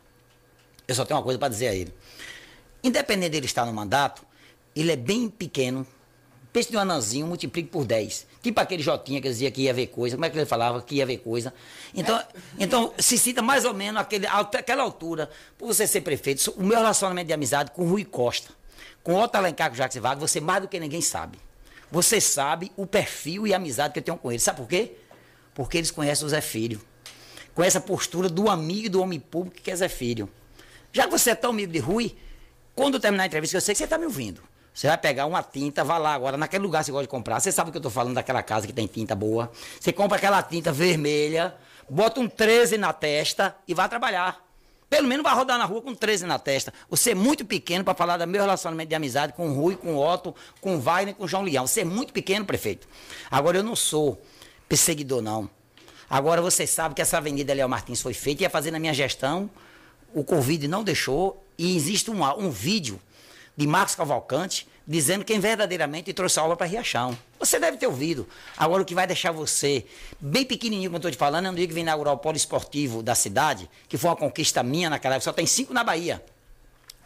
[0.88, 1.94] eu só tenho uma coisa para dizer a ele.
[2.84, 4.26] Independente dele estar no mandato,
[4.76, 5.86] ele é bem pequeno.
[6.52, 8.28] Pense de um anãozinho, multiplique por 10.
[8.42, 10.18] Tipo aquele Jotinha que dizia que ia ver coisa.
[10.18, 10.82] Como é que ele falava?
[10.82, 11.54] Que ia ver coisa.
[11.94, 12.22] Então,
[12.60, 16.78] então se cita mais ou menos aquele, aquela altura, por você ser prefeito, o meu
[16.78, 18.50] relacionamento de amizade com Rui Costa,
[19.02, 21.40] com Otto Alencar, com Jacques Wagner, você mais do que ninguém sabe.
[21.90, 24.44] Você sabe o perfil e a amizade que eu tenho com eles.
[24.44, 24.94] Sabe por quê?
[25.54, 26.82] Porque eles conhecem o Zé Filho.
[27.54, 30.30] Conhecem a postura do amigo do homem público que é Zé Filho.
[30.92, 32.16] Já que você é tão amigo de Rui,
[32.76, 34.42] quando terminar a entrevista, eu sei que você está me ouvindo.
[34.74, 37.40] Você vai pegar uma tinta, vá lá agora, naquele lugar que você gosta de comprar.
[37.40, 39.52] Você sabe o que eu estou falando daquela casa que tem tinta boa.
[39.80, 41.54] Você compra aquela tinta vermelha,
[41.90, 44.42] bota um 13 na testa e vai trabalhar.
[44.90, 46.74] Pelo menos vai rodar na rua com 13 na testa.
[46.90, 49.96] Você é muito pequeno para falar do meu relacionamento de amizade com o Rui, com
[49.96, 51.66] o Otto, com o Wagner, com o João Leão.
[51.66, 52.88] Você é muito pequeno, prefeito.
[53.30, 54.22] Agora, eu não sou
[54.68, 55.50] perseguidor, não.
[56.10, 59.50] Agora, você sabe que essa Avenida Léo Martins foi feita, ia fazer na minha gestão,
[60.14, 63.00] o Covid não deixou, e existe um, um vídeo
[63.56, 67.18] de Marcos Cavalcante, dizendo quem verdadeiramente trouxe a obra para Riachão.
[67.40, 68.28] Você deve ter ouvido.
[68.58, 69.86] Agora, o que vai deixar você
[70.20, 72.38] bem pequenininho, como eu estou te falando, é no dia que vem inaugurar o polo
[72.38, 76.24] esportivo da cidade, que foi uma conquista minha naquela época, só tem cinco na Bahia.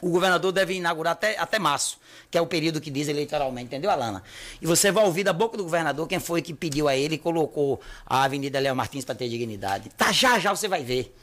[0.02, 1.98] O governador deve inaugurar até, até março,
[2.30, 4.22] que é o período que diz eleitoralmente, entendeu, Alana?
[4.62, 7.18] E você vai ouvir da boca do governador quem foi que pediu a ele e
[7.18, 9.90] colocou a Avenida Léo Martins para ter dignidade.
[9.90, 11.16] Tá, já, já você vai ver.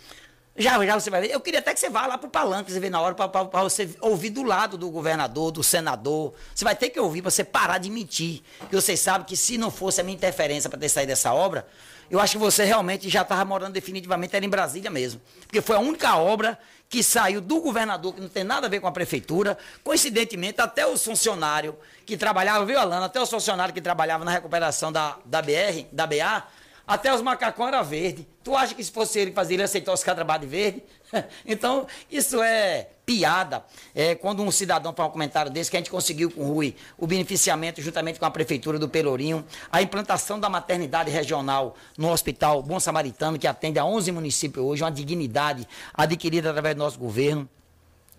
[0.56, 1.30] Já, já você vai ver.
[1.30, 3.62] Eu queria até que você vá lá para o palanque, você vê na hora, para
[3.62, 6.34] você ouvir do lado do governador, do senador.
[6.54, 8.42] Você vai ter que ouvir para você parar de mentir.
[8.58, 11.66] Porque vocês sabem que se não fosse a minha interferência para ter saído dessa obra,
[12.10, 15.22] eu acho que você realmente já estava morando definitivamente era em Brasília mesmo.
[15.40, 18.78] Porque foi a única obra que saiu do governador, que não tem nada a ver
[18.78, 19.56] com a prefeitura.
[19.82, 21.74] Coincidentemente, até os funcionários
[22.04, 23.06] que trabalhavam, viu, Alana?
[23.06, 26.46] Até os funcionários que trabalhavam na recuperação da, da BR, da BA,
[26.86, 28.26] até os macacões eram verdes.
[28.42, 30.82] Tu acha que se fosse ele fazer, ele aceitar os trabalho de verde?
[31.46, 33.64] então, isso é piada.
[33.94, 36.74] É, quando um cidadão faz um comentário desse, que a gente conseguiu com o Rui
[36.98, 42.62] o beneficiamento juntamente com a Prefeitura do Pelourinho, a implantação da maternidade regional no Hospital
[42.62, 47.48] Bom Samaritano, que atende a 11 municípios hoje, uma dignidade adquirida através do nosso governo.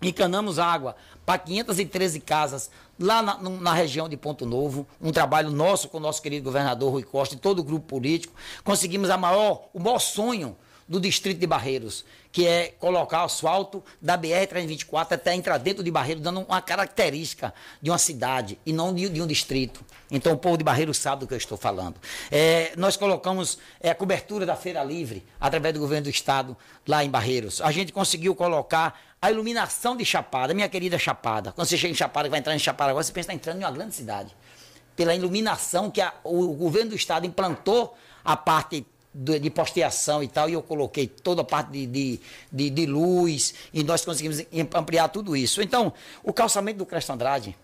[0.02, 5.88] Encanamos água para 513 casas lá na, na, região de Ponto Novo, um trabalho nosso
[5.88, 8.34] com o nosso querido governador Rui Costa e todo o grupo político.
[8.62, 10.56] Conseguimos a maior, o maior sonho
[10.86, 16.22] do distrito de Barreiros, que é colocar asfalto da BR-324 até entrar dentro de Barreiros,
[16.22, 19.84] dando uma característica de uma cidade e não de, de um distrito.
[20.10, 21.96] Então o povo de Barreiros sabe do que eu estou falando.
[22.30, 26.56] É, nós colocamos é, a cobertura da Feira Livre através do governo do estado
[26.86, 27.60] lá em Barreiros.
[27.62, 31.50] A gente conseguiu colocar a iluminação de Chapada, minha querida Chapada.
[31.50, 33.62] Quando você chega em Chapada, vai entrar em Chapada agora, você pensa que está entrando
[33.62, 34.36] em uma grande cidade.
[34.94, 40.50] Pela iluminação que a, o, governo do estado implantou a parte de posteação e tal,
[40.50, 42.20] e eu coloquei toda a parte de, de,
[42.52, 44.44] de, de, luz, e nós conseguimos
[44.74, 45.62] ampliar tudo isso.
[45.62, 47.56] Então, o calçamento do Cresto Andrade,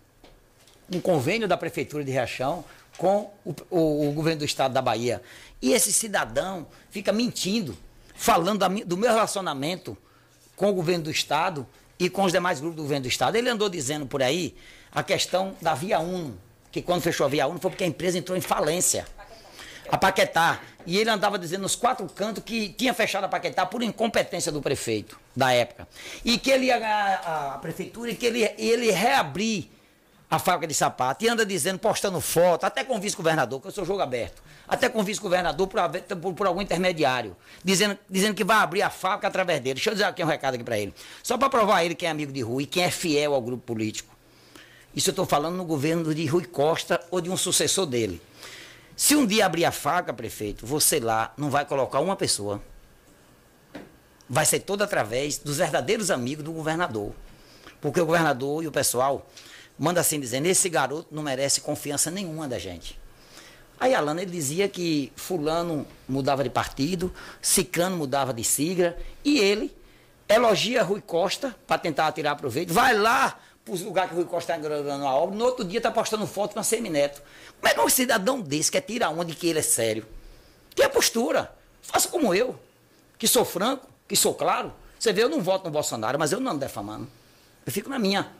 [0.91, 2.65] um convênio da Prefeitura de Riachão
[2.97, 5.20] com o, o, o governo do Estado da Bahia.
[5.61, 7.77] E esse cidadão fica mentindo,
[8.15, 9.95] falando da, do meu relacionamento
[10.61, 11.66] com o governo do Estado
[11.99, 13.35] e com os demais grupos do governo do Estado.
[13.35, 14.55] Ele andou dizendo por aí
[14.93, 16.39] a questão da Via Uno,
[16.70, 19.07] que quando fechou a Via Uno foi porque a empresa entrou em falência.
[19.91, 20.61] A Paquetá.
[20.85, 24.61] E ele andava dizendo nos quatro cantos que tinha fechado a Paquetá por incompetência do
[24.61, 25.89] prefeito da época.
[26.23, 29.70] E que ele ia a, a prefeitura e que ele, ele reabrir
[30.31, 31.24] a fábrica de sapato.
[31.24, 34.40] E anda dizendo, postando foto, até com o vice-governador, que eu sou jogo aberto
[34.70, 35.81] até com o vice-governador por,
[36.23, 39.74] por, por, algum intermediário, dizendo, dizendo que vai abrir a fábrica através dele.
[39.74, 40.94] Deixa eu dizer aqui um recado aqui para ele.
[41.24, 44.15] Só para provar ele que é amigo de Rui, quem é fiel ao grupo político.
[44.94, 48.23] Isso eu estou falando no governo de Rui Costa ou de um sucessor dele.
[48.94, 52.62] Se um dia abrir a fábrica, prefeito, você lá não vai colocar uma pessoa.
[54.28, 57.12] Vai ser todo através dos verdadeiros amigos do governador.
[57.81, 59.27] Porque o governador e o pessoal
[59.81, 63.01] manda assim dizendo: esse garoto não merece confiança nenhuma da gente.
[63.81, 68.94] Aí Alana ele dizia que fulano mudava de partido, Cicano mudava de sigla,
[69.24, 69.74] e ele
[70.28, 74.52] elogia Rui Costa para tentar tirar proveito, vai lá para os lugares que Rui Costa
[74.52, 77.23] está engrandando a obra, no outro dia está postando foto com a Semineto.
[77.59, 80.07] Como é que um cidadão desse quer tirar onde que ele é sério?
[80.74, 81.52] Tem a postura.
[81.81, 82.59] Faça como eu,
[83.19, 84.73] que sou franco, que sou claro.
[84.98, 87.09] Você vê, eu não voto no Bolsonaro, mas eu não ando defamando.
[87.65, 88.31] Eu fico na minha.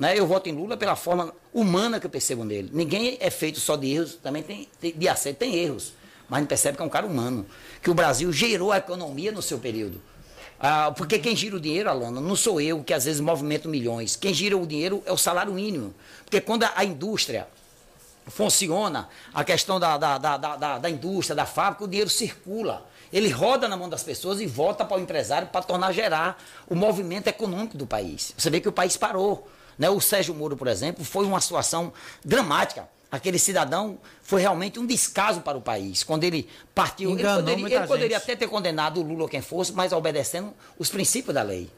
[0.00, 0.18] Né?
[0.18, 2.70] Eu voto em Lula pela forma humana que eu percebo nele.
[2.72, 4.66] Ninguém é feito só de erros, também tem,
[4.96, 5.92] de acerto, tem erros.
[6.26, 7.44] Mas a gente percebe que é um cara humano.
[7.82, 10.00] Que o Brasil gerou a economia no seu período.
[10.58, 14.16] Ah, porque quem gira o dinheiro, Alana, não sou eu que às vezes movimento milhões.
[14.16, 15.94] Quem gira o dinheiro é o salário mínimo.
[16.24, 17.46] Porque quando a, a indústria
[18.26, 22.86] funciona, a questão da, da, da, da, da indústria, da fábrica, o dinheiro circula.
[23.12, 26.74] Ele roda na mão das pessoas e volta para o empresário para tornar gerar o
[26.74, 28.32] movimento econômico do país.
[28.38, 29.46] Você vê que o país parou.
[29.80, 29.88] Né?
[29.88, 31.90] O Sérgio Moro, por exemplo, foi uma situação
[32.22, 32.86] dramática.
[33.10, 36.04] Aquele cidadão foi realmente um descaso para o país.
[36.04, 39.28] Quando ele partiu, ele Enganou poderia, muita ele poderia até ter condenado o Lula ou
[39.28, 41.70] quem fosse, mas obedecendo os princípios da lei.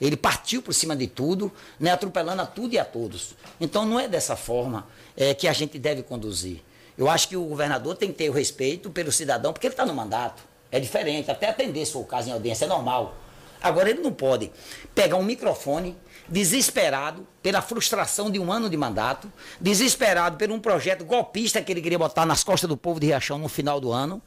[0.00, 3.34] Ele partiu por cima de tudo, né, atropelando a tudo e a todos.
[3.60, 6.62] Então não é dessa forma é, que a gente deve conduzir.
[6.96, 9.84] Eu acho que o governador tem que ter o respeito pelo cidadão, porque ele está
[9.84, 10.42] no mandato.
[10.70, 13.14] É diferente, até atender, se for o caso em audiência, é normal.
[13.62, 14.50] Agora ele não pode
[14.94, 15.96] pegar um microfone
[16.28, 19.30] desesperado pela frustração de um ano de mandato,
[19.60, 23.38] desesperado por um projeto golpista que ele queria botar nas costas do povo de Riachão
[23.38, 24.22] no final do ano,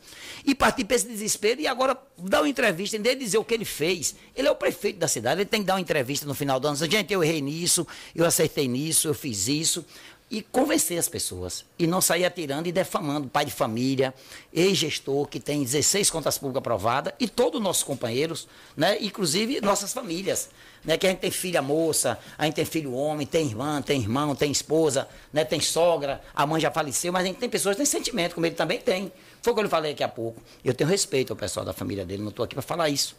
[0.46, 3.44] e partir para esse desespero e agora dar uma entrevista, em vez de dizer o
[3.44, 4.16] que ele fez.
[4.36, 6.68] Ele é o prefeito da cidade, ele tem que dar uma entrevista no final do
[6.68, 9.86] ano, gente, eu errei nisso, eu acertei nisso, eu fiz isso.
[10.30, 11.64] E convencer as pessoas.
[11.78, 14.12] E não sair atirando e defamando pai de família,
[14.52, 19.94] ex-gestor que tem 16 contas públicas aprovadas, e todos os nossos companheiros, né, inclusive nossas
[19.94, 20.50] famílias.
[20.86, 24.00] Né, que a gente tem filha moça, a gente tem filho homem, tem irmã, tem
[24.00, 27.76] irmão, tem esposa, né, tem sogra, a mãe já faleceu, mas a gente tem pessoas
[27.76, 29.12] que têm sentimento, como ele também tem.
[29.42, 30.40] Foi o que eu falei aqui há pouco.
[30.64, 33.16] Eu tenho respeito ao pessoal da família dele, não estou aqui para falar isso.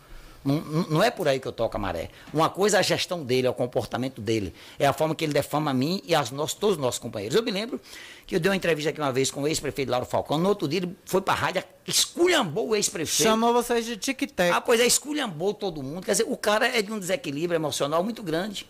[0.47, 2.09] Não, não- é por aí que eu toco a maré.
[2.33, 4.55] Uma coisa é a gestão dele, é o comportamento dele.
[4.79, 7.37] É a forma que ele defama a mim e aos nossos, todos os nossos companheiros.
[7.37, 7.81] Eu me lembro
[8.27, 10.39] que eu dei uma entrevista aqui uma vez com o ex-prefeito Lauro Falcão.
[10.39, 13.29] No outro dia ele foi para a rádio, esculhambou o ex-prefeito.
[13.29, 14.51] Chamou vocês de tic-tac.
[14.53, 16.05] Ah, pois é, esculhambou todo mundo.
[16.05, 18.67] Quer dizer, o cara é de um desequilíbrio emocional muito grande.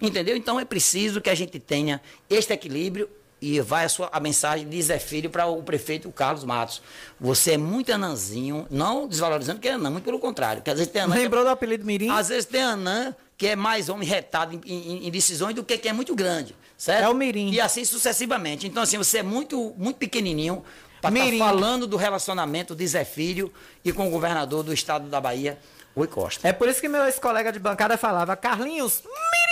[0.00, 0.36] Entendeu?
[0.36, 3.08] Então é preciso que a gente tenha este equilíbrio
[3.42, 6.80] e vai a, sua, a mensagem de Zé Filho para o prefeito Carlos Matos.
[7.20, 10.62] Você é muito anãzinho, não desvalorizando que é anã, muito pelo contrário.
[10.64, 11.14] Às vezes tem anã.
[11.16, 12.08] Lembrou do apelido Mirim?
[12.08, 15.76] Às vezes tem anã que é mais homem retado em, em- em decisões do que
[15.76, 16.54] que é muito grande.
[16.78, 17.02] Certo?
[17.04, 17.50] É o Mirim.
[17.50, 18.66] E assim sucessivamente.
[18.66, 20.64] Então, assim, você é muito, muito pequenininho
[21.00, 21.38] para estar Mirim.
[21.38, 23.52] falando do relacionamento de Zé Filho
[23.84, 25.58] e com o governador do estado da Bahia,
[25.96, 26.46] Rui Costa.
[26.46, 29.51] É por isso que meu ex-colega de bancada falava, Carlinhos, Mirim!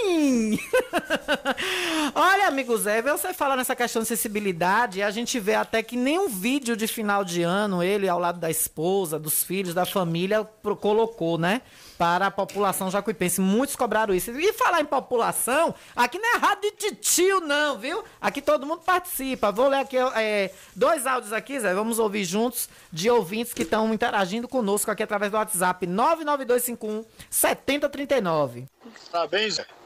[2.14, 6.28] Olha, amigo Zé, você fala nessa questão de sensibilidade, a gente vê até que nenhum
[6.28, 10.44] vídeo de final de ano, ele ao lado da esposa, dos filhos, da família,
[10.80, 11.62] colocou, né?
[11.98, 13.40] Para a população jacuipense.
[13.40, 14.30] Muitos cobraram isso.
[14.30, 18.02] E falar em população, aqui não é rádio de tio, não, viu?
[18.20, 19.52] Aqui todo mundo participa.
[19.52, 21.74] Vou ler aqui é, dois áudios aqui, Zé.
[21.74, 28.66] Vamos ouvir juntos de ouvintes que estão interagindo conosco aqui através do WhatsApp 99251 7039.
[29.12, 29.79] Parabéns, Zé.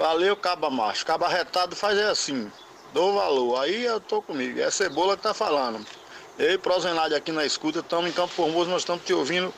[0.00, 1.04] Valeu, caba macho.
[1.04, 2.50] Caba retado faz é assim.
[2.94, 3.60] Dou valor.
[3.60, 4.58] Aí eu tô comigo.
[4.58, 5.84] É Cebola que tá falando.
[6.38, 9.52] Eu e Prozenade aqui na escuta, estamos em Campo Formoso, nós estamos te ouvindo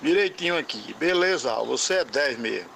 [0.00, 0.94] direitinho aqui.
[0.94, 2.70] Beleza, Al, você é 10 mesmo.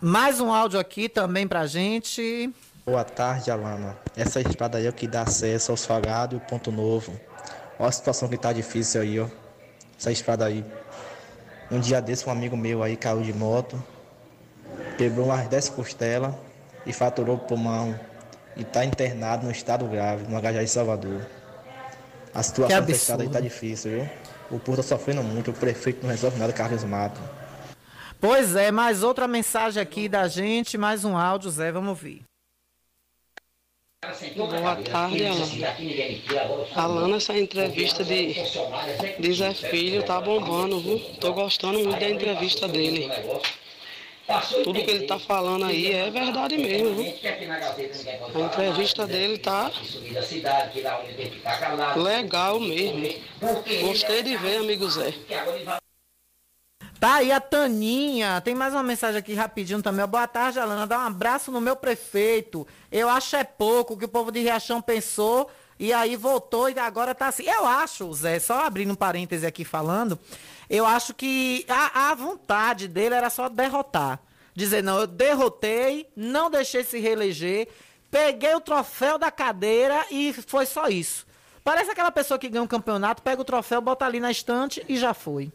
[0.00, 2.52] Mais um áudio aqui também pra gente.
[2.84, 3.96] Boa tarde, Alana.
[4.16, 7.12] Essa estrada aí é o que dá acesso ao Salgado e o Ponto Novo.
[7.78, 9.28] Olha a situação que tá difícil aí, ó.
[9.96, 10.64] Essa estrada aí.
[11.70, 13.80] Um dia desse, um amigo meu aí caiu de moto,
[14.96, 16.34] quebrou umas 10 costelas
[16.84, 17.98] e faturou o pulmão.
[18.56, 21.20] E tá internado no estado grave, no HJ de Salvador.
[22.32, 23.52] A situação Que dessa estrada aí tá absurdo.
[23.54, 24.08] difícil, viu?
[24.50, 27.20] O povo tá sofrendo muito, o prefeito não resolve nada, Carlos Mato.
[28.20, 32.22] Pois é, mais outra mensagem aqui da gente, mais um áudio, Zé, vamos ouvir.
[34.36, 35.44] Boa tarde, Alana.
[36.76, 38.34] Alana, essa entrevista de,
[39.18, 40.98] de Zé Filho tá bombando, viu?
[41.20, 43.10] Tô gostando muito da entrevista dele.
[44.64, 47.14] Tudo que ele tá falando aí é verdade mesmo, viu?
[48.34, 49.70] A entrevista dele tá
[51.96, 53.22] legal mesmo.
[53.82, 55.14] Gostei de ver, amigo Zé.
[56.98, 58.40] Tá aí a Taninha.
[58.40, 60.04] Tem mais uma mensagem aqui rapidinho também.
[60.06, 60.86] Boa tarde, Alana.
[60.86, 62.66] Dá um abraço no meu prefeito.
[62.90, 65.48] Eu acho é pouco o que o povo de Riachão pensou.
[65.78, 67.44] E aí voltou e agora tá assim.
[67.44, 70.18] Eu acho, Zé, só abrindo um parêntese aqui falando,
[70.68, 74.20] eu acho que a, a vontade dele era só derrotar.
[74.54, 77.68] Dizer, não, eu derrotei, não deixei se reeleger,
[78.10, 81.26] peguei o troféu da cadeira e foi só isso.
[81.62, 84.96] Parece aquela pessoa que ganha um campeonato, pega o troféu, bota ali na estante e
[84.96, 85.52] já foi.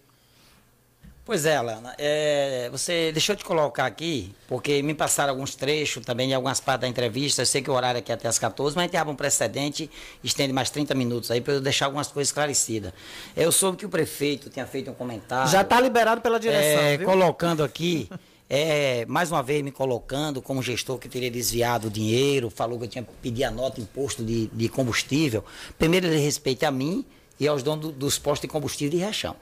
[1.24, 1.94] Pois é, Alana.
[2.00, 6.82] É, você deixou de colocar aqui, porque me passaram alguns trechos também de algumas partes
[6.82, 7.44] da entrevista.
[7.44, 9.16] Eu sei que o horário aqui é até as 14, mas a gente abre um
[9.16, 9.90] precedente,
[10.24, 12.92] estende mais 30 minutos aí para eu deixar algumas coisas esclarecidas.
[13.38, 15.50] Eu soube que o prefeito tinha feito um comentário.
[15.52, 16.98] Já tá liberado pela direção, é?
[16.98, 18.10] Colocando aqui,
[18.50, 22.86] é, mais uma vez me colocando como gestor que teria desviado o dinheiro, falou que
[22.86, 25.46] eu tinha pedido a nota imposto de, de combustível.
[25.78, 27.06] Primeiro, ele respeita a mim
[27.40, 29.36] e aos donos do- dos postos de combustível de Riachão.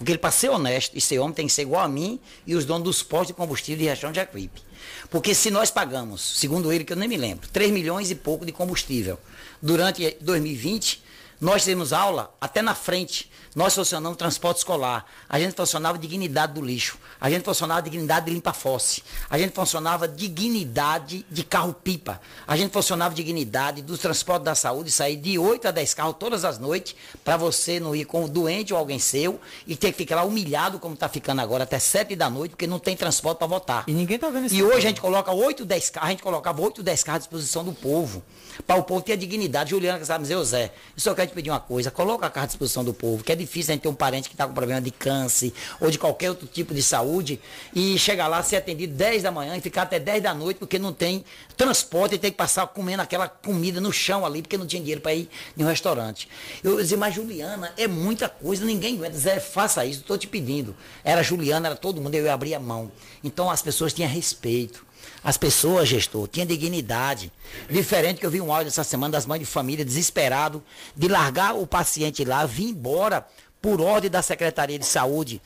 [0.00, 2.54] Porque ele, para ser honesto e ser homem, tem que ser igual a mim e
[2.54, 4.62] os donos dos postos de combustível de Riachão de Jacuípe.
[5.10, 8.46] Porque se nós pagamos, segundo ele, que eu nem me lembro, 3 milhões e pouco
[8.46, 9.20] de combustível
[9.60, 11.02] durante 2020,
[11.38, 13.29] nós temos aula até na frente.
[13.54, 15.04] Nós funcionamos transporte escolar.
[15.28, 16.98] A gente funcionava dignidade do lixo.
[17.20, 19.02] A gente funcionava dignidade de limpa-fosse.
[19.28, 22.20] A gente funcionava dignidade de carro-pipa.
[22.46, 26.44] A gente funcionava dignidade do transporte da saúde, sair de 8 a 10 carros todas
[26.44, 26.94] as noites,
[27.24, 30.22] para você não ir com o doente ou alguém seu e ter que ficar lá
[30.22, 33.84] humilhado, como está ficando agora, até 7 da noite, porque não tem transporte para votar.
[33.88, 34.54] E ninguém está vendo isso.
[34.54, 37.18] E hoje a gente coloca 8, 10 carros, a gente colocava 8, 10 carros à
[37.18, 38.22] disposição do povo.
[38.66, 39.70] Para o povo ter a dignidade.
[39.70, 42.46] Juliana, sabe dizer, Zé, eu só quero te pedir uma coisa, coloca a carro à
[42.46, 44.80] disposição do povo, que é difícil a gente ter um parente que está com problema
[44.80, 47.40] de câncer ou de qualquer outro tipo de saúde
[47.74, 50.78] e chegar lá, ser atendido 10 da manhã e ficar até 10 da noite porque
[50.78, 51.24] não tem
[51.56, 55.00] transporte e tem que passar comendo aquela comida no chão ali porque não tinha dinheiro
[55.00, 56.28] para ir em um restaurante.
[56.62, 59.16] Eu dizia, mas Juliana, é muita coisa, ninguém aguenta.
[59.16, 60.74] Zé, faça isso, estou te pedindo.
[61.04, 62.90] Era Juliana, era todo mundo, eu ia abrir a mão.
[63.22, 64.89] Então as pessoas tinham respeito.
[65.22, 67.30] As pessoas, gestor, tinham dignidade.
[67.68, 70.62] Diferente que eu vi um áudio essa semana das mães de família desesperado
[70.96, 73.26] de largar o paciente lá, vir embora
[73.60, 75.40] por ordem da Secretaria de Saúde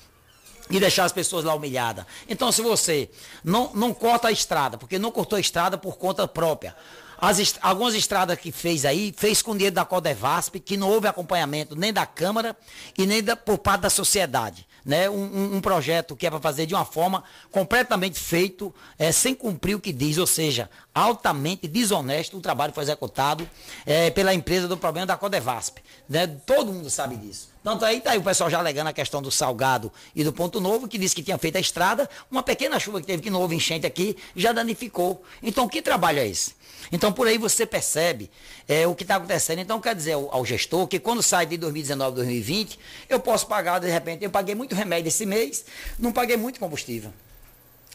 [0.71, 2.07] e deixar as pessoas lá humilhadas.
[2.29, 3.11] Então, se você
[3.43, 6.75] não, não corta a estrada, porque não cortou a estrada por conta própria,
[7.19, 11.09] as est algumas estradas que fez aí, fez com dinheiro da Codevasp, que não houve
[11.09, 12.57] acompanhamento nem da Câmara
[12.97, 16.67] e nem da, por parte da sociedade né, um, um projeto que é para fazer
[16.67, 22.37] de uma forma completamente feito, é, sem cumprir o que diz, ou seja, altamente desonesto
[22.37, 23.49] o trabalho que foi executado
[23.87, 25.79] é, pela empresa do problema da Codevasp.
[26.09, 26.27] Né?
[26.27, 27.55] Todo mundo sabe disso.
[27.63, 30.61] Tanto aí está aí o pessoal já alegando a questão do Salgado e do Ponto
[30.61, 33.41] Novo, que disse que tinha feito a estrada, uma pequena chuva que teve que não
[33.41, 35.23] houve enchente aqui, já danificou.
[35.43, 36.55] Então, que trabalho é esse?
[36.93, 38.31] Então, por aí você percebe
[38.69, 39.61] é, o que está acontecendo.
[39.61, 42.79] Então, quer dizer ao, gestor que quando sai de 2019, 2020,
[43.09, 45.65] eu posso pagar, de repente, eu paguei muito remédio esse mês,
[45.99, 47.13] não paguei muito combustível.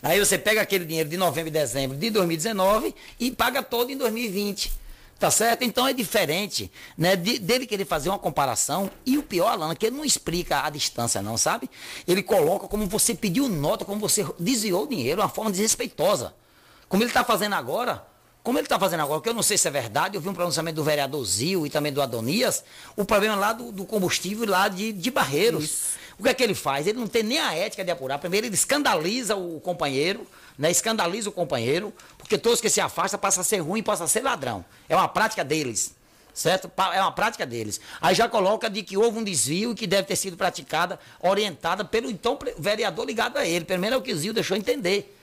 [0.02, 3.98] Aí você pega aquele dinheiro de novembro e dezembro de 2019 e paga todo em
[3.98, 4.72] 2020.
[5.20, 5.64] Tá certo?
[5.64, 7.14] Então é diferente, né?
[7.18, 8.90] De, dele querer fazer uma comparação.
[9.06, 11.70] E o pior, Alana, que ele não explica a distância, não, sabe?
[12.08, 16.34] Ele coloca como você pediu nota, como você desviou o dinheiro, uma forma desrespeitosa.
[16.88, 18.08] Como ele está fazendo agora,
[18.50, 20.34] como ele está fazendo agora, que eu não sei se é verdade, eu vi um
[20.34, 22.64] pronunciamento do vereador Zil e também do Adonias,
[22.96, 25.66] o problema lá do, do combustível lá de, de Barreiros.
[25.66, 26.00] Isso.
[26.18, 26.88] O que é que ele faz?
[26.88, 28.18] Ele não tem nem a ética de apurar.
[28.18, 30.26] Primeiro, ele escandaliza o companheiro,
[30.58, 30.72] né?
[30.72, 34.24] escandaliza o companheiro, porque todos que se afastam passam a ser ruim passam a ser
[34.24, 34.66] ladrão.
[34.90, 35.94] É uma prática deles.
[36.34, 36.72] Certo?
[36.92, 37.80] É uma prática deles.
[38.02, 42.10] Aí já coloca de que houve um desvio que deve ter sido praticada, orientada pelo
[42.10, 43.64] então vereador ligado a ele.
[43.64, 45.19] Pelo menos é o que o Zil deixou entender.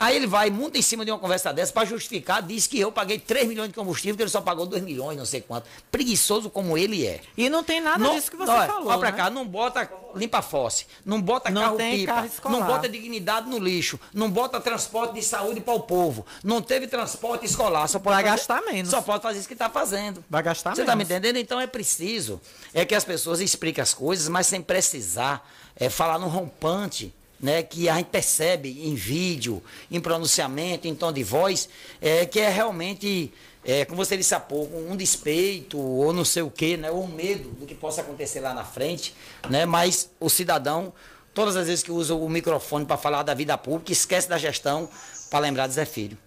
[0.00, 2.90] Aí ele vai, monta em cima de uma conversa dessa para justificar, diz que eu
[2.90, 5.68] paguei 3 milhões de combustível, que ele só pagou 2 milhões, não sei quanto.
[5.90, 7.20] Preguiçoso como ele é.
[7.36, 8.88] E não tem nada não, disso que você olha, falou.
[8.88, 9.16] Olha pra né?
[9.18, 13.58] cá, não bota limpa fosse, não bota não carro pipa, carro não bota dignidade no
[13.58, 18.14] lixo, não bota transporte de saúde para o povo, não teve transporte escolar, só pode
[18.14, 18.90] vai fazer, gastar menos.
[18.90, 20.24] Só pode fazer isso que está fazendo.
[20.30, 20.76] Vai gastar Você menos.
[20.78, 21.36] Você está me entendendo?
[21.36, 22.40] Então é preciso
[22.72, 25.46] é que as pessoas expliquem as coisas, mas sem precisar
[25.76, 31.12] é, falar no rompante né, que a gente percebe em vídeo, em pronunciamento, em tom
[31.12, 31.68] de voz,
[32.00, 33.32] é, que é realmente,
[33.64, 37.04] é, como você disse há pouco, um despeito ou não sei o quê, né, ou
[37.04, 39.14] um medo do que possa acontecer lá na frente,
[39.48, 40.92] né, mas o cidadão,
[41.32, 44.88] todas as vezes que usa o microfone para falar da vida pública, esquece da gestão
[45.30, 46.18] para lembrar de Zé Filho.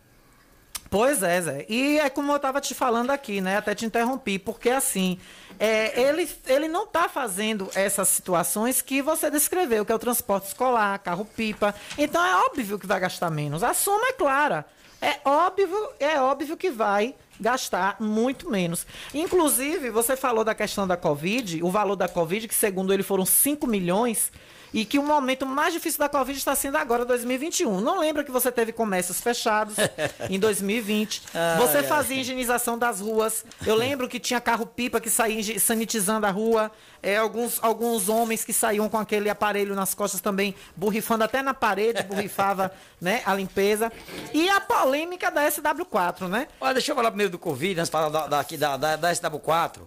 [0.93, 1.65] Pois é, Zé.
[1.67, 3.57] E é como eu estava te falando aqui, né?
[3.57, 5.17] Até te interrompi, porque assim,
[5.59, 10.49] é, ele, ele não está fazendo essas situações que você descreveu, que é o transporte
[10.49, 11.73] escolar, carro-pipa.
[11.97, 13.63] Então é óbvio que vai gastar menos.
[13.63, 14.67] A soma é clara.
[15.01, 18.85] É óbvio, é óbvio que vai gastar muito menos.
[19.15, 23.25] Inclusive, você falou da questão da Covid, o valor da Covid, que segundo ele foram
[23.25, 24.31] 5 milhões
[24.73, 27.79] e que o momento mais difícil da Covid está sendo agora, 2021.
[27.79, 29.75] Não lembra que você teve comércios fechados
[30.29, 31.21] em 2020.
[31.33, 33.45] Ai, você fazia higienização das ruas.
[33.65, 36.71] Eu lembro que tinha carro-pipa que saía sanitizando a rua.
[37.01, 41.53] É, alguns, alguns homens que saíam com aquele aparelho nas costas também, borrifando até na
[41.53, 43.91] parede, borrifava né, a limpeza.
[44.33, 46.47] E a polêmica da SW4, né?
[46.61, 49.81] Olha, deixa eu falar primeiro do Covid, antes de falar da, da, da, da SW4.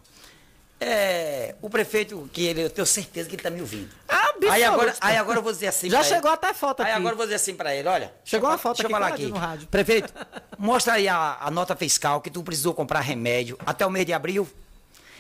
[0.79, 3.89] É, o prefeito, que ele, eu tenho certeza que ele está me ouvindo.
[4.07, 5.89] Ah, aí agora, aí agora eu vou dizer assim.
[5.91, 6.35] Já chegou ele.
[6.35, 6.91] até foto aqui.
[6.91, 8.13] Aí agora eu vou dizer assim para ele: olha.
[8.25, 9.27] Chegou a foto deixa aqui, eu falar aqui.
[9.27, 9.69] no rádio.
[9.69, 10.13] Prefeito,
[10.59, 14.13] mostra aí a, a nota fiscal que tu precisou comprar remédio até o mês de
[14.13, 14.47] abril.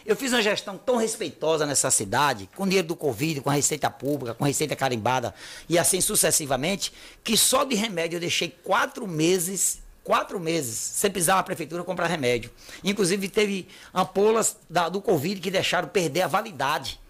[0.05, 3.91] Eu fiz uma gestão tão respeitosa nessa cidade, com dinheiro do Covid, com a receita
[3.91, 5.35] pública, com a receita carimbada
[5.69, 6.93] e assim sucessivamente,
[7.25, 12.07] que só de remédio eu deixei quatro meses quatro meses sem precisar na prefeitura comprar
[12.07, 12.49] remédio.
[12.85, 17.01] Inclusive teve ampolas da, do Covid que deixaram perder a validade.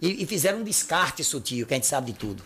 [0.00, 2.42] E, e fizeram um descarte sutil, que a gente sabe de tudo.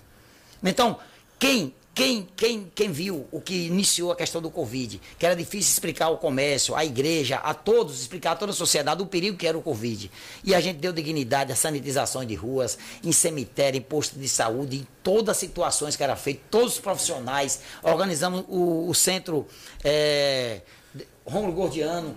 [0.65, 0.99] Então,
[1.39, 5.73] quem quem, quem, quem viu o que iniciou a questão do Covid, que era difícil
[5.73, 9.47] explicar ao comércio, à igreja, a todos, explicar a toda a sociedade o perigo que
[9.47, 10.11] era o Covid.
[10.43, 14.79] E a gente deu dignidade à sanitização de ruas, em cemitério, em posto de saúde,
[14.79, 17.61] em todas as situações que era feito, todos os profissionais.
[17.83, 19.47] Organizamos o, o centro.
[19.85, 20.63] É,
[21.25, 22.17] Rômulo Gordiano,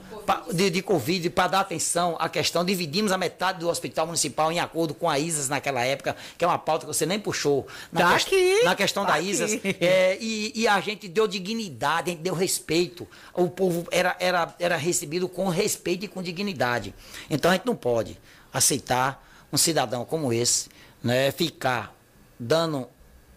[0.51, 2.65] de, de Covid, para dar atenção à questão.
[2.65, 6.47] Dividimos a metade do hospital municipal em acordo com a ISAS naquela época, que é
[6.47, 7.67] uma pauta que você nem puxou.
[7.91, 9.29] Na, Tá aqui, na questão tá da aqui.
[9.29, 9.59] ISAS.
[9.79, 13.07] É, e, e a gente deu dignidade, a gente deu respeito.
[13.33, 16.93] O povo era, era, era recebido com respeito e com dignidade.
[17.29, 18.19] Então a gente não pode
[18.51, 20.69] aceitar um cidadão como esse
[21.03, 21.95] né, ficar
[22.39, 22.87] dando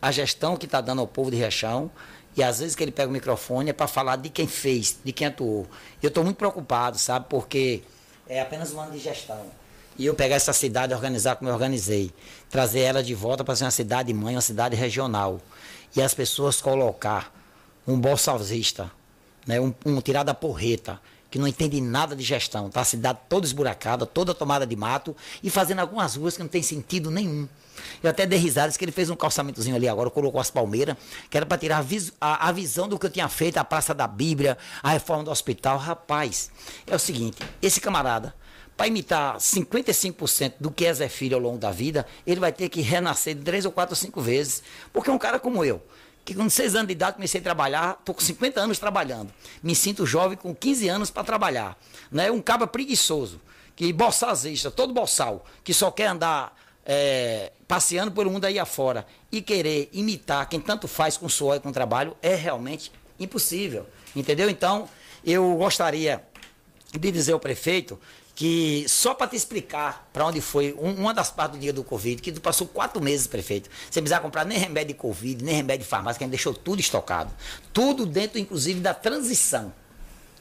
[0.01, 1.91] a gestão que está dando ao povo de Rechão.
[2.39, 5.13] E às vezes que ele pega o microfone é para falar de quem fez, de
[5.13, 5.67] quem atuou.
[6.01, 7.27] Eu estou muito preocupado, sabe?
[7.29, 7.83] Porque
[8.29, 9.45] é apenas um ano de gestão.
[9.99, 12.13] E eu pegar essa cidade e organizar como eu organizei.
[12.49, 15.41] Trazer ela de volta para ser uma cidade mãe, uma cidade regional.
[15.97, 17.35] E as pessoas colocar
[17.85, 18.89] um bolsalzista,
[19.45, 19.61] né?
[19.61, 21.01] um, um tirar da porreta,
[21.31, 22.71] que não entende nada de gestão.
[22.71, 26.49] Tá a cidade toda esburacada, toda tomada de mato e fazendo algumas ruas que não
[26.49, 27.49] tem sentido nenhum.
[28.03, 30.97] Eu até dei risadas que ele fez um calçamentozinho ali agora, colocou as palmeiras,
[31.31, 33.65] que era para tirar a, vis- a- a visão do que eu tinha feito, a
[33.65, 35.79] Praça da Bíblia, a reforma do hospital.
[35.79, 36.51] Rapaz,
[36.87, 38.35] é o seguinte, esse camarada,
[38.77, 42.69] para imitar 55% do que é Zé Filho ao longo da vida, ele vai ter
[42.69, 44.63] que renascer três ou quatro ou cinco vezes.
[44.93, 45.83] Porque um cara como eu,
[46.29, 49.33] que com 6 anos de idade comecei a trabalhar, estou com 50 anos trabalhando.
[49.63, 51.75] Me sinto jovem com 15 anos para trabalhar.
[52.13, 52.31] Né?
[52.31, 53.41] Um cabra preguiçoso,
[53.75, 59.41] que boçazista, todo boçal, que só quer andar é, passeando pelo mundo aí afora e
[59.41, 63.87] querer imitar quem tanto faz com suor e com trabalho, é realmente impossível.
[64.15, 64.51] Entendeu?
[64.51, 64.87] Então,
[65.25, 66.23] eu gostaria
[66.93, 67.99] de dizer ao prefeito
[68.39, 71.83] que só para te explicar para onde foi um- uma das partes do dia do
[71.83, 75.57] Covid, que tu passou quatro meses, prefeito, sem precisar comprar nem remédio de Covid, nem
[75.57, 77.33] remédio de farmácia, que a gente deixou tudo estocado.
[77.73, 79.73] Tudo dentro, inclusive, da transição.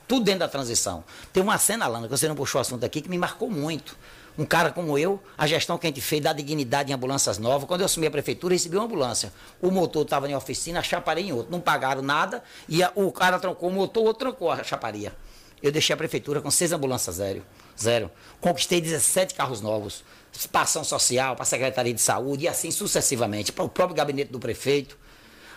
[0.08, 1.04] Tudo dentro da transição.
[1.34, 3.98] Tem uma cena, Lana, que você não puxou o assunto aqui, que me marcou muito.
[4.38, 7.68] Um cara como eu, a gestão que a gente fez da dignidade em ambulâncias novas.
[7.68, 9.34] Quando eu assumi a prefeitura, recebi uma ambulância.
[9.60, 11.52] O motor estava em oficina, a chaparia em outro.
[11.52, 15.16] Não pagaram nada e a- o cara trancou o motor, o outro trancou a chaparia.
[15.64, 17.44] Eu deixei a prefeitura com seis ambulâncias zero.
[17.80, 18.10] Zero.
[18.42, 20.04] Conquistei 17 carros novos.
[20.52, 23.52] Para ação social, para a Secretaria de Saúde e assim sucessivamente.
[23.52, 24.98] Para o próprio gabinete do prefeito.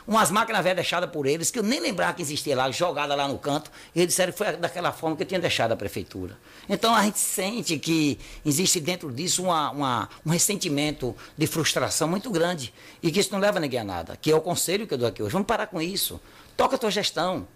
[0.09, 3.29] Umas máquinas velhas deixadas por eles, que eu nem lembrava que existia lá, jogada lá
[3.29, 3.71] no canto.
[3.95, 6.37] E eles disseram que foi daquela forma que eu tinha deixado a prefeitura.
[6.69, 12.31] Então a gente sente que existe dentro disso uma, uma- um ressentimento de frustração muito
[12.31, 12.73] grande.
[13.03, 14.17] E que isso não leva ninguém a nada.
[14.17, 15.33] Que é o conselho que eu dou aqui hoje.
[15.33, 16.19] Vamos parar com isso.
[16.57, 17.47] Toca a tua gestão.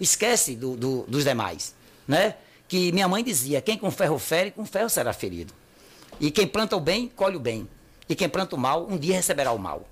[0.00, 1.74] Esquece do- do- dos demais.
[2.06, 2.36] Né?
[2.68, 5.52] Que minha mãe dizia: quem com ferro fere, com ferro será ferido.
[6.20, 7.68] E quem planta o bem, colhe o bem.
[8.08, 9.88] E quem planta o mal, um dia receberá o mal.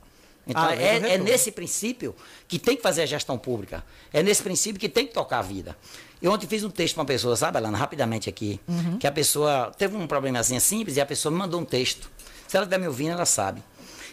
[0.47, 1.25] Então, Ah, é, é retorno.
[1.25, 2.15] nesse princípio
[2.47, 3.85] que tem que fazer a gestão pública.
[4.13, 5.77] É nesse princípio que tem que tocar a vida.
[6.23, 8.97] Eu ontem fiz um texto para uma pessoa, sabe, Alana, rapidamente aqui, Uhum.
[8.99, 12.09] que a pessoa teve um problemazinho simples e a pessoa me mandou um texto.
[12.47, 13.63] Se ela estiver me ouvindo, ela sabe.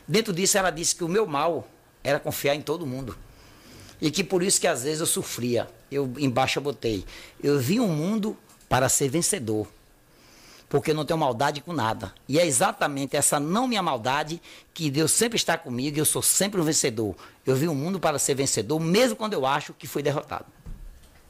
[0.07, 1.67] Dentro disso, ela disse que o meu mal
[2.03, 3.15] era confiar em todo mundo.
[4.01, 5.69] E que por isso que às vezes eu sofria.
[5.89, 7.05] Eu embaixo eu botei.
[7.41, 8.35] Eu vi um mundo
[8.73, 9.67] para ser vencedor.
[10.67, 12.11] Porque eu não tenho maldade com nada.
[12.27, 14.41] E é exatamente essa não minha maldade
[14.73, 17.15] que Deus sempre está comigo e eu sou sempre um vencedor.
[17.45, 20.47] Eu vi um mundo para ser vencedor, mesmo quando eu acho que fui derrotado.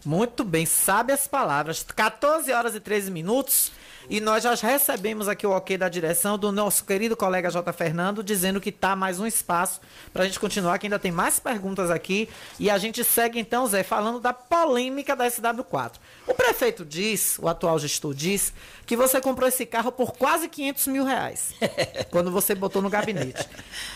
[0.05, 1.85] Muito bem, sabe as palavras.
[1.95, 3.71] 14 horas e 13 minutos.
[4.09, 7.71] E nós já recebemos aqui o ok da direção do nosso querido colega J.
[7.71, 9.80] Fernando, dizendo que tá mais um espaço
[10.11, 12.27] para a gente continuar, que ainda tem mais perguntas aqui.
[12.59, 15.93] E a gente segue então, Zé, falando da polêmica da SW4.
[16.27, 18.53] O prefeito diz, o atual gestor diz,
[18.85, 21.53] que você comprou esse carro por quase 500 mil reais,
[22.11, 23.47] quando você botou no gabinete.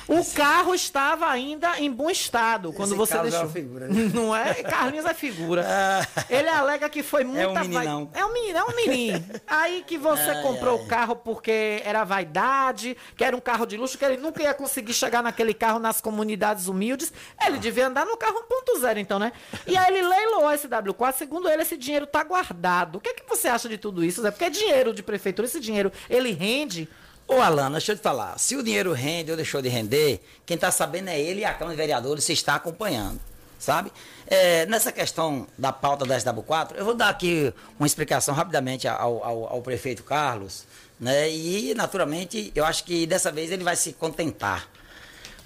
[0.07, 3.41] O carro estava ainda em bom estado, quando Esse você é deixou.
[3.41, 4.11] uma figura, né?
[4.13, 4.53] Não é?
[4.63, 5.65] Carlinhos é figura.
[6.29, 8.09] Ele alega que foi muita um vai- meninão.
[8.13, 9.25] É um menino, é um menino.
[9.47, 10.83] Aí que você Ai, comprou ai.
[10.83, 14.53] o carro porque era vaidade, que era um carro de luxo, que ele nunca ia
[14.53, 17.11] conseguir chegar naquele carro nas comunidades humildes.
[17.45, 18.43] Ele devia andar no carro
[18.75, 19.31] 1.0, então, né?
[19.65, 22.97] E aí ele leiloou esse W4, segundo ele, esse dinheiro tá guardado.
[22.97, 24.31] O que, é que você acha de tudo isso, Zé?
[24.31, 26.87] Porque é dinheiro de prefeitura, esse dinheiro, ele rende.
[27.27, 28.37] Ô, Alana, deixa eu te falar.
[28.39, 31.53] Se o dinheiro rende ou deixou de render, quem está sabendo é ele e a
[31.53, 33.19] Câmara de Vereadores se está acompanhando.
[33.59, 33.91] Sabe?
[34.29, 39.23] É, nessa questão da pauta da SW4, eu vou dar aqui uma explicação rapidamente ao,
[39.23, 40.65] ao- ao prefeito Carlos.
[40.99, 41.29] Né?
[41.31, 44.67] E, naturalmente, eu acho que dessa vez ele vai se contentar.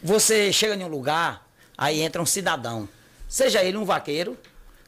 [0.01, 1.45] Você chega em um lugar,
[1.77, 2.87] aí entra um cidadão.
[3.27, 4.37] Seja ele um vaqueiro,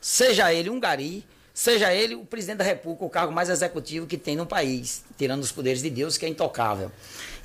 [0.01, 4.17] seja ele um gari, seja ele o presidente da República, o cargo mais executivo que
[4.17, 6.91] tem no país, tirando os poderes de Deus, que é intocável.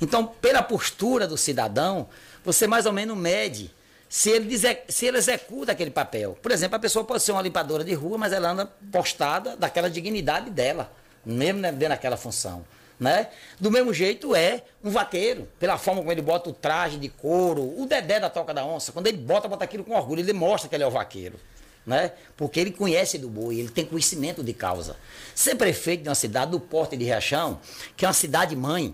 [0.01, 2.09] Então, pela postura do cidadão,
[2.43, 3.69] você mais ou menos mede
[4.09, 4.57] se ele,
[4.87, 6.35] se ele executa aquele papel.
[6.41, 9.87] Por exemplo, a pessoa pode ser uma limpadora de rua, mas ela anda postada daquela
[9.87, 10.91] dignidade dela,
[11.23, 12.65] mesmo dentro daquela função.
[12.99, 13.29] Né?
[13.59, 17.79] Do mesmo jeito é um vaqueiro, pela forma como ele bota o traje de couro,
[17.79, 20.67] o Dedé da Toca da Onça, quando ele bota, bota aquilo com orgulho, ele mostra
[20.67, 21.39] que ele é o vaqueiro.
[21.85, 22.11] Né?
[22.35, 24.97] Porque ele conhece do boi, ele tem conhecimento de causa.
[25.33, 27.61] Ser prefeito de uma cidade do Porto de Riachão,
[27.95, 28.93] que é uma cidade mãe,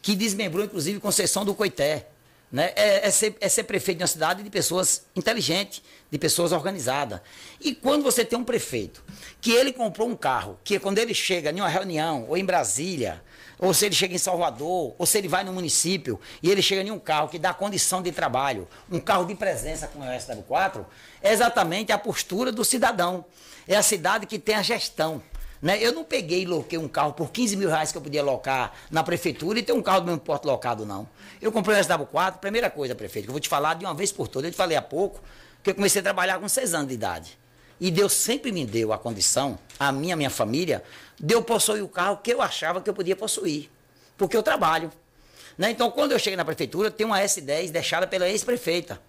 [0.00, 2.06] que desmembrou inclusive Conceição do Coité,
[2.52, 2.72] né?
[2.76, 7.20] É, é, ser, é ser prefeito de uma cidade de pessoas inteligentes, de pessoas organizadas.
[7.58, 9.02] E quando você tem um prefeito
[9.40, 13.22] que ele comprou um carro, que quando ele chega em uma reunião, ou em Brasília,
[13.58, 16.82] ou se ele chega em Salvador, ou se ele vai no município e ele chega
[16.82, 20.20] em um carro que dá condição de trabalho, um carro de presença como é o
[20.20, 20.84] SW4,
[21.22, 23.24] é exatamente a postura do cidadão.
[23.66, 25.22] É a cidade que tem a gestão.
[25.62, 25.80] Né?
[25.80, 28.72] Eu não peguei e loquei um carro por 15 mil reais que eu podia locar
[28.90, 31.08] na prefeitura e ter um carro do mesmo porto locado, não.
[31.40, 34.10] Eu comprei o SW4, primeira coisa, prefeito, que eu vou te falar de uma vez
[34.10, 35.22] por todas, eu te falei há pouco,
[35.62, 37.38] que eu comecei a trabalhar com 6 anos de idade.
[37.80, 40.82] E Deus sempre me deu a condição, a minha, minha família,
[41.18, 43.70] de eu possuir o carro que eu achava que eu podia possuir.
[44.16, 44.90] Porque eu trabalho.
[45.56, 45.70] Né?
[45.70, 49.00] Então, quando eu cheguei na prefeitura, tem uma S10 deixada pela ex-prefeita.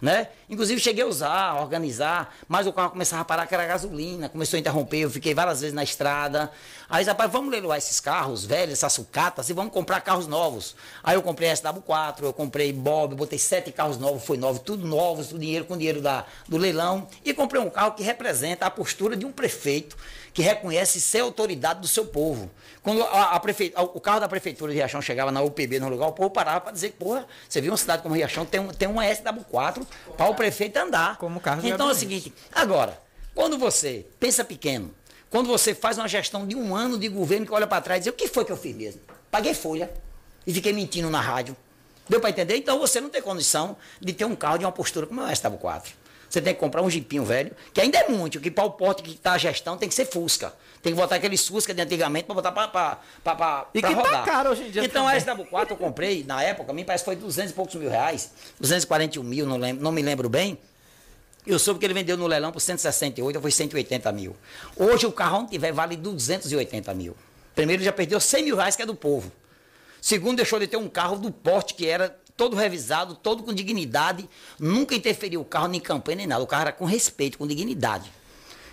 [0.00, 0.28] Né?
[0.48, 4.56] Inclusive cheguei a usar, organizar, mas o carro começava a parar que era gasolina, começou
[4.56, 6.52] a interromper, eu fiquei várias vezes na estrada.
[6.88, 10.76] Aí, rapaz, vamos leiloar esses carros velhos, essas sucatas, e vamos comprar carros novos.
[11.02, 15.28] Aí eu comprei SW4, eu comprei Bob, botei sete carros novos, foi novo, tudo novos,
[15.28, 19.16] tudo dinheiro com dinheiro da, do leilão, e comprei um carro que representa a postura
[19.16, 19.96] de um prefeito
[20.38, 22.48] que reconhece ser autoridade do seu povo.
[22.80, 23.74] Quando a, a prefe...
[23.76, 26.70] o carro da prefeitura de Riachão chegava na UPB no lugar, o povo parava para
[26.70, 29.84] dizer, porra, você viu uma cidade como Riachão, tem, um, tem uma SW4
[30.16, 31.18] para o prefeito andar.
[31.18, 33.02] Como carro Então é o seguinte, agora,
[33.34, 34.94] quando você pensa pequeno,
[35.28, 38.04] quando você faz uma gestão de um ano de governo que olha para trás e
[38.04, 39.00] diz, o que foi que eu fiz mesmo?
[39.32, 39.90] Paguei folha
[40.46, 41.56] e fiquei mentindo na rádio.
[42.08, 42.56] Deu para entender?
[42.56, 45.28] Então você não tem condição de ter um carro de uma postura como é o
[45.30, 45.82] SW4.
[46.28, 49.02] Você tem que comprar um jipinho velho, que ainda é muito, que para o porte
[49.02, 50.52] que está a gestão tem que ser Fusca.
[50.82, 54.24] Tem que botar aquele Fusca de antigamente para botar para E que tá rodar.
[54.24, 55.18] tá caro hoje em dia Então também.
[55.18, 58.30] a SW4 eu comprei, na época, me parece que foi 200 e poucos mil reais.
[58.60, 60.58] 241 mil, não, lembro, não me lembro bem.
[61.46, 64.36] Eu soube que ele vendeu no leilão por 168, foi 180 mil.
[64.76, 67.16] Hoje o carro onde tiver vale 280 mil.
[67.54, 69.32] Primeiro, ele já perdeu 100 mil reais, que é do povo.
[70.00, 74.26] Segundo, deixou de ter um carro do porte que era todo revisado, todo com dignidade.
[74.58, 76.42] Nunca interferiu o carro nem campanha nem nada.
[76.42, 78.10] O carro era com respeito, com dignidade.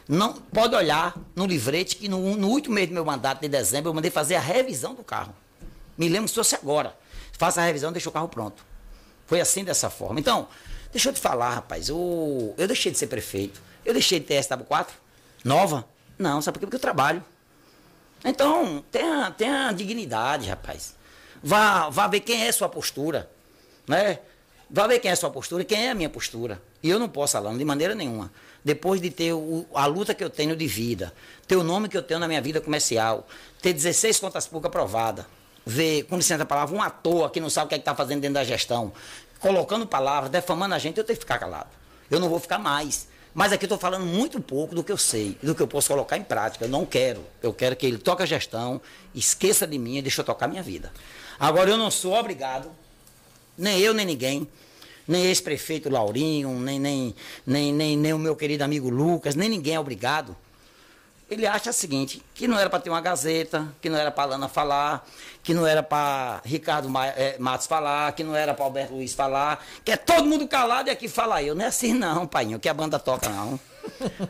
[0.08, 3.90] Não pode olhar no livrete que no, no último mês do meu mandato, de dezembro,
[3.90, 5.36] eu mandei fazer a revisão do carro.
[5.98, 6.96] Me lembro se fosse agora.
[7.34, 8.64] Faça a revisão, deixa o carro pronto.
[9.26, 10.20] Foi assim dessa forma.
[10.20, 10.48] Então,
[10.92, 11.90] deixa eu te falar, rapaz.
[11.90, 13.60] Eu, eu deixei de ser prefeito.
[13.84, 14.90] Eu deixei de ter SW4
[15.44, 15.88] nova.
[16.20, 16.66] Não, sabe por quê?
[16.68, 17.26] Porque eu trabalho.
[18.24, 20.96] Então, tenha, tenha dignidade, rapaz.
[21.42, 23.30] Vá, vá ver quem é sua postura.
[23.88, 24.20] Né?
[24.70, 26.62] Vá ver quem é sua postura e quem é a minha postura.
[26.82, 28.32] E eu não posso, Alano, de maneira nenhuma.
[28.64, 31.14] Depois de ter o, a luta que eu tenho de vida,
[31.48, 33.28] ter o nome que eu tenho na minha vida comercial,
[33.62, 35.26] ter 16 contas públicas aprovadas,
[35.66, 38.22] ver, com licença a palavra, um ator que não sabe o que é está fazendo
[38.22, 38.92] dentro da gestão,
[39.40, 41.70] colocando palavras, defamando a gente, eu tenho que ficar calado.
[42.10, 43.08] Eu não vou ficar mais.
[43.34, 46.18] Mas aqui estou falando muito pouco do que eu sei, do que eu posso colocar
[46.18, 46.66] em prática.
[46.66, 47.22] Eu não quero.
[47.44, 48.82] Eu quero que ele toque a gestão,
[49.14, 50.92] esqueça de mim e deixe eu tocar a minha vida.
[51.38, 52.72] Agora, eu não sou obrigado,
[53.58, 54.48] nem eu, nem ninguém,
[55.08, 57.16] nem ex-prefeito Laurinho, nem, nem,
[57.46, 60.36] nem, nem, nem o meu querido amigo Lucas, nem ninguém é obrigado.
[61.30, 64.32] Ele acha o seguinte, que não era para ter uma Gazeta, que não era para
[64.32, 65.08] Lana falar,
[65.42, 69.66] que não era para Ricardo eh, Matos falar, que não era para Alberto Luiz falar,
[69.84, 71.56] que é todo mundo calado e aqui fala eu.
[71.56, 73.60] Não é assim não, pai, que a banda toca não.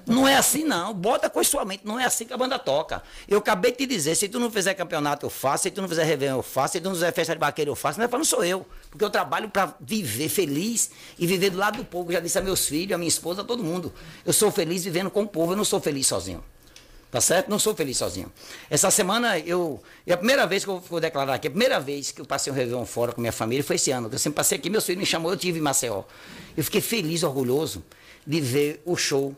[0.05, 2.57] Não é assim não, bota com a sua mente, não é assim que a banda
[2.57, 3.01] toca.
[3.27, 5.89] Eu acabei de te dizer, se tu não fizer campeonato eu faço, se tu não
[5.89, 8.07] fizer Réveillon eu faço, se tu não fizer festa de baqueiro eu faço, não é
[8.07, 11.85] para não sou eu, porque eu trabalho para viver feliz e viver do lado do
[11.85, 13.93] povo, já disse a meus filhos, a minha esposa, a todo mundo.
[14.25, 16.43] Eu sou feliz vivendo com o povo, eu não sou feliz sozinho.
[17.15, 17.47] Tá certo?
[17.47, 18.29] Não sou feliz sozinho.
[18.69, 19.81] Essa semana eu.
[20.05, 22.51] E a primeira vez que eu vou declarar aqui, a primeira vez que eu passei
[22.51, 24.09] um Réveillon fora com minha família foi esse ano.
[24.11, 26.03] Eu sempre passei aqui, meus filhos me chamou, eu tive em Maceió.
[26.57, 27.85] Eu fiquei feliz, orgulhoso
[28.27, 29.33] de ver o show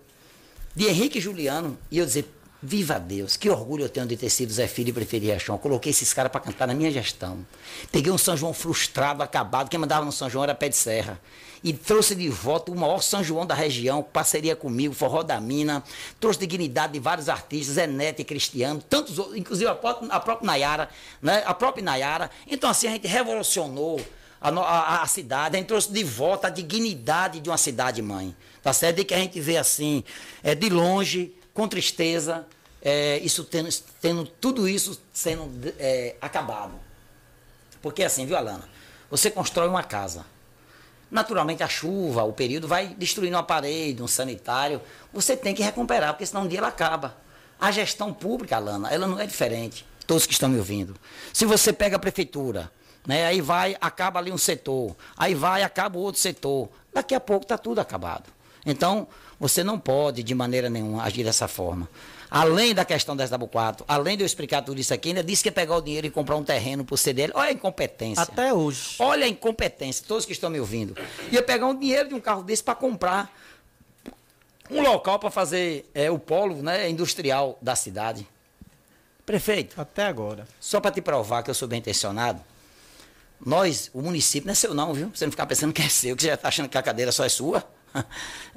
[0.78, 2.32] de Henrique Juliano e eu dizer,
[2.62, 5.56] viva Deus, que orgulho eu tenho de ter sido Zé Filho e Prefeito Riachão.
[5.56, 7.40] Eu coloquei esses caras para cantar na minha gestão.
[7.91, 11.20] Peguei um São João frustrado, acabado, quem mandava no São João era Pé de Serra.
[11.64, 15.84] E trouxe de volta o maior São João da região, parceria comigo, Forró da Mina,
[16.20, 20.45] trouxe dignidade de vários artistas, Zé e Cristiano, tantos outros, inclusive a própria, a própria
[20.45, 20.90] Nayara,
[21.20, 21.41] né?
[21.44, 22.30] a própria Nayara.
[22.45, 23.99] Então assim, a gente revolucionou
[24.40, 28.36] a, a- a cidade, a gente trouxe de volta a dignidade de uma cidade mãe.
[28.61, 28.99] Tá certo?
[28.99, 30.03] E que a gente vê assim,
[30.43, 32.45] é, de longe, com tristeza,
[32.81, 33.69] é, isso tendo,
[34.01, 36.79] tendo tudo isso sendo é, acabado.
[37.81, 38.67] Porque assim, viu, Alana?
[39.09, 40.25] Você constrói uma casa.
[41.09, 44.81] Naturalmente a chuva, o período vai destruindo uma parede, um sanitário.
[45.13, 47.15] Você tem que recuperar, porque senão um dia ela acaba.
[47.59, 49.85] A gestão pública, Alana, ela não é diferente.
[50.05, 50.95] Todos que estão me ouvindo.
[51.34, 52.71] Se você pega a prefeitura,
[53.05, 56.69] né, aí vai, acaba ali um setor, aí vai, acaba outro setor.
[56.93, 58.36] Daqui a pouco está tudo acabado.
[58.68, 59.07] Então,
[59.39, 61.89] você não pode, de maneira nenhuma, agir dessa forma.
[62.30, 65.41] Além da questão das Double 4, além de eu explicar tudo isso aqui, ainda disse
[65.41, 67.31] que ia pegar o dinheiro e comprar um terreno para o CDL.
[67.34, 68.23] Olha a incompetência.
[68.23, 68.95] Até hoje.
[68.99, 70.95] Olha a incompetência, todos que estão me ouvindo.
[71.31, 73.34] Ia pegar um dinheiro de um carro desse para comprar
[74.69, 78.27] um local para fazer é, o polo né, industrial da cidade.
[79.26, 79.80] Prefeito.
[79.80, 80.45] Até agora.
[80.60, 82.41] Só para te provar que eu sou bem intencionado,
[83.45, 85.11] nós, o município, não é seu não, viu?
[85.14, 87.11] Você não ficar pensando que é seu, que você já está achando que a cadeira
[87.11, 87.64] só é sua.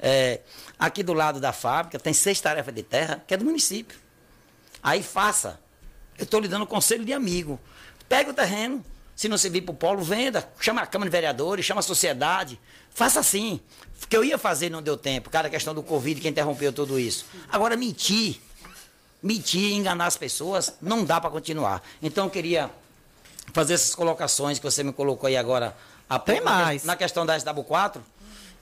[0.03, 0.41] É,
[0.79, 3.99] aqui do lado da fábrica tem seis tarefas de terra que é do município.
[4.81, 5.59] Aí faça.
[6.17, 7.59] Eu estou lhe dando conselho de amigo.
[8.09, 8.83] Pega o terreno,
[9.15, 10.49] se não servir para o polo, venda.
[10.59, 12.59] Chama a Câmara de Vereadores, chama a sociedade.
[12.89, 13.59] Faça assim.
[14.03, 15.29] O que eu ia fazer não deu tempo.
[15.29, 17.27] Cara, a questão do Covid que interrompeu tudo isso.
[17.51, 18.41] Agora, mentir,
[19.21, 21.83] mentir, enganar as pessoas, não dá para continuar.
[22.01, 22.71] Então, eu queria
[23.53, 25.77] fazer essas colocações que você me colocou aí agora.
[26.09, 26.83] A, Tem na, mais.
[26.83, 28.01] Na questão da SW4.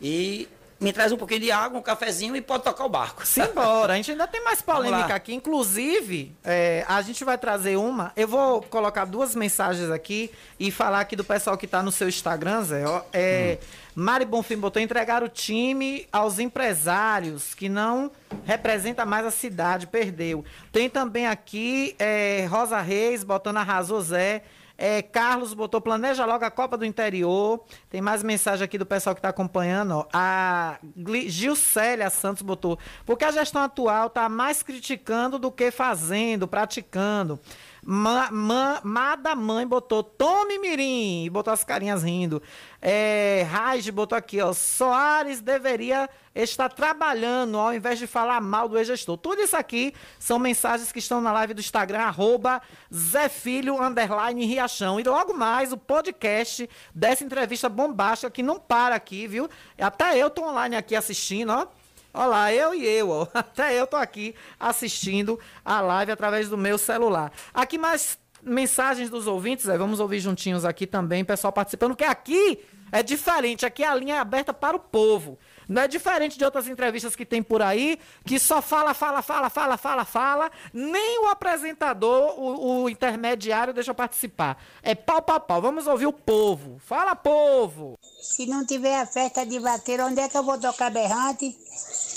[0.01, 0.47] E
[0.79, 3.25] me traz um pouquinho de água, um cafezinho e pode tocar o barco.
[3.25, 5.33] Simbora, a gente ainda tem mais polêmica aqui.
[5.33, 8.13] Inclusive, é, a gente vai trazer uma.
[8.15, 12.07] Eu vou colocar duas mensagens aqui e falar aqui do pessoal que tá no seu
[12.07, 12.83] Instagram, Zé.
[13.11, 13.57] É,
[13.93, 18.09] Mari Bonfim botou entregar o time aos empresários que não
[18.45, 20.45] representa mais a cidade, perdeu.
[20.71, 24.43] Tem também aqui é, Rosa Reis botando arrasou Zé.
[24.81, 27.61] É, Carlos botou, planeja logo a Copa do Interior.
[27.89, 29.91] Tem mais mensagem aqui do pessoal que está acompanhando.
[29.91, 30.05] Ó.
[30.13, 30.79] A
[31.27, 37.37] Gilcélia Santos botou, porque a gestão atual está mais criticando do que fazendo, praticando.
[37.83, 42.41] Ma, ma, Mada Mãe botou, tome mirim, e botou as carinhas rindo.
[42.81, 48.77] É, Raj botou aqui, ó, Soares deveria estar trabalhando ao invés de falar mal do
[48.77, 49.17] ex-gestor.
[49.17, 52.61] Tudo isso aqui são mensagens que estão na live do Instagram, arroba
[52.93, 54.99] Zé Filho, underline Riachão.
[54.99, 59.49] E logo mais o podcast dessa entrevista bombástica que não para aqui, viu?
[59.77, 61.67] Até eu tô online aqui assistindo, ó.
[62.13, 63.27] Olha lá, eu e eu, ó.
[63.33, 67.31] Até eu tô aqui assistindo a live através do meu celular.
[67.53, 69.77] Aqui mais mensagens dos ouvintes, Zé.
[69.77, 72.59] Vamos ouvir juntinhos aqui também, pessoal participando, que aqui
[72.91, 73.65] é diferente.
[73.65, 75.37] Aqui a linha é aberta para o povo.
[75.69, 79.51] Não é diferente de outras entrevistas que tem por aí, que só fala, fala, fala,
[79.51, 80.51] fala, fala, fala.
[80.73, 84.57] Nem o apresentador, o, o intermediário deixa participar.
[84.81, 85.61] É pau, pau, pau.
[85.61, 86.79] Vamos ouvir o povo.
[86.79, 87.99] Fala, povo!
[88.19, 91.55] Se não tiver a festa de vaqueiro, onde é que eu vou tocar berrante?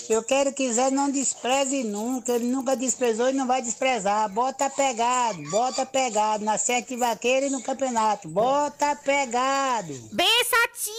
[0.08, 2.32] Eu quero que Zé não despreze nunca.
[2.32, 4.28] Ele nunca desprezou e não vai desprezar.
[4.28, 6.44] Bota pegado, bota pegado.
[6.44, 8.28] Na sete vaqueiro e no campeonato.
[8.28, 9.92] Bota pegado.
[10.12, 10.92] Bençatio!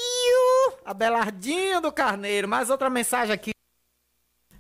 [0.86, 2.48] Abelardinho do Carneiro.
[2.48, 3.52] Mais outra mensagem aqui.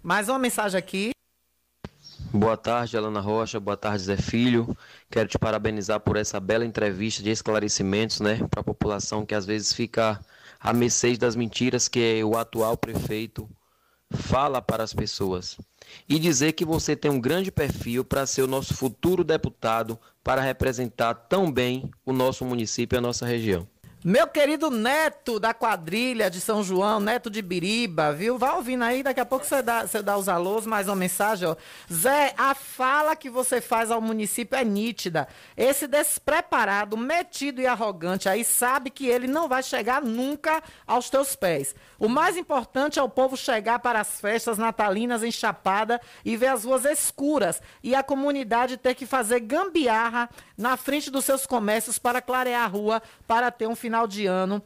[0.01, 1.11] Mais uma mensagem aqui.
[2.31, 3.59] Boa tarde, Alana Rocha.
[3.59, 4.75] Boa tarde, Zé Filho.
[5.09, 9.45] Quero te parabenizar por essa bela entrevista de esclarecimentos, né, para a população que às
[9.45, 10.19] vezes fica
[10.59, 13.47] a mercê das mentiras que o atual prefeito
[14.15, 15.57] fala para as pessoas.
[16.07, 20.41] E dizer que você tem um grande perfil para ser o nosso futuro deputado para
[20.41, 23.67] representar tão bem o nosso município e a nossa região.
[24.05, 28.37] Meu querido Neto da quadrilha de São João, Neto de Biriba, viu?
[28.37, 31.47] Vai ouvindo aí, daqui a pouco você dá, você dá os alôs, mais uma mensagem,
[31.47, 31.55] ó.
[31.89, 35.25] Zé, a fala que você faz ao município é nítida.
[35.55, 41.33] Esse despreparado, metido e arrogante aí sabe que ele não vai chegar nunca aos teus
[41.33, 41.73] pés.
[41.97, 46.47] O mais importante é o povo chegar para as festas natalinas em Chapada e ver
[46.47, 51.97] as ruas escuras e a comunidade ter que fazer gambiarra na frente dos seus comércios
[51.97, 54.61] para clarear a rua para ter um final de ano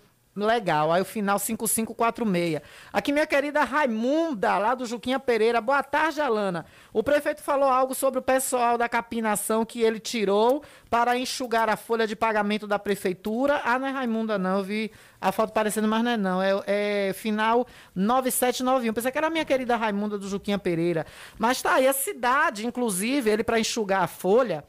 [0.46, 0.92] legal.
[0.92, 2.62] Aí o final 5546.
[2.92, 5.60] Aqui minha querida Raimunda, lá do Juquinha Pereira.
[5.60, 6.66] Boa tarde, Alana.
[6.94, 11.76] O prefeito falou algo sobre o pessoal da capinação que ele tirou para enxugar a
[11.78, 13.62] folha de pagamento da prefeitura.
[13.64, 16.42] Ah, não é Raimunda não, eu vi a foto parecendo, mas não é não.
[16.42, 16.64] É,
[17.10, 18.94] é final 9791.
[18.94, 21.06] Pensei que era a minha querida Raimunda do Juquinha Pereira.
[21.38, 24.64] Mas tá aí a cidade, inclusive, ele para enxugar a folha,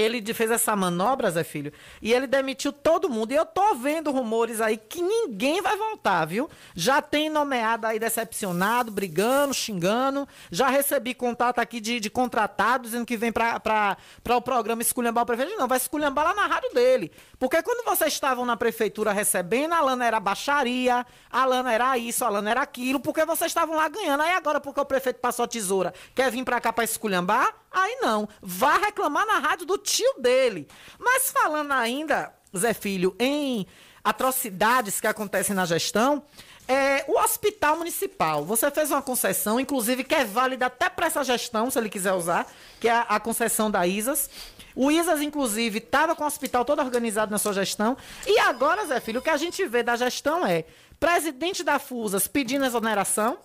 [0.00, 3.32] ele fez essa manobra, Zé Filho, e ele demitiu todo mundo.
[3.32, 6.48] E eu tô vendo rumores aí que ninguém vai voltar, viu?
[6.74, 10.26] Já tem nomeado aí decepcionado, brigando, xingando.
[10.50, 13.96] Já recebi contato aqui de, de contratado dizendo que vem pra
[14.30, 15.56] o programa esculhambar o prefeito.
[15.58, 17.10] Não, vai esculhambar lá na rádio dele.
[17.38, 22.24] Porque quando vocês estavam na prefeitura recebendo, a Lana era baixaria, a Lana era isso,
[22.24, 24.22] a Lana era aquilo, porque vocês estavam lá ganhando.
[24.22, 27.54] Aí agora, porque o prefeito passou a tesoura, quer vir pra cá pra esculhambar?
[27.70, 28.28] Aí não.
[28.40, 30.66] Vá reclamar na rádio do tio dele.
[30.98, 33.66] Mas falando ainda, Zé Filho, em
[34.02, 36.22] atrocidades que acontecem na gestão,
[36.66, 41.24] é, o hospital municipal, você fez uma concessão, inclusive que é válida até para essa
[41.24, 42.46] gestão, se ele quiser usar,
[42.78, 44.28] que é a, a concessão da ISAS.
[44.76, 47.96] O ISAS, inclusive, estava com o hospital todo organizado na sua gestão.
[48.26, 50.64] E agora, Zé Filho, o que a gente vê da gestão é
[51.00, 53.38] presidente da FUSAS pedindo exoneração,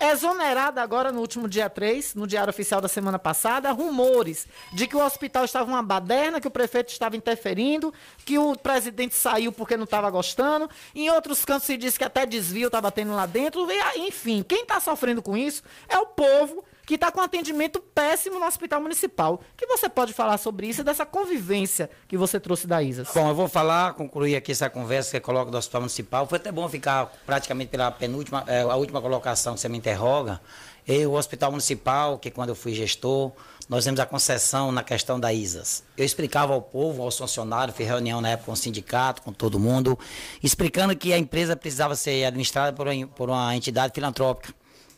[0.00, 4.96] exonerada agora no último dia 3, no diário oficial da semana passada, rumores de que
[4.96, 7.92] o hospital estava uma baderna, que o prefeito estava interferindo,
[8.24, 10.68] que o presidente saiu porque não estava gostando.
[10.94, 13.66] Em outros cantos se diz que até desvio estava tendo lá dentro.
[13.70, 18.38] E, enfim, quem está sofrendo com isso é o povo que está com atendimento péssimo
[18.38, 19.40] no hospital municipal.
[19.56, 23.08] Que você pode falar sobre isso e dessa convivência que você trouxe da ISAS?
[23.14, 26.26] Bom, eu vou falar, concluir aqui essa conversa que coloca do hospital municipal.
[26.26, 30.40] Foi até bom ficar praticamente pela penúltima, é, a última colocação que você me interroga.
[30.86, 33.30] Eu, o hospital municipal, que quando eu fui gestor,
[33.68, 35.84] nós temos a concessão na questão da ISAS.
[35.96, 39.60] Eu explicava ao povo, aos funcionários, fiz reunião na época com o sindicato, com todo
[39.60, 39.96] mundo,
[40.42, 44.52] explicando que a empresa precisava ser administrada por uma, por uma entidade filantrópica,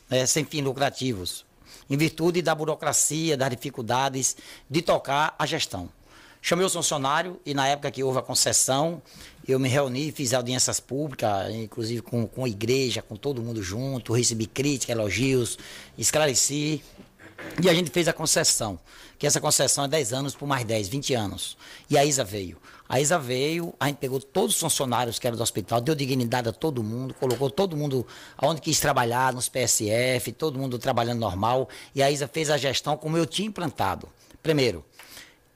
[0.09, 1.45] né, sem fins lucrativos
[1.89, 4.37] em virtude da burocracia, das dificuldades
[4.69, 5.89] de tocar a gestão.
[6.41, 9.01] Chamei o funcionário e na época que houve a concessão,
[9.49, 14.13] eu me reuni, fiz audiências públicas, inclusive com, com a igreja, com todo mundo junto,
[14.13, 15.59] recebi críticas, elogios,
[15.97, 16.83] esclareci.
[17.63, 18.79] E a gente fez a concessão,
[19.19, 21.57] que essa concessão é 10 anos por mais 10, 20 anos.
[21.89, 22.59] E a Isa veio.
[22.95, 26.49] A Isa veio, a gente pegou todos os funcionários que eram do hospital, deu dignidade
[26.49, 28.07] a todo mundo, colocou todo mundo
[28.39, 31.69] aonde quis trabalhar, nos PSF, todo mundo trabalhando normal.
[31.93, 34.09] E a Isa fez a gestão como eu tinha implantado.
[34.41, 34.85] Primeiro,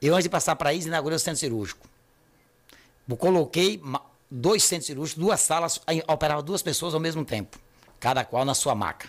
[0.01, 1.87] eu antes de passar para a Isa, inaugurei o centro cirúrgico.
[3.07, 3.81] Eu coloquei
[4.29, 5.79] dois centros cirúrgicos, duas salas,
[6.09, 7.57] operava duas pessoas ao mesmo tempo,
[8.01, 9.07] cada qual na sua maca.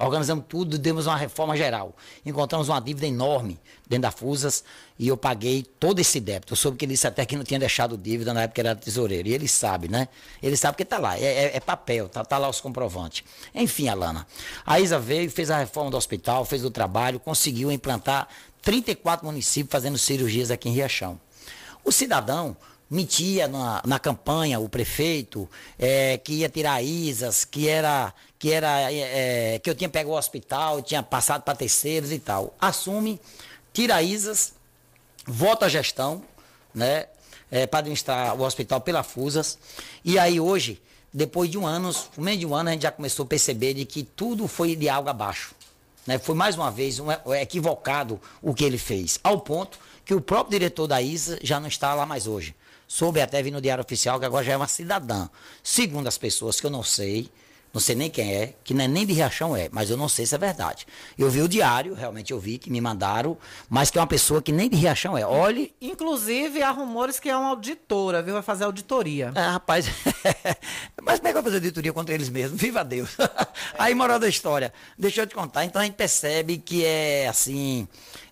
[0.00, 1.94] Organizamos tudo, demos uma reforma geral.
[2.24, 4.64] Encontramos uma dívida enorme dentro da FUSAS
[4.98, 6.54] e eu paguei todo esse débito.
[6.54, 9.28] Eu soube que ele disse até que não tinha deixado dívida na época era tesoureiro.
[9.28, 10.08] E ele sabe, né?
[10.42, 13.24] Ele sabe que está lá, é, é, é, papel, tá, tá lá os comprovantes.
[13.54, 14.26] Enfim, Alana.
[14.64, 18.26] A Isa veio, fez a reforma do hospital, fez o trabalho, conseguiu implantar
[18.62, 21.20] 34 municípios fazendo cirurgias aqui em Riachão.
[21.84, 22.56] O cidadão
[22.90, 25.48] mentia na, na campanha, o prefeito,
[25.78, 30.16] é, que ia tirar ISAs, que era que era é, que eu tinha pego o
[30.16, 32.54] hospital, tinha passado para terceiros e tal.
[32.58, 33.20] Assume,
[33.70, 34.54] tira ISAs,
[35.26, 36.24] volta a gestão,
[36.74, 37.06] né?
[37.50, 39.58] É, para administrar o hospital pela FUSAS.
[40.02, 40.80] E aí hoje,
[41.12, 43.74] depois de um ano, no meio de um ano, a gente já começou a perceber
[43.74, 45.54] de que tudo foi de algo abaixo.
[46.06, 46.18] Né?
[46.18, 49.18] Foi mais uma vez um equivocado o que ele fez.
[49.22, 52.54] Ao ponto que o próprio diretor da ISA já não está lá mais hoje.
[52.88, 55.28] Soube até vir no Diário Oficial que agora já é uma cidadã.
[55.62, 57.30] Segundo as pessoas que eu não sei,
[57.72, 60.26] não sei nem quem é, que é nem de Riachão é, mas eu não sei
[60.26, 60.86] se é verdade.
[61.16, 63.36] Eu vi o diário, realmente eu vi que me mandaram,
[63.68, 65.24] mas que é uma pessoa que nem de Riachão é.
[65.24, 65.72] Olhe.
[65.80, 68.34] Inclusive, há rumores que é uma auditora, viu?
[68.34, 69.32] Vai fazer auditoria.
[69.34, 69.86] É, rapaz.
[71.02, 72.58] mas como é que vai fazer auditoria contra eles mesmos?
[72.60, 73.10] Viva Deus.
[73.78, 74.72] Aí, moral da história.
[74.98, 75.64] Deixa eu te contar.
[75.64, 77.86] Então a gente percebe que é assim,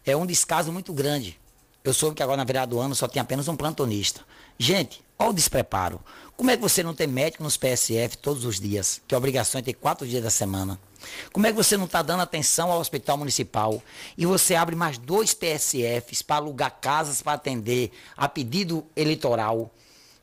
[0.04, 1.38] é um descaso muito grande.
[1.84, 4.20] Eu soube que agora na virada do ano só tem apenas um plantonista.
[4.58, 6.00] Gente, olha o despreparo.
[6.36, 9.58] Como é que você não tem médico nos PSF todos os dias, que a obrigação
[9.58, 10.78] é ter quatro dias da semana?
[11.32, 13.82] Como é que você não está dando atenção ao hospital municipal
[14.16, 19.72] e você abre mais dois PSFs para alugar casas para atender a pedido eleitoral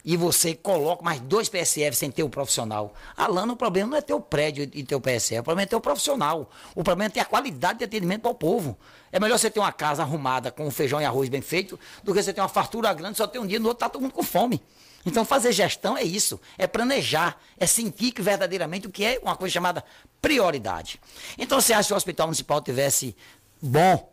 [0.06, 2.94] e você coloca mais dois PSFs sem ter o profissional?
[3.18, 5.66] Alana, o problema não é ter o prédio e ter o PSF, o problema é
[5.66, 6.52] ter o profissional.
[6.76, 8.78] O problema é ter a qualidade de atendimento para o povo.
[9.12, 12.22] É melhor você ter uma casa arrumada com feijão e arroz bem feito do que
[12.22, 14.22] você ter uma fartura grande só ter um dia no outro tá todo mundo com
[14.22, 14.62] fome.
[15.04, 19.36] Então fazer gestão é isso, é planejar, é sentir que verdadeiramente o que é uma
[19.36, 19.84] coisa chamada
[20.22, 21.00] prioridade.
[21.38, 23.16] Então você acha que o hospital municipal tivesse
[23.62, 24.12] bom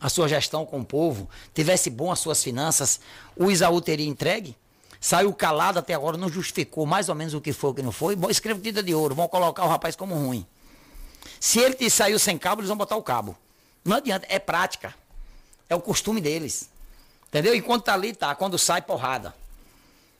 [0.00, 3.00] a sua gestão com o povo, tivesse bom as suas finanças,
[3.36, 4.56] o Isaú teria entregue?
[5.00, 7.92] Saiu calado até agora, não justificou mais ou menos o que foi o que não
[7.92, 8.16] foi.
[8.16, 10.46] Bom, escreva tinta de ouro, vão colocar o rapaz como ruim.
[11.40, 13.36] Se ele te saiu sem cabo, eles vão botar o cabo.
[13.84, 14.94] Não adianta, é prática.
[15.68, 16.70] É o costume deles.
[17.28, 17.54] Entendeu?
[17.54, 18.34] Enquanto tá ali, tá.
[18.34, 19.34] Quando sai, porrada.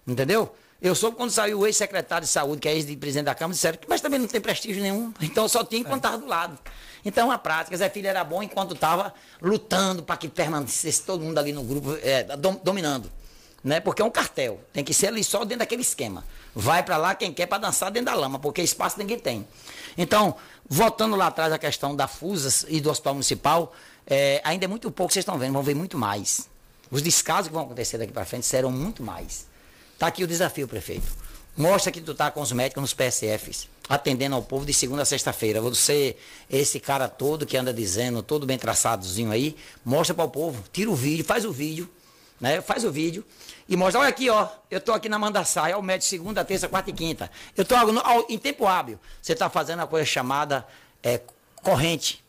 [0.07, 0.55] Entendeu?
[0.81, 3.89] Eu soube quando saiu o ex-secretário de saúde, que é ex-presidente da Câmara, disseram que
[3.89, 5.13] mas também não tem prestígio nenhum.
[5.21, 6.59] Então só tinha enquanto estava do lado.
[7.05, 11.39] Então a prática, Zé Filho era bom enquanto estava lutando para que permanecesse todo mundo
[11.39, 12.25] ali no grupo, é,
[12.63, 13.11] dominando.
[13.67, 13.81] Né?
[13.81, 14.61] Porque é um cartel.
[14.73, 16.25] Tem que ser ali só dentro daquele esquema.
[16.55, 19.45] Vai para lá quem quer para dançar dentro da lama, porque espaço ninguém tem.
[19.99, 20.37] Então,
[20.69, 23.75] voltando lá atrás a questão da FUSAS e do Hospital Municipal,
[24.07, 26.49] é, ainda é muito pouco, vocês estão vendo, vão ver muito mais.
[26.93, 29.49] Os descasos que vão acontecer daqui para frente serão muito mais.
[29.95, 31.09] Está aqui o desafio, prefeito.
[31.57, 35.05] Mostra que tu tá com os médicos nos PSFs, atendendo ao povo de segunda a
[35.05, 35.61] sexta-feira.
[35.61, 36.15] Você,
[36.49, 40.89] esse cara todo que anda dizendo, todo bem traçadozinho aí, mostra para o povo, tira
[40.89, 41.91] o vídeo, faz o vídeo,
[42.41, 42.61] né?
[42.61, 43.25] Faz o vídeo
[43.69, 46.69] e mostra, olha aqui, ó, eu tô aqui na Mandaçai, é o médico segunda, terça,
[46.69, 47.31] quarta e quinta.
[47.57, 47.65] Eu
[48.01, 48.99] ao- em tempo hábil.
[49.21, 50.67] Você tá fazendo a coisa chamada
[51.03, 51.21] é,
[51.63, 52.25] corrente.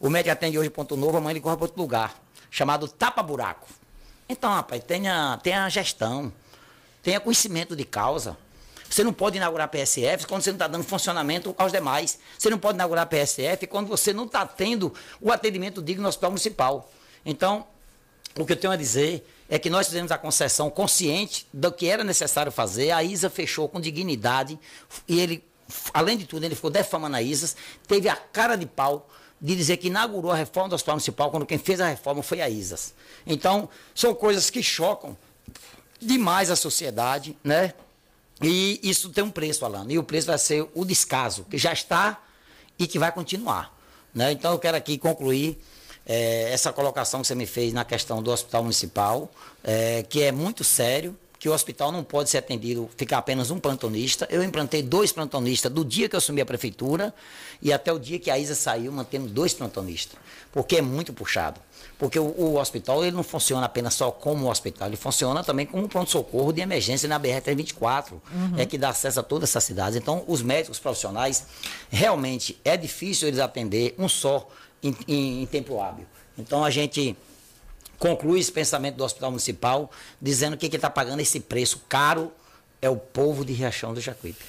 [0.00, 2.14] O médico atende hoje ponto novo, amanhã ele corre para outro lugar,
[2.50, 3.68] chamado tapa-buraco.
[4.28, 6.32] Então, rapaz, tenha, tenha gestão,
[7.02, 8.36] tenha conhecimento de causa.
[8.88, 12.18] Você não pode inaugurar PSF quando você não está dando funcionamento aos demais.
[12.36, 16.30] Você não pode inaugurar PSF quando você não está tendo o atendimento digno no hospital
[16.30, 16.90] municipal.
[17.24, 17.64] Então,
[18.36, 21.88] o que eu tenho a dizer é que nós fizemos a concessão consciente do que
[21.88, 22.92] era necessário fazer.
[22.92, 24.56] A ISA fechou com dignidade
[25.08, 25.44] e ele,
[25.92, 27.56] além de tudo, ele ficou defamando a ISA,
[27.86, 29.08] teve a cara de pau
[29.40, 32.40] de dizer que inaugurou a reforma do Hospital Municipal quando quem fez a reforma foi
[32.40, 32.94] a ISAS.
[33.26, 35.16] Então, são coisas que chocam
[35.98, 37.74] demais a sociedade, né?
[38.42, 39.90] E isso tem um preço, Alano.
[39.90, 42.22] E o preço vai ser o descaso, que já está
[42.78, 43.76] e que vai continuar.
[44.14, 44.32] Né?
[44.32, 45.60] Então eu quero aqui concluir
[46.12, 49.30] eh, essa colocação que você me fez na questão do hospital municipal,
[49.62, 53.58] eh, que é muito sério, que o hospital não pode ser atendido, ficar apenas um
[53.58, 54.26] plantonista.
[54.28, 57.14] Eu implantei dois plantonistas do dia que eu assumi a prefeitura
[57.62, 60.18] e até o dia que a Isa saiu, mantendo dois plantonistas,
[60.52, 61.58] porque é muito puxado.
[61.98, 65.84] Porque o, o hospital ele não funciona apenas só como hospital, ele funciona também como
[65.84, 68.58] um pronto-socorro de emergência na BR-324, Uhum.
[68.58, 69.96] é que dá acesso a todas essas cidades.
[69.96, 71.46] Então, os médicos profissionais,
[71.88, 74.46] realmente é difícil eles atender um só
[74.82, 76.06] em, em- em tempo hábil.
[76.38, 77.16] Então, a gente
[77.98, 79.90] conclui esse pensamento do Hospital Municipal
[80.20, 82.32] dizendo que quem está pagando esse preço caro
[82.80, 84.42] é o povo de Riachão do Jacuípe.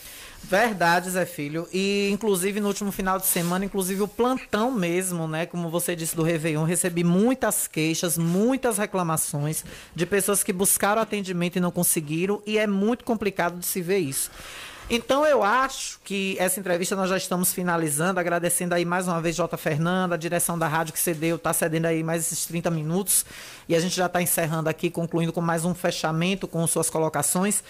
[0.43, 1.67] Verdade, Zé Filho.
[1.71, 5.45] E, inclusive, no último final de semana, inclusive o plantão mesmo, né?
[5.45, 9.63] Como você disse do Réveillon, recebi muitas queixas, muitas reclamações
[9.95, 13.99] de pessoas que buscaram atendimento e não conseguiram, e é muito complicado de se ver
[13.99, 14.31] isso.
[14.93, 19.37] Então eu acho que essa entrevista nós já estamos finalizando, agradecendo aí mais uma vez
[19.37, 19.55] J.
[19.55, 23.25] Fernanda, a direção da rádio que cedeu, está cedendo aí mais esses 30 minutos.
[23.69, 27.63] E a gente já está encerrando aqui, concluindo com mais um fechamento com suas colocações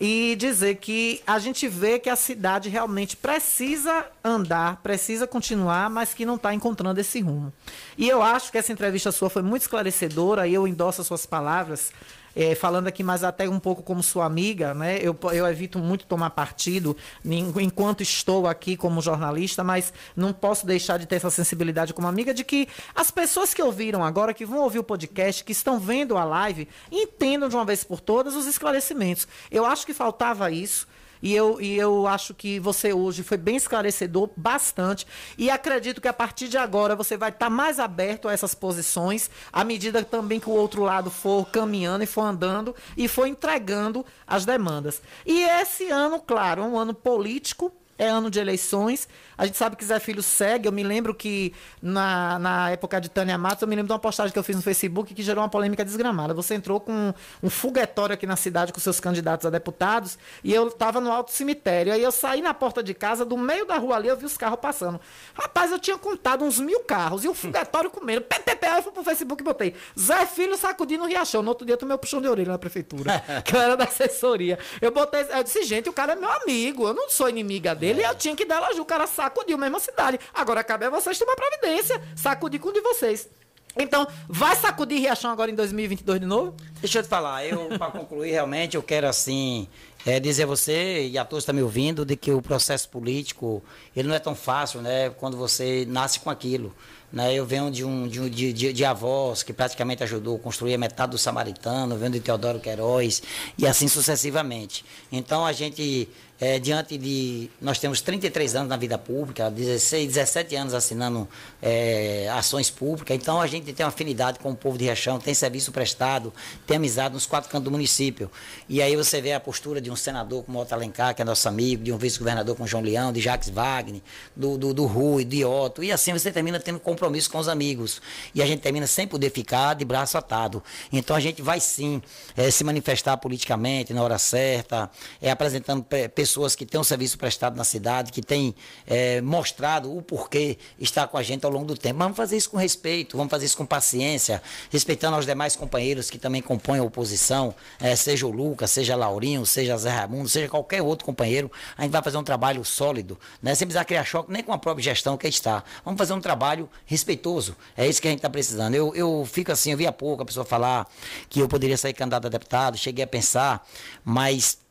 [0.00, 6.14] e dizer que a gente vê que a cidade realmente precisa andar, precisa continuar, mas
[6.14, 7.52] que não está encontrando esse rumo.
[7.98, 11.26] E eu acho que essa entrevista sua foi muito esclarecedora e eu endosso as suas
[11.26, 11.92] palavras.
[12.34, 14.98] Eh, falando aqui mais até um pouco como sua amiga, né?
[15.00, 20.98] Eu, eu evito muito tomar partido enquanto estou aqui como jornalista, mas não posso deixar
[20.98, 24.60] de ter essa sensibilidade como amiga de que as pessoas que ouviram agora, que vão
[24.60, 28.46] ouvir o podcast, que estão vendo a live, entendam de uma vez por todas os
[28.46, 29.26] esclarecimentos.
[29.50, 30.86] Eu acho que faltava isso.
[31.22, 35.06] E eu, e eu acho que você hoje foi bem esclarecedor, bastante.
[35.38, 39.30] E acredito que a partir de agora você vai estar mais aberto a essas posições,
[39.52, 44.04] à medida também que o outro lado for caminhando e for andando e for entregando
[44.26, 45.00] as demandas.
[45.24, 49.08] E esse ano, claro, é um ano político, é ano de eleições.
[49.36, 50.68] A gente sabe que Zé Filho segue.
[50.68, 53.98] Eu me lembro que na, na época de Tânia Matos, eu me lembro de uma
[53.98, 56.34] postagem que eu fiz no Facebook que gerou uma polêmica desgramada.
[56.34, 57.12] Você entrou com
[57.42, 61.32] um foguetório aqui na cidade com seus candidatos a deputados e eu estava no alto
[61.32, 61.92] cemitério.
[61.92, 64.36] Aí eu saí na porta de casa, do meio da rua ali, eu vi os
[64.36, 65.00] carros passando.
[65.34, 68.22] Rapaz, eu tinha contado uns mil carros e o foguetório comendo.
[68.22, 71.42] PPP, eu fui pro Facebook e botei Zé Filho sacudindo o riachão.
[71.42, 73.84] No outro dia eu tomei o puxão de orelha na prefeitura, que eu era da
[73.84, 74.58] assessoria.
[74.80, 77.81] Eu botei, eu disse, gente, o cara é meu amigo, eu não sou inimiga dele,
[77.84, 78.82] e eu tinha que dar elogio.
[78.82, 80.18] O cara sacudiu mesmo a cidade.
[80.34, 83.28] Agora cabe a vocês tomar providência, sacudir com um de vocês.
[83.76, 86.54] Então, vai sacudir Riachão agora em 2022 de novo?
[86.80, 89.66] Deixa eu te falar, eu, para concluir, realmente, eu quero, assim,
[90.04, 92.86] é, dizer a você, e a todos que estão me ouvindo, de que o processo
[92.90, 93.62] político,
[93.96, 96.74] ele não é tão fácil, né, quando você nasce com aquilo.
[97.10, 97.34] Né?
[97.34, 100.74] Eu venho de, um, de, um- de, de, de avós que praticamente ajudou a construir
[100.74, 103.22] a metade do Samaritano, venho de Teodoro Queiroz,
[103.56, 104.84] e assim sucessivamente.
[105.10, 106.08] Então, a gente,
[106.42, 107.48] é, diante de...
[107.60, 111.28] Nós temos 33 anos na vida pública, 16, 17 anos assinando
[111.62, 115.32] é, ações públicas, então a gente tem uma afinidade com o povo de Riachão, tem
[115.34, 116.34] serviço prestado,
[116.66, 118.28] tem amizade nos quatro cantos do município.
[118.68, 121.48] E aí você vê a postura de um senador como Otto Alencar, que é nosso
[121.48, 124.00] amigo, de um vice-governador como João Leão, de Jacques Wagner,
[124.34, 128.02] do, do, do Rui, de Otto, e assim você termina tendo compromisso com os amigos.
[128.34, 130.60] E a gente termina sem poder ficar de braço atado.
[130.92, 132.02] Então a gente vai sim
[132.36, 134.90] eh, se manifestar politicamente na hora certa,
[135.20, 138.54] eh, apresentando pe- pessoas que têm um serviço prestado na cidade, que têm
[138.86, 141.98] eh, mostrado o porquê estar com a gente ao longo do tempo.
[141.98, 146.08] Mas vamos fazer isso com respeito, vamos fazer isso com paciência, respeitando os demais companheiros
[146.08, 150.48] que também compõem a oposição, eh, seja o Lucas, seja Laurinho, seja Zé Raimundo, seja
[150.48, 151.52] qualquer outro companheiro.
[151.76, 153.54] A gente vai fazer um trabalho sólido, né?
[153.54, 155.62] sem precisar criar choque nem com a própria gestão que está.
[155.84, 157.54] Vamos fazer um trabalho respeitoso.
[157.76, 158.74] É isso que a gente está precisando.
[158.74, 160.88] Eu, eu fico assim, eu vi há pouco a pessoa falar
[161.28, 163.66] que eu poderia sair candidato a deputado, cheguei a pensar,
[164.02, 164.61] mas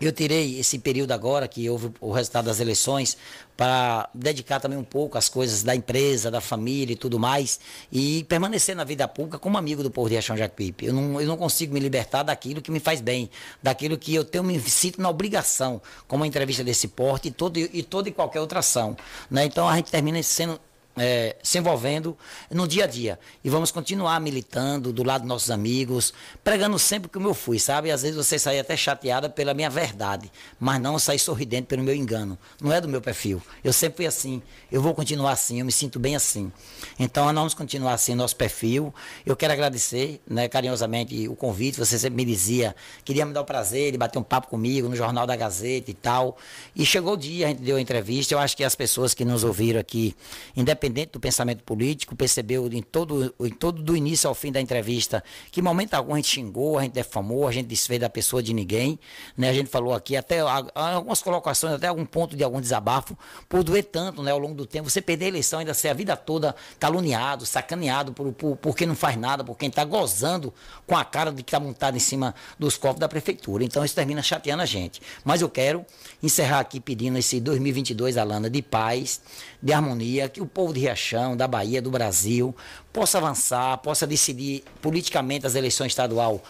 [0.00, 3.16] Eu tirei esse período agora, que houve o resultado das eleições,
[3.56, 7.60] para dedicar também um pouco às coisas da empresa, da família e tudo mais,
[7.92, 10.86] e permanecer na vida pública como amigo do povo de Riachão Jacuípe.
[10.86, 13.28] Eu não, eu não consigo me libertar daquilo que me faz bem,
[13.62, 17.58] daquilo que eu tenho, me sinto na obrigação, como uma entrevista desse porte e, todo,
[17.58, 18.96] e toda e qualquer outra ação.
[19.30, 19.44] Né?
[19.44, 20.58] Então a gente termina sendo
[20.96, 22.16] é, se envolvendo
[22.50, 23.18] no dia a dia.
[23.44, 26.12] E vamos continuar militando do lado dos nossos amigos,
[26.42, 27.90] pregando sempre como eu fui, sabe?
[27.90, 31.94] Às vezes você sai até chateada pela minha verdade, mas não sair sorridente pelo meu
[31.94, 32.38] engano.
[32.60, 33.42] Não é do meu perfil.
[33.62, 34.42] Eu sempre fui assim.
[34.70, 36.52] Eu vou continuar assim, eu me sinto bem assim.
[36.98, 38.94] Então, nós vamos continuar assim nosso perfil.
[39.24, 41.78] Eu quero agradecer né, carinhosamente o convite.
[41.78, 44.96] Você sempre me dizia, queria me dar o prazer de bater um papo comigo no
[44.96, 46.36] Jornal da Gazeta e tal.
[46.74, 48.34] E chegou o dia, a gente deu a entrevista.
[48.34, 50.14] Eu acho que as pessoas que nos ouviram aqui,
[50.56, 54.60] independente independente do pensamento político, percebeu em todo, em todo do início ao fim da
[54.60, 58.08] entrevista que em momento algum a gente xingou, a gente defamou, a gente desfez da
[58.08, 58.98] pessoa de ninguém.
[59.36, 59.50] Né?
[59.50, 63.16] A gente falou aqui até algumas colocações, até algum ponto de algum desabafo,
[63.48, 64.88] por doer tanto né, ao longo do tempo.
[64.88, 68.86] Você perder a eleição, ainda ser a vida toda caluniado, sacaneado por, por, por quem
[68.86, 70.52] não faz nada, por quem está gozando
[70.86, 73.64] com a cara de que está montado em cima dos cofres da prefeitura.
[73.64, 75.02] Então isso termina chateando a gente.
[75.24, 75.84] Mas eu quero
[76.22, 79.20] encerrar aqui pedindo esse 2022, Alana, de paz,
[79.62, 82.54] de harmonia, que o povo de Riachão, da Bahia, do Brasil,
[82.92, 86.42] possa avançar, possa decidir politicamente as eleições estadual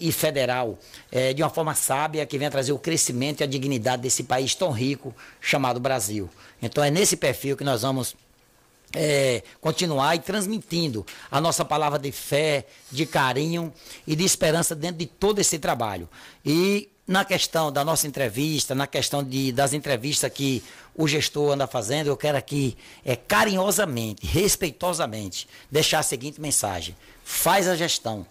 [0.00, 0.78] e, federal
[1.10, 4.54] é, de uma forma sábia que venha trazer o crescimento e a dignidade desse país
[4.54, 6.30] tão rico chamado Brasil.
[6.62, 8.14] Então é nesse perfil que nós vamos
[8.94, 13.72] é, continuar e transmitindo a nossa palavra de fé, de carinho
[14.06, 16.08] e de esperança dentro de todo esse trabalho.
[16.44, 20.62] E na questão da nossa entrevista, na questão de, das entrevistas que
[20.94, 26.96] o gestor anda fazendo, eu quero aqui é, carinhosamente, respeitosamente, deixar a seguinte mensagem.
[27.24, 28.26] Faz a gestão.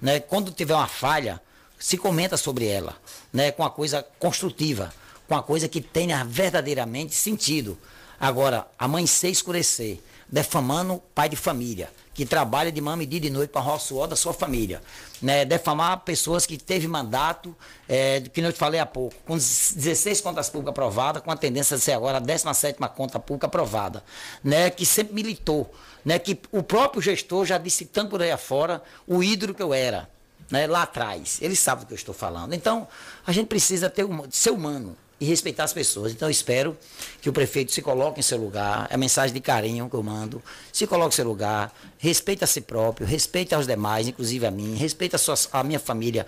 [0.00, 0.20] Né?
[0.20, 1.40] Quando tiver uma falha,
[1.78, 2.96] se comenta sobre ela,
[3.32, 3.50] né?
[3.50, 4.94] com uma coisa construtiva,
[5.26, 7.76] com uma coisa que tenha verdadeiramente sentido.
[8.18, 9.98] Agora, amanhecer escurecer,
[10.30, 14.06] defamando pai de família, que trabalha de dia e de noite para roçar o suor
[14.06, 14.80] da sua família.
[15.20, 15.44] Né?
[15.44, 17.54] Defamar pessoas que teve mandato,
[17.88, 21.76] é, que eu te falei há pouco, com 16 contas públicas aprovadas, com a tendência
[21.76, 24.04] de ser agora a 17 conta pública aprovada,
[24.44, 24.70] né?
[24.70, 25.72] que sempre militou,
[26.04, 26.18] né?
[26.18, 30.08] que o próprio gestor já disse tanto por aí afora o ídolo que eu era.
[30.50, 31.38] Né, lá atrás.
[31.40, 32.54] Ele sabe do que eu estou falando.
[32.54, 32.88] Então,
[33.24, 36.12] a gente precisa ter, ser humano e respeitar as pessoas.
[36.12, 36.76] Então eu espero
[37.20, 40.02] que o prefeito se coloque em seu lugar, é a mensagem de carinho que eu
[40.02, 40.42] mando,
[40.72, 44.74] se coloque em seu lugar, respeite a si próprio, respeite aos demais, inclusive a mim,
[44.76, 46.26] respeite a, sua, a minha família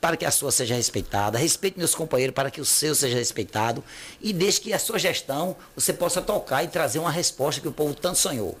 [0.00, 3.82] para que a sua seja respeitada, respeite meus companheiros para que o seu seja respeitado
[4.20, 7.72] e deixe que a sua gestão você possa tocar e trazer uma resposta que o
[7.72, 8.58] povo tanto sonhou.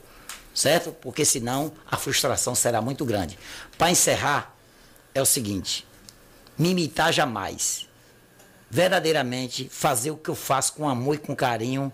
[0.54, 0.92] Certo?
[0.92, 3.36] Porque senão a frustração será muito grande.
[3.76, 4.56] Para encerrar,
[5.12, 5.84] é o seguinte:
[6.56, 7.88] me imitar jamais
[8.74, 11.92] verdadeiramente fazer o que eu faço com amor e com carinho,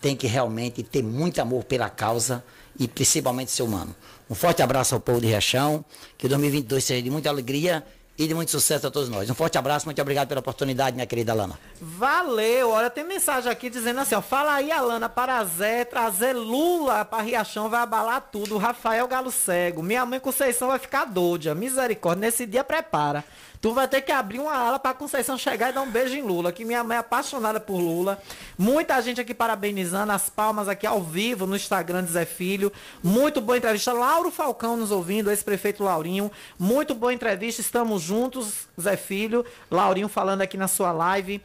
[0.00, 2.44] tem que realmente ter muito amor pela causa
[2.78, 3.92] e principalmente ser humano.
[4.30, 5.84] Um forte abraço ao povo de Riachão,
[6.16, 7.84] que 2022 seja de muita alegria
[8.16, 9.28] e de muito sucesso a todos nós.
[9.28, 11.58] Um forte abraço, muito obrigado pela oportunidade, minha querida Alana.
[11.80, 12.70] Valeu!
[12.70, 17.24] Olha, tem mensagem aqui dizendo assim, ó, fala aí, Alana, para Zé, trazer Lula para
[17.24, 18.58] Riachão vai abalar tudo.
[18.58, 21.52] Rafael Galo Cego, minha mãe Conceição vai ficar doida.
[21.52, 23.24] Misericórdia, nesse dia prepara.
[23.60, 26.22] Tu vai ter que abrir uma ala pra Conceição chegar e dar um beijo em
[26.22, 28.20] Lula, que minha mãe é apaixonada por Lula.
[28.58, 32.72] Muita gente aqui parabenizando, as palmas aqui ao vivo no Instagram de Zé Filho.
[33.02, 33.92] Muito boa entrevista.
[33.92, 36.30] Lauro Falcão nos ouvindo, ex-prefeito Laurinho.
[36.58, 39.44] Muito boa entrevista, estamos juntos, Zé Filho.
[39.70, 41.42] Laurinho falando aqui na sua live.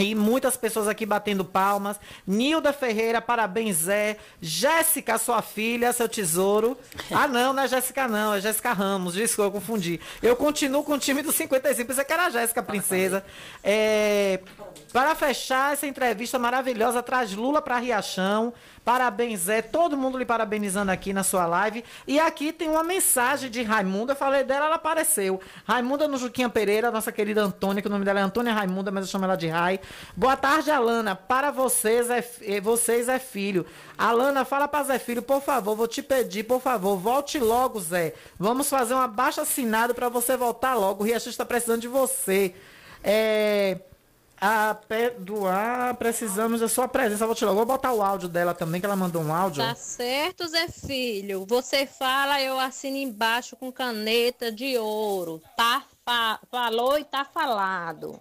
[0.00, 1.98] E muitas pessoas aqui batendo palmas.
[2.26, 4.16] Nilda Ferreira, parabéns, Zé.
[4.40, 6.76] Jéssica, sua filha, seu tesouro.
[7.12, 8.34] Ah, não, não é Jéssica, não.
[8.34, 9.14] É Jéssica Ramos.
[9.14, 10.00] Desculpa, eu confundi.
[10.22, 11.86] Eu continuo com o time do 55.
[11.86, 13.24] Pensei que era a Jéssica Princesa.
[13.62, 14.40] É,
[14.92, 18.54] para fechar essa entrevista maravilhosa, traz Lula para Riachão.
[18.84, 19.60] Parabéns, Zé.
[19.60, 21.84] Todo mundo lhe parabenizando aqui na sua live.
[22.06, 24.12] E aqui tem uma mensagem de Raimunda.
[24.12, 25.40] Eu falei dela, ela apareceu.
[25.64, 29.04] Raimunda no Juquinha Pereira, nossa querida Antônia, que o nome dela é Antônia Raimunda, mas
[29.04, 29.80] eu chamo ela de Rai.
[30.16, 31.14] Boa tarde, Alana.
[31.14, 33.66] Para vocês é, eh, vocês é filho.
[33.98, 38.14] Alana, fala para Zé Filho, por favor, vou te pedir, por favor, volte logo, Zé.
[38.38, 41.04] Vamos fazer uma baixa assinada para você voltar logo.
[41.04, 42.54] O Riachão está precisando de você.
[43.04, 43.78] É
[44.40, 47.26] a perdoar, precisamos da sua presença.
[47.26, 49.62] Vou tirar, vou botar o áudio dela também, que ela mandou um áudio.
[49.62, 51.44] Tá certo, Zé Filho.
[51.46, 55.42] Você fala, eu assino embaixo com caneta de ouro.
[55.56, 58.20] Tá fa falou e tá falado.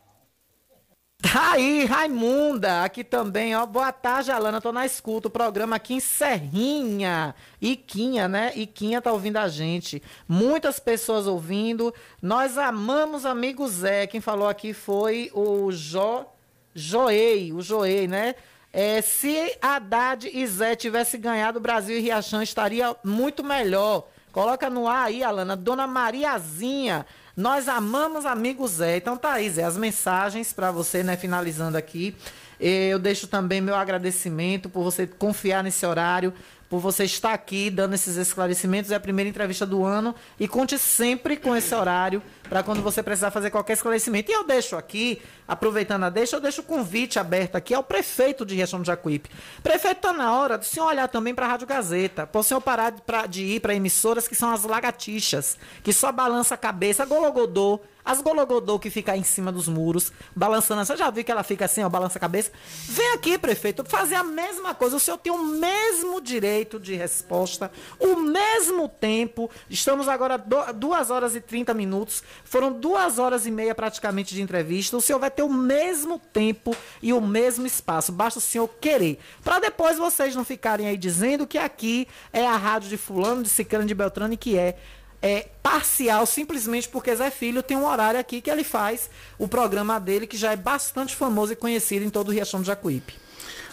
[1.22, 3.66] Tá aí, Raimunda, aqui também, ó.
[3.66, 4.62] Boa tarde, Alana.
[4.62, 5.28] Tô na escuta.
[5.28, 7.36] O programa aqui em Serrinha.
[7.62, 8.54] Iquinha, né?
[8.56, 10.02] Iquinha tá ouvindo a gente.
[10.28, 11.94] Muitas pessoas ouvindo.
[12.22, 14.08] Nós amamos amigo Zé.
[14.08, 16.26] Quem falou aqui foi o Jo...
[16.74, 18.36] Joei, o Joei, né?
[18.72, 24.08] É, se Haddad e Zé tivesse ganhado, o Brasil e Riachão estaria muito melhor.
[24.32, 25.58] Coloca no ar aí, Alana.
[25.58, 27.06] Dona Mariazinha.
[27.40, 28.98] Nós amamos amigo Zé.
[28.98, 31.16] Então tá aí, Zé, as mensagens para você, né?
[31.16, 32.14] Finalizando aqui.
[32.60, 36.34] Eu deixo também meu agradecimento por você confiar nesse horário,
[36.70, 38.92] por você estar aqui dando esses esclarecimentos.
[38.92, 43.04] É a primeira entrevista do ano e conte sempre com esse horário para quando você
[43.04, 44.32] precisar fazer qualquer esclarecimento.
[44.32, 48.46] E eu deixo aqui, aproveitando a deixa, eu deixo o convite aberto aqui ao prefeito
[48.46, 49.30] de Riachão do Jacuípe.
[49.62, 52.60] Prefeito, está na hora do senhor olhar também para a Rádio Gazeta, para o senhor
[52.60, 56.58] parar de, pra, de ir para emissoras que são as lagartixas, que só balança a
[56.58, 60.84] cabeça, gologodô, as gologodô que fica aí em cima dos muros, balançando.
[60.84, 62.52] Você já viu que ela fica assim, ó, balança a cabeça?
[62.86, 64.96] Vem aqui, prefeito, fazer a mesma coisa.
[64.96, 69.50] O senhor tem o mesmo direito de resposta, o mesmo tempo.
[69.70, 72.24] Estamos agora 2 horas e 30 minutos.
[72.44, 74.98] Foram duas horas e meia praticamente de entrevista.
[74.98, 78.12] O senhor vai ter o mesmo tempo e o mesmo espaço.
[78.12, 79.20] Basta o senhor querer.
[79.44, 83.50] Para depois vocês não ficarem aí dizendo que aqui é a rádio de fulano, de
[83.50, 84.78] ciclano, de beltrano e que é
[85.22, 90.00] é, parcial, simplesmente porque Zé Filho tem um horário aqui que ele faz o programa
[90.00, 93.16] dele, que já é bastante famoso e conhecido em todo o Riachão do Jacuípe.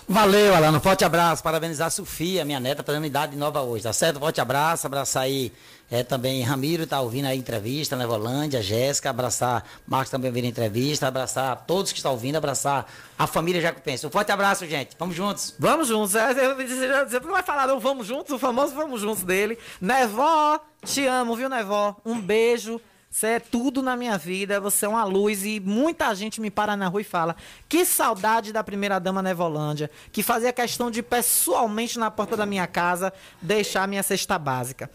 [0.09, 0.81] Valeu, Alano.
[0.81, 1.43] Forte abraço.
[1.43, 4.21] Parabenizar a Sofia, minha neta, fazendo idade nova hoje, tá certo?
[4.21, 4.87] Forte abraço.
[4.87, 5.53] Abraçar aí
[5.91, 9.11] é, também Ramiro, tá ouvindo a entrevista, Nevolândia, Jéssica.
[9.11, 11.09] Abraçar Marcos também ouvindo a entrevista.
[11.09, 12.37] Abraçar todos que estão ouvindo.
[12.37, 12.87] Abraçar
[13.19, 14.07] a família Jacupense.
[14.07, 14.97] Um forte abraço, gente.
[14.97, 15.55] Vamos juntos.
[15.59, 16.15] Vamos juntos.
[16.15, 19.59] É, você não vai falar não, vamos juntos, o famoso vamos juntos dele.
[19.81, 21.97] Nevó, te amo, viu, Nevó?
[22.05, 22.81] Um beijo.
[23.17, 26.77] Você é tudo na minha vida, você é uma luz e muita gente me para
[26.77, 27.35] na rua e fala:
[27.67, 32.67] "Que saudade da primeira dama Nevolândia, que fazia questão de pessoalmente na porta da minha
[32.67, 33.11] casa
[33.41, 34.91] deixar minha cesta básica".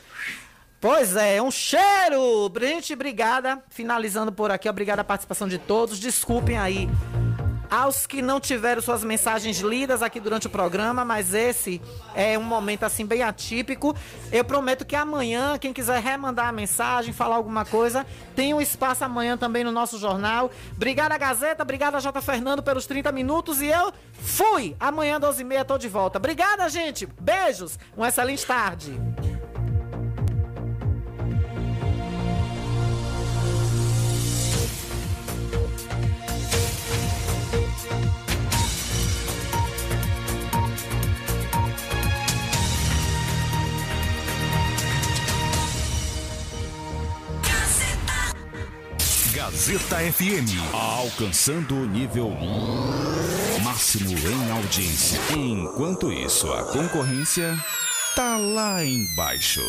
[0.79, 2.51] Pois é, um cheiro!
[2.59, 3.59] Gente, obrigada.
[3.69, 5.99] Finalizando por aqui, obrigada a participação de todos.
[5.99, 6.87] Desculpem aí
[7.71, 11.81] aos que não tiveram suas mensagens lidas aqui durante o programa, mas esse
[12.13, 13.95] é um momento assim bem atípico.
[14.29, 19.05] Eu prometo que amanhã, quem quiser remandar a mensagem, falar alguma coisa, tem um espaço
[19.05, 20.51] amanhã também no nosso jornal.
[20.75, 22.21] Obrigada, Gazeta, obrigada, J.
[22.21, 24.75] Fernando, pelos 30 minutos e eu fui!
[24.77, 26.17] Amanhã, 12h30, tô de volta.
[26.17, 27.07] Obrigada, gente!
[27.21, 27.79] Beijos!
[27.95, 28.99] Uma excelente tarde!
[49.41, 50.53] Gazeta FM.
[50.71, 52.29] Alcançando o nível
[53.63, 55.19] máximo em audiência.
[55.35, 57.57] Enquanto isso, a concorrência
[58.15, 59.63] tá lá embaixo.